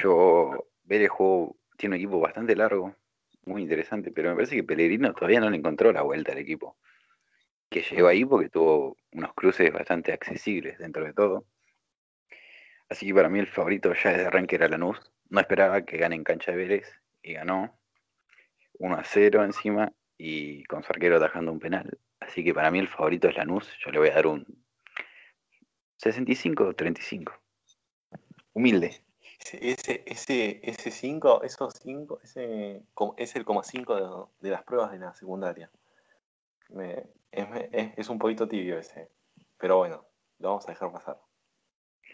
Yo, 0.00 0.66
Vélez 0.84 1.08
juego, 1.08 1.56
tiene 1.76 1.96
un 1.96 2.00
equipo 2.00 2.20
bastante 2.20 2.54
largo, 2.54 2.94
muy 3.44 3.62
interesante, 3.62 4.10
pero 4.10 4.30
me 4.30 4.36
parece 4.36 4.56
que 4.56 4.64
Pellegrino 4.64 5.14
todavía 5.14 5.40
no 5.40 5.48
le 5.48 5.56
encontró 5.56 5.92
la 5.92 6.02
vuelta 6.02 6.32
al 6.32 6.38
equipo. 6.38 6.76
Que 7.70 7.82
llegó 7.82 8.08
ahí 8.08 8.24
porque 8.24 8.48
tuvo 8.50 8.96
unos 9.12 9.32
cruces 9.34 9.72
bastante 9.72 10.12
accesibles 10.12 10.78
dentro 10.78 11.04
de 11.04 11.12
todo. 11.14 11.46
Así 12.88 13.06
que 13.06 13.14
para 13.14 13.28
mí 13.28 13.38
el 13.38 13.46
favorito 13.46 13.94
ya 13.94 14.10
desde 14.10 14.26
arranque 14.26 14.56
era 14.56 14.68
Lanús. 14.68 15.00
No 15.28 15.40
esperaba 15.40 15.82
que 15.82 15.96
gane 15.96 16.16
en 16.16 16.24
cancha 16.24 16.50
de 16.50 16.58
Vélez 16.58 17.00
y 17.22 17.34
ganó 17.34 17.78
1 18.78 18.96
a 18.96 19.04
0 19.04 19.44
encima 19.44 19.92
y 20.22 20.64
con 20.64 20.82
su 20.82 20.92
arquero 20.92 21.16
atajando 21.16 21.50
un 21.50 21.58
penal. 21.58 21.98
Así 22.20 22.44
que 22.44 22.52
para 22.52 22.70
mí 22.70 22.78
el 22.78 22.88
favorito 22.88 23.28
es 23.28 23.36
Lanús. 23.36 23.66
Yo 23.82 23.90
le 23.90 23.98
voy 24.00 24.08
a 24.10 24.14
dar 24.16 24.26
un 24.26 24.44
65 25.96 26.64
o 26.64 26.74
35. 26.74 27.32
Humilde. 28.52 29.02
Ese, 29.52 30.02
ese, 30.04 30.60
ese 30.62 30.90
5, 30.90 31.42
esos 31.42 31.72
5, 31.82 32.20
ese 32.22 32.82
es 33.16 33.36
el 33.36 33.44
coma 33.46 33.62
5 33.62 33.96
de, 33.96 34.46
de 34.46 34.50
las 34.50 34.62
pruebas 34.64 34.92
de 34.92 34.98
la 34.98 35.14
secundaria. 35.14 35.70
Me- 36.68 37.06
es, 37.32 37.48
me- 37.48 37.70
es- 37.72 37.92
es 37.96 38.08
un 38.10 38.18
poquito 38.18 38.46
tibio 38.46 38.78
ese, 38.78 39.08
pero 39.58 39.78
bueno, 39.78 40.04
lo 40.38 40.48
vamos 40.50 40.68
a 40.68 40.72
dejar 40.72 40.92
pasar. 40.92 41.18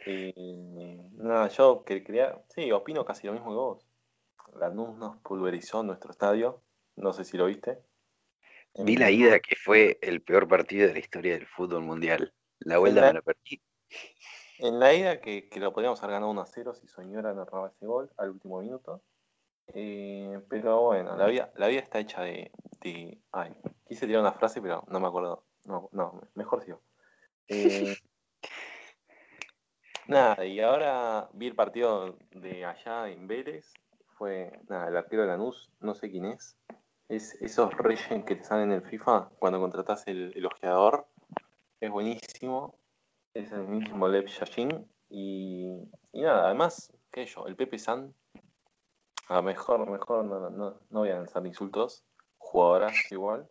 Y 0.06 0.32
nada, 1.14 1.48
yo 1.48 1.84
que 1.84 2.04
quería, 2.04 2.40
sí, 2.50 2.70
opino 2.70 3.04
casi 3.04 3.26
lo 3.26 3.32
mismo 3.32 3.48
que 3.50 3.56
vos. 3.56 3.86
Lanús 4.60 4.96
nos 4.96 5.16
pulverizó 5.18 5.80
en 5.80 5.88
nuestro 5.88 6.12
estadio, 6.12 6.62
no 6.94 7.12
sé 7.12 7.24
si 7.24 7.36
lo 7.36 7.46
viste. 7.46 7.80
Vi 8.78 8.96
la 8.96 9.10
ida 9.10 9.38
que 9.40 9.56
fue 9.56 9.98
el 10.02 10.22
peor 10.22 10.46
partido 10.48 10.86
de 10.86 10.92
la 10.94 10.98
historia 10.98 11.34
del 11.34 11.46
fútbol 11.46 11.82
mundial. 11.82 12.32
La 12.60 12.78
vuelta 12.78 13.00
la- 13.00 13.06
me 13.08 13.12
la 13.14 13.22
perdí. 13.22 13.62
En 14.58 14.78
la 14.80 14.92
ida, 14.94 15.20
que, 15.20 15.48
que 15.48 15.60
lo 15.60 15.72
podríamos 15.72 16.02
haber 16.02 16.14
ganado 16.14 16.30
1 16.32 16.40
a 16.40 16.46
0 16.46 16.74
si 16.74 16.86
Soñora 16.88 17.32
no 17.34 17.42
erraba 17.42 17.68
ese 17.68 17.86
gol 17.86 18.10
al 18.16 18.30
último 18.30 18.60
minuto. 18.60 19.02
Eh, 19.74 20.40
pero 20.48 20.80
bueno, 20.82 21.16
la 21.16 21.26
vida, 21.26 21.52
la 21.56 21.66
vida 21.68 21.80
está 21.80 21.98
hecha 21.98 22.22
de, 22.22 22.50
de- 22.80 23.18
Ay, 23.32 23.54
quise 23.86 24.06
tirar 24.06 24.22
una 24.22 24.32
frase, 24.32 24.60
pero 24.62 24.84
no 24.88 25.00
me 25.00 25.08
acuerdo. 25.08 25.44
No, 25.64 25.88
no 25.92 26.20
mejor 26.34 26.62
sigo. 26.64 26.80
Eh, 27.48 27.96
nada, 30.06 30.44
y 30.44 30.60
ahora 30.60 31.28
vi 31.32 31.48
el 31.48 31.54
partido 31.54 32.16
de 32.30 32.64
allá 32.64 33.08
en 33.08 33.26
Vélez. 33.26 33.72
Fue, 34.18 34.58
nada, 34.68 34.88
el 34.88 34.96
arquero 34.96 35.22
de 35.22 35.28
Lanús, 35.28 35.70
no 35.80 35.94
sé 35.94 36.10
quién 36.10 36.24
es. 36.26 36.56
Es 37.08 37.34
esos 37.40 37.72
reyes 37.74 38.24
que 38.24 38.36
te 38.36 38.44
salen 38.44 38.72
en 38.72 38.76
el 38.78 38.82
FIFA 38.82 39.30
cuando 39.38 39.60
contratás 39.60 40.06
el, 40.08 40.32
el 40.34 40.46
ojeador. 40.46 41.06
Es 41.80 41.90
buenísimo. 41.90 42.78
Es 43.32 43.52
el 43.52 43.68
mismo 43.68 44.08
Lev 44.08 44.26
Yashin. 44.26 44.86
Y, 45.08 45.88
y 46.12 46.22
nada, 46.22 46.46
además, 46.46 46.92
qué 47.12 47.26
yo, 47.26 47.46
el 47.46 47.54
Pepe 47.54 47.78
San, 47.78 48.12
a 49.28 49.42
mejor, 49.42 49.88
mejor 49.88 50.24
no, 50.24 50.50
no, 50.50 50.80
no 50.90 50.98
voy 51.00 51.10
a 51.10 51.16
lanzar 51.16 51.46
insultos, 51.46 52.04
jugadoras 52.38 52.94
igual. 53.10 53.48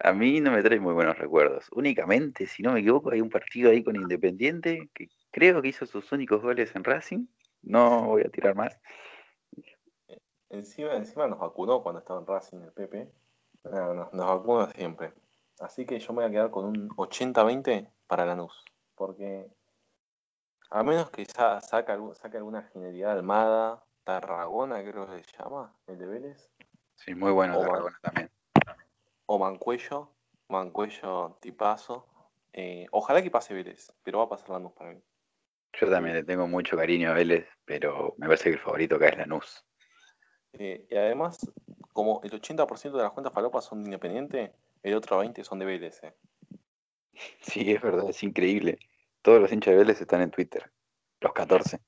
A 0.00 0.12
mí 0.12 0.40
no 0.40 0.52
me 0.52 0.62
trae 0.62 0.78
muy 0.78 0.94
buenos 0.94 1.18
recuerdos. 1.18 1.66
Únicamente, 1.72 2.46
si 2.46 2.62
no 2.62 2.72
me 2.72 2.80
equivoco, 2.80 3.10
hay 3.10 3.20
un 3.20 3.30
partido 3.30 3.70
ahí 3.70 3.82
con 3.82 3.96
Independiente 3.96 4.90
que 4.94 5.08
creo 5.30 5.60
que 5.60 5.68
hizo 5.68 5.86
sus 5.86 6.12
únicos 6.12 6.40
goles 6.40 6.74
en 6.76 6.84
Racing. 6.84 7.26
No 7.62 8.06
voy 8.06 8.22
a 8.22 8.30
tirar 8.30 8.54
más. 8.54 8.78
Encima, 10.50 10.94
encima 10.94 11.26
nos 11.26 11.38
vacunó 11.38 11.82
cuando 11.82 12.00
estaba 12.00 12.20
en 12.20 12.26
Racing 12.26 12.58
el 12.58 12.72
Pepe. 12.72 13.10
No, 13.64 13.94
no, 13.94 14.08
nos 14.12 14.26
vacuna 14.26 14.70
siempre. 14.72 15.12
Así 15.60 15.84
que 15.84 15.98
yo 15.98 16.12
me 16.12 16.22
voy 16.22 16.26
a 16.26 16.30
quedar 16.30 16.50
con 16.50 16.64
un 16.64 16.88
80-20 16.90 17.90
para 18.06 18.24
Lanús. 18.24 18.64
Porque 18.94 19.46
a 20.70 20.82
menos 20.82 21.10
que 21.10 21.24
sa 21.24 21.60
saque, 21.60 21.92
alguna 21.92 22.62
genialidad 22.72 23.12
Almada, 23.12 23.82
Tarragona 24.04 24.82
creo 24.82 25.06
que 25.06 25.22
se 25.22 25.36
llama, 25.36 25.74
el 25.86 25.98
de 25.98 26.06
Vélez. 26.06 26.50
Sí, 26.94 27.14
muy 27.14 27.32
bueno 27.32 27.58
Tarragona 27.60 27.98
también 28.02 28.30
o 29.28 29.38
Mancuello, 29.38 30.10
Mancuello 30.48 31.36
tipazo. 31.40 32.06
Eh, 32.52 32.86
ojalá 32.90 33.22
que 33.22 33.30
pase 33.30 33.54
Vélez, 33.54 33.92
pero 34.02 34.18
va 34.18 34.24
a 34.24 34.28
pasar 34.28 34.50
Lanús 34.50 34.72
para 34.72 34.92
mí. 34.92 35.02
Yo 35.74 35.90
también 35.90 36.16
le 36.16 36.24
tengo 36.24 36.48
mucho 36.48 36.76
cariño 36.76 37.10
a 37.10 37.12
Vélez, 37.12 37.46
pero 37.66 38.14
me 38.16 38.26
parece 38.26 38.44
que 38.44 38.56
el 38.56 38.58
favorito 38.58 38.96
acá 38.96 39.08
es 39.08 39.18
Lanús. 39.18 39.64
Eh, 40.54 40.86
y 40.90 40.96
además, 40.96 41.38
como 41.92 42.20
el 42.22 42.30
80% 42.30 42.96
de 42.96 43.02
las 43.02 43.12
cuentas 43.12 43.32
falopas 43.32 43.64
son 43.64 43.82
de 43.82 43.88
Independiente, 43.88 44.52
el 44.82 44.94
otro 44.94 45.22
20% 45.22 45.44
son 45.44 45.58
de 45.58 45.64
Vélez. 45.66 46.02
Eh. 46.02 46.14
Sí, 47.40 47.72
es 47.72 47.82
verdad, 47.82 48.08
es 48.08 48.22
increíble. 48.22 48.78
Todos 49.22 49.40
los 49.40 49.52
hinchas 49.52 49.72
de 49.72 49.78
Vélez 49.78 50.00
están 50.00 50.22
en 50.22 50.30
Twitter, 50.30 50.70
los 51.20 51.32
14. 51.32 51.80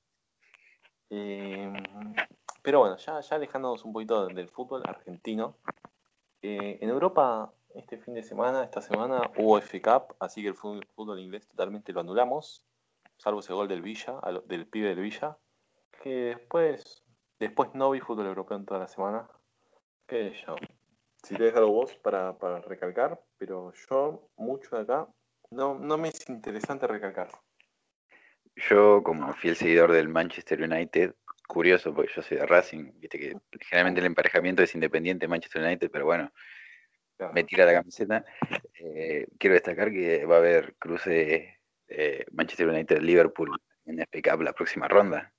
pero 2.63 2.81
bueno, 2.81 2.97
ya, 2.97 3.21
ya 3.21 3.37
alejándonos 3.37 3.85
un 3.85 3.93
poquito 3.93 4.27
del 4.27 4.49
fútbol 4.49 4.83
argentino, 4.85 5.57
eh, 6.43 6.79
en 6.81 6.89
Europa, 6.89 7.53
este 7.75 7.99
fin 7.99 8.15
de 8.15 8.23
semana, 8.23 8.65
esta 8.65 8.81
semana, 8.81 9.31
hubo 9.37 9.59
F 9.59 9.81
Cup, 9.83 10.17
así 10.19 10.43
que 10.43 10.49
el 10.49 10.55
fútbol, 10.55 11.21
inglés 11.21 11.47
totalmente 11.47 11.93
lo 11.93 12.01
anulamos, 12.01 12.65
salvo 13.19 13.41
ese 13.41 13.53
gol 13.53 13.69
del 13.69 13.83
Villa, 13.83 14.21
del 14.47 14.67
pibe 14.67 14.89
del 14.89 15.01
Villa, 15.01 15.37
que 16.03 16.35
después, 16.37 17.00
después 17.41 17.75
no 17.75 17.91
vi 17.91 18.01
fútbol 18.01 18.27
europeo 18.27 18.59
en 18.59 18.67
toda 18.67 18.81
la 18.81 18.89
semana. 18.89 19.29
Que 20.07 20.33
yo, 20.47 20.57
si 21.23 21.37
te 21.37 21.49
algo 21.51 21.73
vos 21.73 21.95
para, 21.97 22.39
para 22.39 22.61
recalcar, 22.61 23.21
pero 23.39 23.73
yo, 23.89 24.29
mucho 24.37 24.77
de 24.77 24.83
acá, 24.83 25.09
no, 25.51 25.79
no 25.79 25.99
me 25.99 26.09
es 26.09 26.29
interesante 26.29 26.87
recalcar. 26.87 27.31
Yo, 28.57 29.03
como 29.03 29.33
fiel 29.35 29.57
seguidor 29.57 29.93
del 29.93 30.09
Manchester 30.09 30.63
United, 30.63 31.15
curioso 31.47 31.95
porque 31.95 32.13
yo 32.15 32.23
soy 32.23 32.39
de 32.39 32.47
Racing, 32.47 32.93
viste 33.01 33.19
que 33.19 33.37
generalmente 33.61 34.01
el 34.01 34.07
emparejamiento 34.07 34.63
es 34.63 34.75
independiente 34.75 35.29
Manchester 35.29 35.63
United, 35.63 35.91
pero 35.91 36.05
bueno, 36.05 36.31
me 37.33 37.45
tira 37.45 37.67
la 37.67 37.73
camiseta. 37.73 38.25
Eh, 38.75 39.27
quiero 39.39 39.55
destacar 39.55 39.91
que 39.91 40.25
va 40.25 40.37
a 40.37 40.39
haber 40.39 40.75
cruce 40.79 41.59
eh, 41.89 42.25
Manchester 42.33 42.69
United-Liverpool 42.69 43.51
en 43.87 43.99
FA 44.01 44.31
Cup 44.31 44.43
la 44.43 44.53
próxima 44.53 44.89
ronda. 44.89 45.33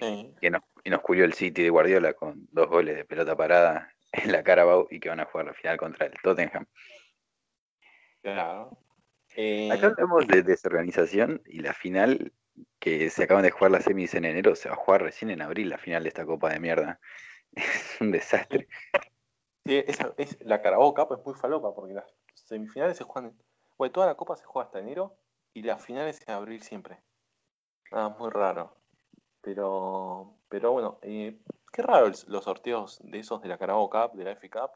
Y 0.00 0.90
nos 0.90 1.00
curió 1.00 1.24
el 1.24 1.32
City 1.32 1.62
de 1.62 1.70
Guardiola 1.70 2.14
con 2.14 2.46
dos 2.52 2.68
goles 2.68 2.96
de 2.96 3.04
pelota 3.04 3.36
parada 3.36 3.92
en 4.12 4.32
la 4.32 4.42
Carabao 4.42 4.86
y 4.90 5.00
que 5.00 5.08
van 5.08 5.20
a 5.20 5.26
jugar 5.26 5.46
la 5.46 5.54
final 5.54 5.76
contra 5.76 6.06
el 6.06 6.14
Tottenham. 6.22 6.66
Claro. 8.22 8.78
Eh, 9.36 9.70
Acá 9.70 9.88
hablamos 9.88 10.26
de 10.26 10.42
desorganización 10.42 11.42
y 11.44 11.60
la 11.60 11.74
final 11.74 12.32
que 12.78 13.10
se 13.10 13.24
acaban 13.24 13.42
de 13.42 13.50
jugar 13.50 13.70
las 13.70 13.84
semis 13.84 14.14
en 14.14 14.24
enero, 14.24 14.54
se 14.56 14.68
va 14.68 14.74
a 14.74 14.78
jugar 14.78 15.02
recién 15.02 15.30
en 15.30 15.42
abril 15.42 15.68
la 15.68 15.78
final 15.78 16.02
de 16.02 16.08
esta 16.08 16.24
copa 16.24 16.50
de 16.50 16.60
mierda. 16.60 17.00
Es 17.56 18.00
un 18.00 18.12
desastre. 18.12 18.68
Sí, 19.64 19.82
es, 19.86 20.38
la 20.40 20.60
Carabao 20.60 20.94
Cup 20.94 21.16
es 21.18 21.24
muy 21.24 21.34
falopa 21.34 21.74
porque 21.74 21.94
las 21.94 22.04
semifinales 22.34 22.98
se 22.98 23.04
juegan. 23.04 23.36
Bueno, 23.78 23.92
toda 23.92 24.06
la 24.06 24.14
copa 24.14 24.36
se 24.36 24.44
juega 24.44 24.66
hasta 24.66 24.78
enero 24.78 25.16
y 25.54 25.62
las 25.62 25.82
finales 25.84 26.20
en 26.26 26.34
abril 26.34 26.62
siempre. 26.62 27.00
Nada, 27.90 28.10
muy 28.10 28.30
raro. 28.30 28.75
Pero, 29.46 30.34
pero 30.48 30.72
bueno, 30.72 30.98
eh, 31.02 31.38
qué 31.72 31.80
raro 31.80 32.10
los 32.26 32.42
sorteos 32.42 32.98
de 33.04 33.20
esos 33.20 33.40
de 33.40 33.46
la 33.48 33.56
Carabao 33.56 33.88
Cup, 33.88 34.14
de 34.14 34.24
la 34.24 34.32
F 34.32 34.50
Cup, 34.50 34.72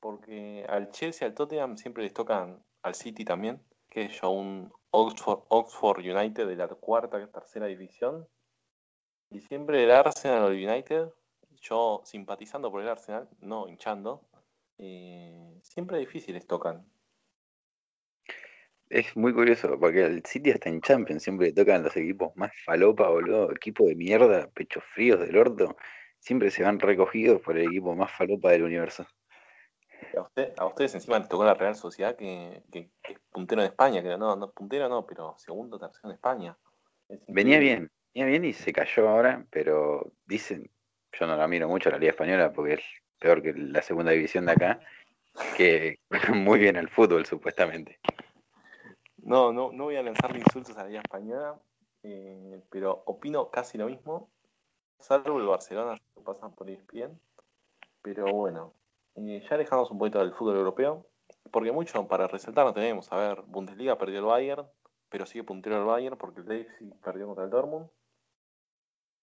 porque 0.00 0.66
al 0.68 0.90
Chelsea, 0.90 1.28
al 1.28 1.32
Tottenham 1.32 1.76
siempre 1.76 2.02
les 2.02 2.12
tocan 2.12 2.60
al 2.82 2.96
City 2.96 3.24
también, 3.24 3.62
que 3.88 4.06
es 4.06 4.20
un 4.24 4.72
Oxford, 4.90 5.44
Oxford 5.46 6.00
United 6.00 6.48
de 6.48 6.56
la 6.56 6.66
cuarta, 6.66 7.24
tercera 7.30 7.66
división. 7.66 8.26
Y 9.30 9.42
siempre 9.42 9.84
el 9.84 9.92
Arsenal 9.92 10.50
United, 10.50 11.12
yo 11.60 12.02
simpatizando 12.04 12.68
por 12.68 12.82
el 12.82 12.88
Arsenal, 12.88 13.28
no 13.38 13.68
hinchando, 13.68 14.26
eh, 14.78 15.56
siempre 15.62 15.98
difíciles 15.98 16.48
tocan. 16.48 16.84
Es 18.90 19.16
muy 19.16 19.32
curioso, 19.32 19.78
porque 19.78 20.02
el 20.04 20.24
City 20.26 20.50
hasta 20.50 20.68
en 20.68 20.80
Champions 20.80 21.22
siempre 21.22 21.46
le 21.46 21.52
tocan 21.52 21.84
los 21.84 21.96
equipos 21.96 22.34
más 22.34 22.50
falopa, 22.64 23.08
boludo, 23.08 23.52
equipo 23.52 23.86
de 23.86 23.94
mierda, 23.94 24.48
pechos 24.48 24.82
fríos 24.92 25.20
del 25.20 25.36
orto, 25.36 25.76
siempre 26.18 26.50
se 26.50 26.64
van 26.64 26.80
recogidos 26.80 27.40
por 27.40 27.56
el 27.56 27.68
equipo 27.68 27.94
más 27.94 28.10
falopa 28.10 28.50
del 28.50 28.64
universo. 28.64 29.06
A, 30.56 30.66
ustedes 30.66 30.94
encima 30.96 31.20
les 31.20 31.28
tocó 31.28 31.44
la 31.44 31.54
Real 31.54 31.76
Sociedad, 31.76 32.16
que, 32.16 32.64
es 32.72 33.18
puntero 33.30 33.62
en 33.62 33.68
España, 33.68 34.02
que 34.02 34.08
no, 34.16 34.34
no 34.34 34.50
puntero 34.50 34.88
no, 34.88 35.06
pero 35.06 35.36
segundo, 35.38 35.78
tercero 35.78 36.08
en 36.08 36.14
España. 36.14 36.58
Venía 37.28 37.60
bien, 37.60 37.92
venía 38.12 38.28
bien 38.28 38.44
y 38.44 38.52
se 38.52 38.72
cayó 38.72 39.08
ahora, 39.08 39.46
pero 39.50 40.12
dicen, 40.26 40.68
yo 41.12 41.28
no 41.28 41.36
la 41.36 41.46
miro 41.46 41.68
mucho 41.68 41.90
la 41.90 41.98
Liga 41.98 42.10
Española 42.10 42.52
porque 42.52 42.74
es 42.74 42.84
peor 43.20 43.40
que 43.40 43.52
la 43.52 43.82
segunda 43.82 44.10
división 44.10 44.46
de 44.46 44.52
acá, 44.52 44.80
que 45.56 46.00
muy 46.34 46.58
bien 46.58 46.74
el 46.74 46.88
fútbol 46.88 47.24
supuestamente. 47.24 48.00
No, 49.22 49.52
no, 49.52 49.72
no 49.72 49.84
voy 49.84 49.96
a 49.96 50.02
lanzarle 50.02 50.38
insultos 50.38 50.76
a 50.76 50.82
la 50.82 50.88
Liga 50.88 51.00
Española, 51.02 51.60
eh, 52.02 52.62
pero 52.70 53.02
opino 53.06 53.50
casi 53.50 53.78
lo 53.78 53.86
mismo, 53.86 54.30
salvo 54.98 55.38
el 55.38 55.46
Barcelona, 55.46 56.00
que 56.14 56.20
pasan 56.22 56.54
por 56.54 56.70
ESPN, 56.70 57.18
pero 58.02 58.24
bueno, 58.32 58.74
ya 59.16 59.56
dejamos 59.56 59.90
un 59.90 59.98
poquito 59.98 60.20
del 60.20 60.32
fútbol 60.32 60.56
europeo, 60.56 61.06
porque 61.50 61.72
mucho 61.72 62.06
para 62.08 62.28
resaltar 62.28 62.64
no 62.64 62.74
tenemos. 62.74 63.10
A 63.12 63.16
ver, 63.16 63.42
Bundesliga 63.42 63.98
perdió 63.98 64.20
el 64.20 64.24
Bayern, 64.24 64.66
pero 65.08 65.26
sigue 65.26 65.44
puntero 65.44 65.76
el 65.76 65.84
Bayern 65.84 66.16
porque 66.16 66.40
el 66.40 66.46
Leipzig 66.46 66.94
perdió 67.00 67.26
contra 67.26 67.44
el 67.44 67.50
Dortmund. 67.50 67.88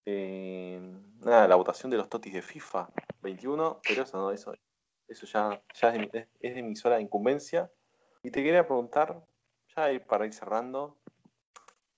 Eh, 0.06 0.80
nada, 1.20 1.48
la 1.48 1.56
votación 1.56 1.90
de 1.90 1.98
los 1.98 2.10
totis 2.10 2.34
de 2.34 2.42
FIFA 2.42 2.90
21, 3.22 3.82
pero 3.88 4.04
eso 4.04 4.18
no, 4.18 4.32
eso, 4.32 4.54
eso 5.08 5.26
ya, 5.26 5.62
es, 6.14 6.28
es 6.40 6.56
de 6.56 6.64
mi 6.64 6.76
sola 6.76 7.00
incumbencia. 7.00 7.72
Y 8.24 8.32
te 8.32 8.44
quería 8.44 8.66
preguntar, 8.66 9.22
para 10.08 10.26
ir 10.26 10.34
cerrando, 10.34 10.98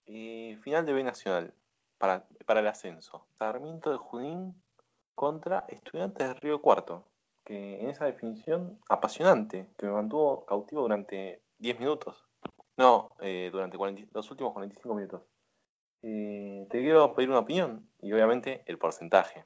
final 0.05 0.85
de 0.85 0.93
B 0.93 1.03
Nacional 1.03 1.53
para, 1.97 2.25
para 2.45 2.59
el 2.59 2.67
ascenso. 2.67 3.25
Sarmiento 3.37 3.91
de 3.91 3.97
Junín 3.97 4.53
contra 5.15 5.65
Estudiantes 5.69 6.27
de 6.27 6.33
Río 6.35 6.61
Cuarto 6.61 7.05
en 7.45 7.89
esa 7.89 8.05
definición 8.05 8.79
apasionante, 8.89 9.67
que 9.77 9.85
me 9.87 9.93
mantuvo 9.93 10.45
cautivo 10.45 10.81
durante 10.81 11.41
10 11.57 11.79
minutos. 11.79 12.27
No, 12.77 13.09
eh, 13.21 13.49
durante 13.51 13.77
los 14.13 14.31
últimos 14.31 14.53
45 14.53 14.95
minutos. 14.95 15.21
Eh, 16.01 16.67
te 16.69 16.79
quiero 16.79 17.13
pedir 17.13 17.29
una 17.29 17.39
opinión 17.39 17.89
y 18.01 18.13
obviamente 18.13 18.63
el 18.67 18.77
porcentaje. 18.77 19.45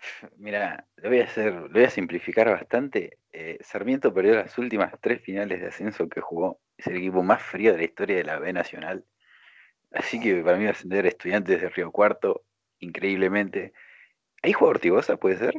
Mira, 0.36 0.86
lo 0.96 1.08
voy 1.08 1.20
a 1.20 1.24
hacer, 1.24 1.52
lo 1.52 1.68
voy 1.68 1.84
a 1.84 1.90
simplificar 1.90 2.50
bastante. 2.50 3.18
Eh, 3.32 3.58
Sarmiento 3.62 4.12
perdió 4.12 4.34
las 4.34 4.56
últimas 4.58 4.92
tres 5.00 5.22
finales 5.22 5.60
de 5.60 5.68
ascenso 5.68 6.08
que 6.08 6.20
jugó. 6.20 6.60
Es 6.76 6.86
el 6.86 6.96
equipo 6.96 7.22
más 7.22 7.42
frío 7.42 7.72
de 7.72 7.78
la 7.78 7.84
historia 7.84 8.16
de 8.16 8.24
la 8.24 8.38
B 8.38 8.52
Nacional. 8.52 9.04
Así 9.92 10.20
que 10.20 10.42
para 10.42 10.56
mí 10.56 10.64
va 10.64 10.70
a 10.70 10.72
ascender 10.72 11.06
estudiantes 11.06 11.60
de 11.60 11.68
Río 11.68 11.90
Cuarto, 11.90 12.44
increíblemente. 12.78 13.72
¿Hay 14.42 14.52
jugador 14.52 14.76
Ortigosa, 14.76 15.16
puede 15.16 15.36
ser? 15.36 15.54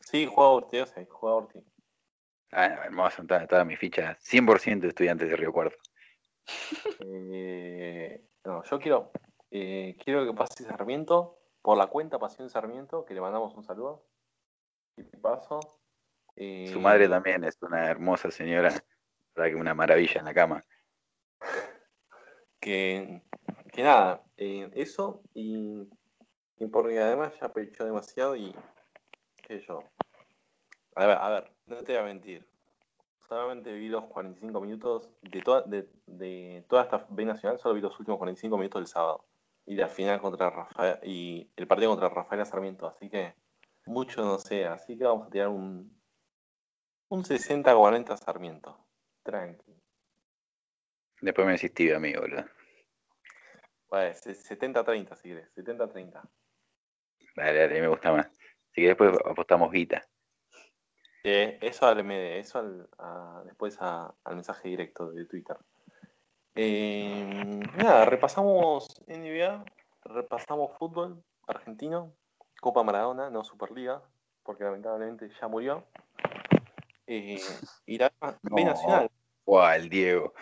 Sí, 0.00 0.26
juega 0.26 0.50
Ortiz, 0.50 0.92
sí, 0.94 1.04
juega 1.08 1.36
Ortiz. 1.36 1.62
Ah, 2.52 2.66
hermoso, 2.84 3.26
toda, 3.26 3.46
toda 3.46 3.64
mi 3.64 3.76
ficha, 3.76 4.16
100% 4.20 4.80
de 4.80 4.88
estudiantes 4.88 5.28
de 5.28 5.36
Río 5.36 5.52
Cuarto. 5.52 5.76
Eh, 7.00 8.22
no, 8.44 8.62
yo 8.62 8.78
quiero, 8.78 9.10
eh, 9.50 9.96
quiero 10.02 10.24
que 10.24 10.32
pase 10.32 10.62
Sarmiento, 10.62 11.38
por 11.66 11.76
la 11.76 11.88
cuenta 11.88 12.20
Pasión 12.20 12.48
Sarmiento, 12.48 13.04
que 13.04 13.12
le 13.12 13.20
mandamos 13.20 13.52
un 13.56 13.64
saludo. 13.64 14.06
Y 14.96 15.02
paso. 15.16 15.58
Eh, 16.36 16.70
Su 16.72 16.78
madre 16.78 17.08
también 17.08 17.42
es 17.42 17.60
una 17.60 17.90
hermosa 17.90 18.30
señora, 18.30 18.68
verdad 19.34 19.50
que 19.50 19.56
una 19.56 19.74
maravilla 19.74 20.20
en 20.20 20.26
la 20.26 20.32
cama. 20.32 20.64
Que, 22.60 23.20
que 23.72 23.82
nada, 23.82 24.22
eso 24.36 25.22
y, 25.34 25.88
y 26.60 26.66
porque 26.68 27.00
además 27.00 27.32
ya 27.40 27.52
pechó 27.52 27.84
demasiado 27.84 28.36
y 28.36 28.54
que 29.42 29.58
yo. 29.58 29.80
A 30.94 31.04
ver, 31.04 31.18
a 31.18 31.28
ver, 31.30 31.52
no 31.66 31.82
te 31.82 31.94
voy 31.94 32.00
a 32.00 32.04
mentir. 32.04 32.48
solamente 33.28 33.72
vi 33.72 33.88
los 33.88 34.04
45 34.04 34.60
minutos 34.60 35.10
de, 35.20 35.42
toda 35.42 35.62
de, 35.62 35.88
de 36.06 36.64
toda 36.68 36.84
esta 36.84 37.04
B 37.08 37.24
Nacional, 37.24 37.58
solo 37.58 37.74
vi 37.74 37.80
los 37.80 37.98
últimos 37.98 38.18
45 38.18 38.56
minutos 38.56 38.80
del 38.82 38.86
sábado. 38.86 39.24
Y 39.66 39.74
la 39.74 39.88
final 39.88 40.20
contra 40.20 40.48
Rafael, 40.50 40.98
y 41.02 41.50
el 41.56 41.66
partido 41.66 41.90
contra 41.90 42.08
Rafael 42.08 42.46
Sarmiento, 42.46 42.86
así 42.86 43.10
que 43.10 43.34
mucho 43.86 44.24
no 44.24 44.38
sé, 44.38 44.64
así 44.64 44.96
que 44.96 45.04
vamos 45.04 45.26
a 45.26 45.30
tirar 45.30 45.48
un, 45.48 46.00
un 47.08 47.24
60-40 47.24 48.16
Sarmiento. 48.16 48.86
Tranqui. 49.22 49.74
Después 51.20 51.46
me 51.46 51.54
decís 51.54 51.74
tibio, 51.74 51.96
amigo, 51.96 52.20
boludo. 52.20 52.44
Bueno, 53.88 54.14
70-30 54.14 55.16
si 55.16 55.28
querés, 55.28 55.56
70-30. 55.56 56.22
Dale, 57.36 57.58
dale, 57.58 57.80
me 57.80 57.88
gusta 57.88 58.12
más. 58.12 58.26
Así 58.26 58.82
que 58.82 58.88
después 58.88 59.12
apostamos 59.24 59.72
guita. 59.72 60.06
Eh, 61.24 61.58
eso 61.60 61.86
al, 61.86 62.08
eso 62.10 62.58
al, 62.58 62.88
a, 62.98 63.42
después 63.44 63.76
a, 63.80 64.14
al 64.22 64.34
mensaje 64.34 64.68
directo 64.68 65.10
de 65.10 65.24
Twitter. 65.24 65.56
Eh, 66.58 67.60
nada, 67.76 68.06
repasamos 68.06 68.88
NBA, 69.06 69.62
repasamos 70.04 70.72
fútbol 70.78 71.22
argentino, 71.46 72.14
Copa 72.62 72.82
Maradona, 72.82 73.28
no 73.28 73.44
Superliga, 73.44 74.02
porque 74.42 74.64
lamentablemente 74.64 75.30
ya 75.38 75.48
murió. 75.48 75.84
Eh, 77.06 77.38
y 77.84 77.98
la 77.98 78.10
B 78.42 78.64
Nacional. 78.64 79.10
¿Cuál, 79.44 79.90
Diego? 79.90 80.32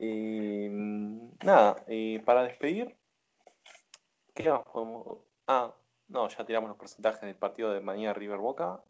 Eh, 0.00 0.68
nada, 1.44 1.76
para 2.24 2.42
despedir, 2.42 2.96
¿qué 4.34 4.50
más 4.50 4.62
podemos? 4.64 5.18
Ah, 5.46 5.72
no, 6.08 6.28
ya 6.28 6.44
tiramos 6.44 6.68
los 6.68 6.76
porcentajes 6.76 7.20
del 7.20 7.36
partido 7.36 7.72
de 7.72 7.80
mañana 7.80 8.12
River 8.12 8.38
Boca. 8.38 8.82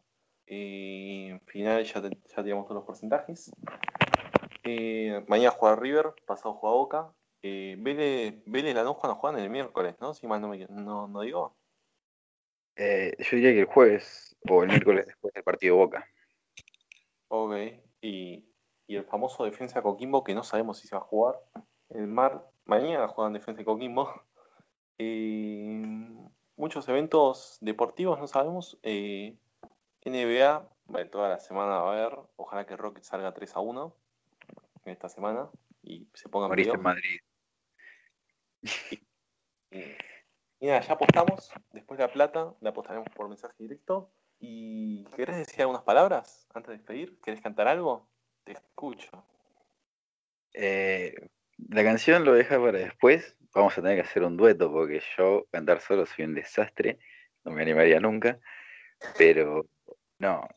Eh, 0.47 1.39
final 1.45 1.83
ya, 1.83 2.01
ya 2.01 2.43
tiramos 2.43 2.65
todos 2.65 2.77
los 2.77 2.85
porcentajes. 2.85 3.51
Eh, 4.63 5.23
mañana 5.27 5.51
juega 5.51 5.75
River, 5.75 6.13
pasado 6.25 6.53
juega 6.53 6.75
Boca. 6.75 7.13
Eh, 7.43 7.75
Vélez, 7.79 8.43
Vélez 8.45 8.75
la 8.75 8.83
cuando 8.93 9.15
juegan 9.15 9.39
el 9.41 9.49
miércoles, 9.49 9.95
¿no? 9.99 10.13
Si 10.13 10.27
mal 10.27 10.41
no, 10.41 10.49
me, 10.49 10.65
no, 10.69 11.07
no 11.07 11.21
digo. 11.21 11.55
Eh, 12.75 13.15
yo 13.19 13.35
diría 13.37 13.51
que 13.51 13.61
el 13.61 13.65
jueves 13.65 14.35
o 14.49 14.63
el 14.63 14.69
miércoles 14.69 15.05
después 15.07 15.33
del 15.33 15.43
partido 15.43 15.75
Boca. 15.75 16.07
Ok, 17.27 17.55
y, 18.01 18.45
y 18.87 18.95
el 18.95 19.05
famoso 19.05 19.45
defensa 19.45 19.81
Coquimbo 19.81 20.23
que 20.23 20.35
no 20.35 20.43
sabemos 20.43 20.79
si 20.79 20.87
se 20.87 20.95
va 20.95 21.01
a 21.01 21.05
jugar. 21.05 21.39
El 21.89 22.07
mar, 22.07 22.47
mañana 22.65 23.07
juegan 23.07 23.33
defensa 23.33 23.59
de 23.59 23.65
Coquimbo. 23.65 24.09
Eh, 25.03 25.81
muchos 26.57 26.87
eventos 26.87 27.57
deportivos, 27.59 28.19
no 28.19 28.27
sabemos. 28.27 28.77
Eh, 28.83 29.35
NBA, 30.05 30.69
bueno, 30.85 31.09
toda 31.09 31.29
la 31.29 31.39
semana 31.39 31.79
va 31.79 31.89
a 31.89 32.05
haber. 32.05 32.19
Ojalá 32.35 32.67
que 32.67 32.77
Rocket 32.77 33.03
salga 33.03 33.33
3 33.33 33.55
a 33.55 33.61
1 33.61 33.85
en 33.85 33.93
esta 34.85 35.09
semana 35.09 35.49
y 35.83 36.07
se 36.13 36.29
ponga 36.29 36.47
Moriste 36.47 36.75
en 36.75 36.81
Madrid. 36.81 37.19
Y, 39.71 39.79
y, 40.59 40.67
nada, 40.67 40.81
ya 40.81 40.93
apostamos. 40.93 41.51
Después 41.71 41.99
la 41.99 42.11
plata 42.11 42.53
la 42.61 42.71
apostaremos 42.71 43.07
por 43.15 43.29
mensaje 43.29 43.55
directo. 43.57 44.11
¿Y 44.39 45.05
querés 45.15 45.37
decir 45.37 45.61
algunas 45.61 45.83
palabras 45.83 46.47
antes 46.53 46.69
de 46.69 46.77
despedir? 46.77 47.19
¿Querés 47.21 47.41
cantar 47.41 47.67
algo? 47.67 48.09
Te 48.43 48.53
escucho. 48.53 49.23
Eh, 50.53 51.15
la 51.69 51.83
canción 51.83 52.25
lo 52.25 52.33
deja 52.33 52.59
para 52.59 52.79
después. 52.79 53.37
Vamos 53.53 53.77
a 53.77 53.81
tener 53.81 53.97
que 53.97 54.07
hacer 54.07 54.23
un 54.23 54.37
dueto 54.37 54.71
porque 54.71 55.01
yo 55.17 55.45
cantar 55.51 55.79
solo 55.79 56.05
soy 56.05 56.25
un 56.25 56.33
desastre. 56.33 56.99
No 57.43 57.51
me 57.51 57.61
animaría 57.61 57.99
nunca. 57.99 58.39
Pero 59.17 59.65
no, 60.19 60.47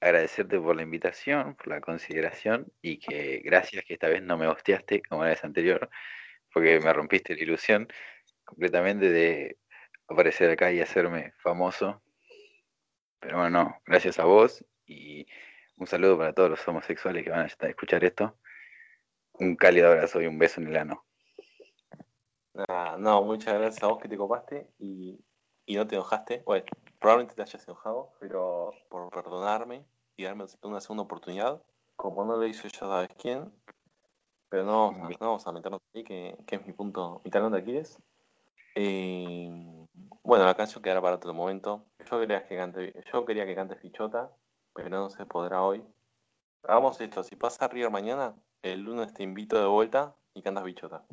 agradecerte 0.00 0.60
por 0.60 0.76
la 0.76 0.82
invitación, 0.82 1.54
por 1.56 1.68
la 1.68 1.80
consideración 1.80 2.72
y 2.80 2.98
que 2.98 3.40
gracias 3.44 3.84
que 3.84 3.94
esta 3.94 4.08
vez 4.08 4.22
no 4.22 4.36
me 4.36 4.46
hostiaste 4.46 5.02
como 5.02 5.24
la 5.24 5.30
vez 5.30 5.44
anterior, 5.44 5.90
porque 6.52 6.80
me 6.80 6.92
rompiste 6.92 7.34
la 7.34 7.42
ilusión 7.42 7.88
completamente 8.44 9.10
de 9.10 9.58
aparecer 10.08 10.50
acá 10.50 10.72
y 10.72 10.80
hacerme 10.80 11.32
famoso. 11.38 12.02
Pero 13.20 13.38
bueno, 13.38 13.64
no, 13.64 13.76
gracias 13.86 14.18
a 14.18 14.24
vos 14.24 14.64
y 14.86 15.26
un 15.76 15.86
saludo 15.86 16.16
para 16.18 16.32
todos 16.32 16.50
los 16.50 16.68
homosexuales 16.68 17.24
que 17.24 17.30
van 17.30 17.48
a 17.60 17.66
escuchar 17.68 18.04
esto. 18.04 18.38
Un 19.34 19.56
cálido 19.56 19.88
abrazo 19.88 20.20
y 20.20 20.26
un 20.26 20.38
beso 20.38 20.60
en 20.60 20.68
el 20.68 20.76
ano. 20.76 21.04
No, 22.98 23.22
muchas 23.22 23.54
gracias 23.54 23.82
a 23.84 23.86
vos 23.86 24.00
que 24.00 24.08
te 24.08 24.16
copaste 24.16 24.68
y, 24.78 25.20
y 25.68 25.76
no 25.76 25.86
te 25.86 25.94
enojaste. 25.94 26.42
Bueno, 26.44 26.64
probablemente 26.98 27.36
te 27.36 27.42
hayas 27.42 27.68
enojado, 27.68 28.10
pero 28.18 28.72
por 28.88 29.10
perdonarme 29.10 29.84
y 30.16 30.24
darme 30.24 30.46
una 30.62 30.80
segunda 30.80 31.04
oportunidad, 31.04 31.62
como 31.94 32.24
no 32.24 32.36
lo 32.36 32.46
hizo 32.46 32.66
ya 32.66 32.78
sabes 32.80 33.10
quién, 33.20 33.52
pero 34.48 34.64
no, 34.64 34.92
no 34.92 35.16
vamos 35.20 35.46
a 35.46 35.52
meternos 35.52 35.82
ahí, 35.94 36.02
que, 36.02 36.36
que, 36.46 36.56
es 36.56 36.66
mi 36.66 36.72
punto, 36.72 37.20
mi 37.22 37.30
talón 37.30 37.52
de 37.52 37.58
Aquiles. 37.58 37.98
Eh, 38.74 39.86
bueno, 40.22 40.46
la 40.46 40.54
canción 40.54 40.82
quedará 40.82 41.02
para 41.02 41.16
otro 41.16 41.34
momento. 41.34 41.84
Yo 42.10 42.18
quería 42.18 42.46
que 42.46 42.56
cante, 42.56 42.94
yo 43.12 43.24
quería 43.26 43.44
que 43.44 43.54
cante 43.54 43.76
Fichota, 43.76 44.32
pero 44.74 44.88
no 44.88 45.10
se 45.10 45.26
podrá 45.26 45.62
hoy. 45.62 45.84
Hagamos 46.62 46.98
esto, 47.00 47.22
si 47.22 47.36
pasa 47.36 47.68
River 47.68 47.90
mañana, 47.90 48.34
el 48.62 48.80
lunes 48.80 49.12
te 49.12 49.22
invito 49.22 49.60
de 49.60 49.66
vuelta 49.66 50.16
y 50.32 50.40
cantas 50.40 50.64
Bichota. 50.64 51.04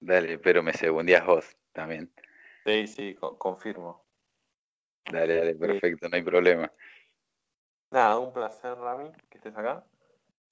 Dale, 0.00 0.38
pero 0.38 0.62
me 0.62 0.74
segundías 0.74 1.24
vos 1.24 1.56
también. 1.72 2.12
Sí, 2.70 2.86
sí, 2.86 3.14
co 3.16 3.36
confirmo. 3.36 4.04
Dale, 5.10 5.34
dale, 5.38 5.54
perfecto, 5.56 6.08
no 6.08 6.14
hay 6.14 6.22
problema. 6.22 6.72
Nada, 7.90 8.16
un 8.20 8.32
placer, 8.32 8.78
Rami, 8.78 9.10
que 9.28 9.38
estés 9.38 9.56
acá. 9.56 9.84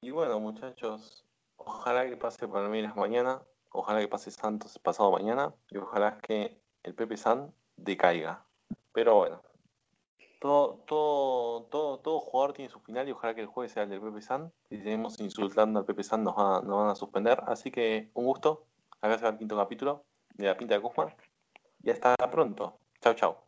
Y 0.01 0.11
bueno, 0.11 0.41
muchachos, 0.41 1.25
ojalá 1.57 2.09
que 2.09 2.17
pase 2.17 2.49
Palmeiras 2.49 2.97
mañana, 2.97 3.41
ojalá 3.71 4.01
que 4.01 4.09
pase 4.09 4.33
Santos 4.33 4.81
pasado 4.81 5.13
mañana, 5.13 5.55
y 5.71 5.77
ojalá 5.77 6.19
que 6.19 6.61
el 6.83 6.97
Pepe 6.97 7.17
San 7.17 7.55
decaiga. 7.77 8.45
Pero 8.93 9.15
bueno, 9.15 9.41
todo, 10.41 10.83
todo, 10.89 11.63
todo, 11.67 11.99
todo 12.01 12.19
jugador 12.19 12.53
tiene 12.53 12.69
su 12.69 12.81
final 12.81 13.07
y 13.09 13.13
ojalá 13.13 13.37
que 13.37 13.43
el 13.43 13.47
jueves 13.47 13.71
sea 13.71 13.85
el 13.85 13.91
del 13.91 14.01
Pepe 14.01 14.23
San. 14.23 14.53
Si 14.71 14.79
seguimos 14.79 15.21
insultando 15.21 15.79
al 15.79 15.85
Pepe 15.85 16.03
San 16.03 16.25
nos, 16.25 16.37
va, 16.37 16.63
nos 16.63 16.79
van 16.79 16.89
a 16.89 16.97
suspender. 16.97 17.41
Así 17.47 17.71
que 17.71 18.11
un 18.15 18.25
gusto. 18.25 18.67
Acá 19.01 19.19
se 19.19 19.25
va 19.25 19.31
el 19.31 19.39
quinto 19.39 19.57
capítulo 19.57 20.05
de 20.35 20.47
La 20.47 20.57
Pinta 20.57 20.75
de 20.75 20.81
Kuzma. 20.81 21.15
Y 21.83 21.91
hasta 21.91 22.15
pronto. 22.31 22.81
Chao, 23.01 23.15
chao. 23.15 23.45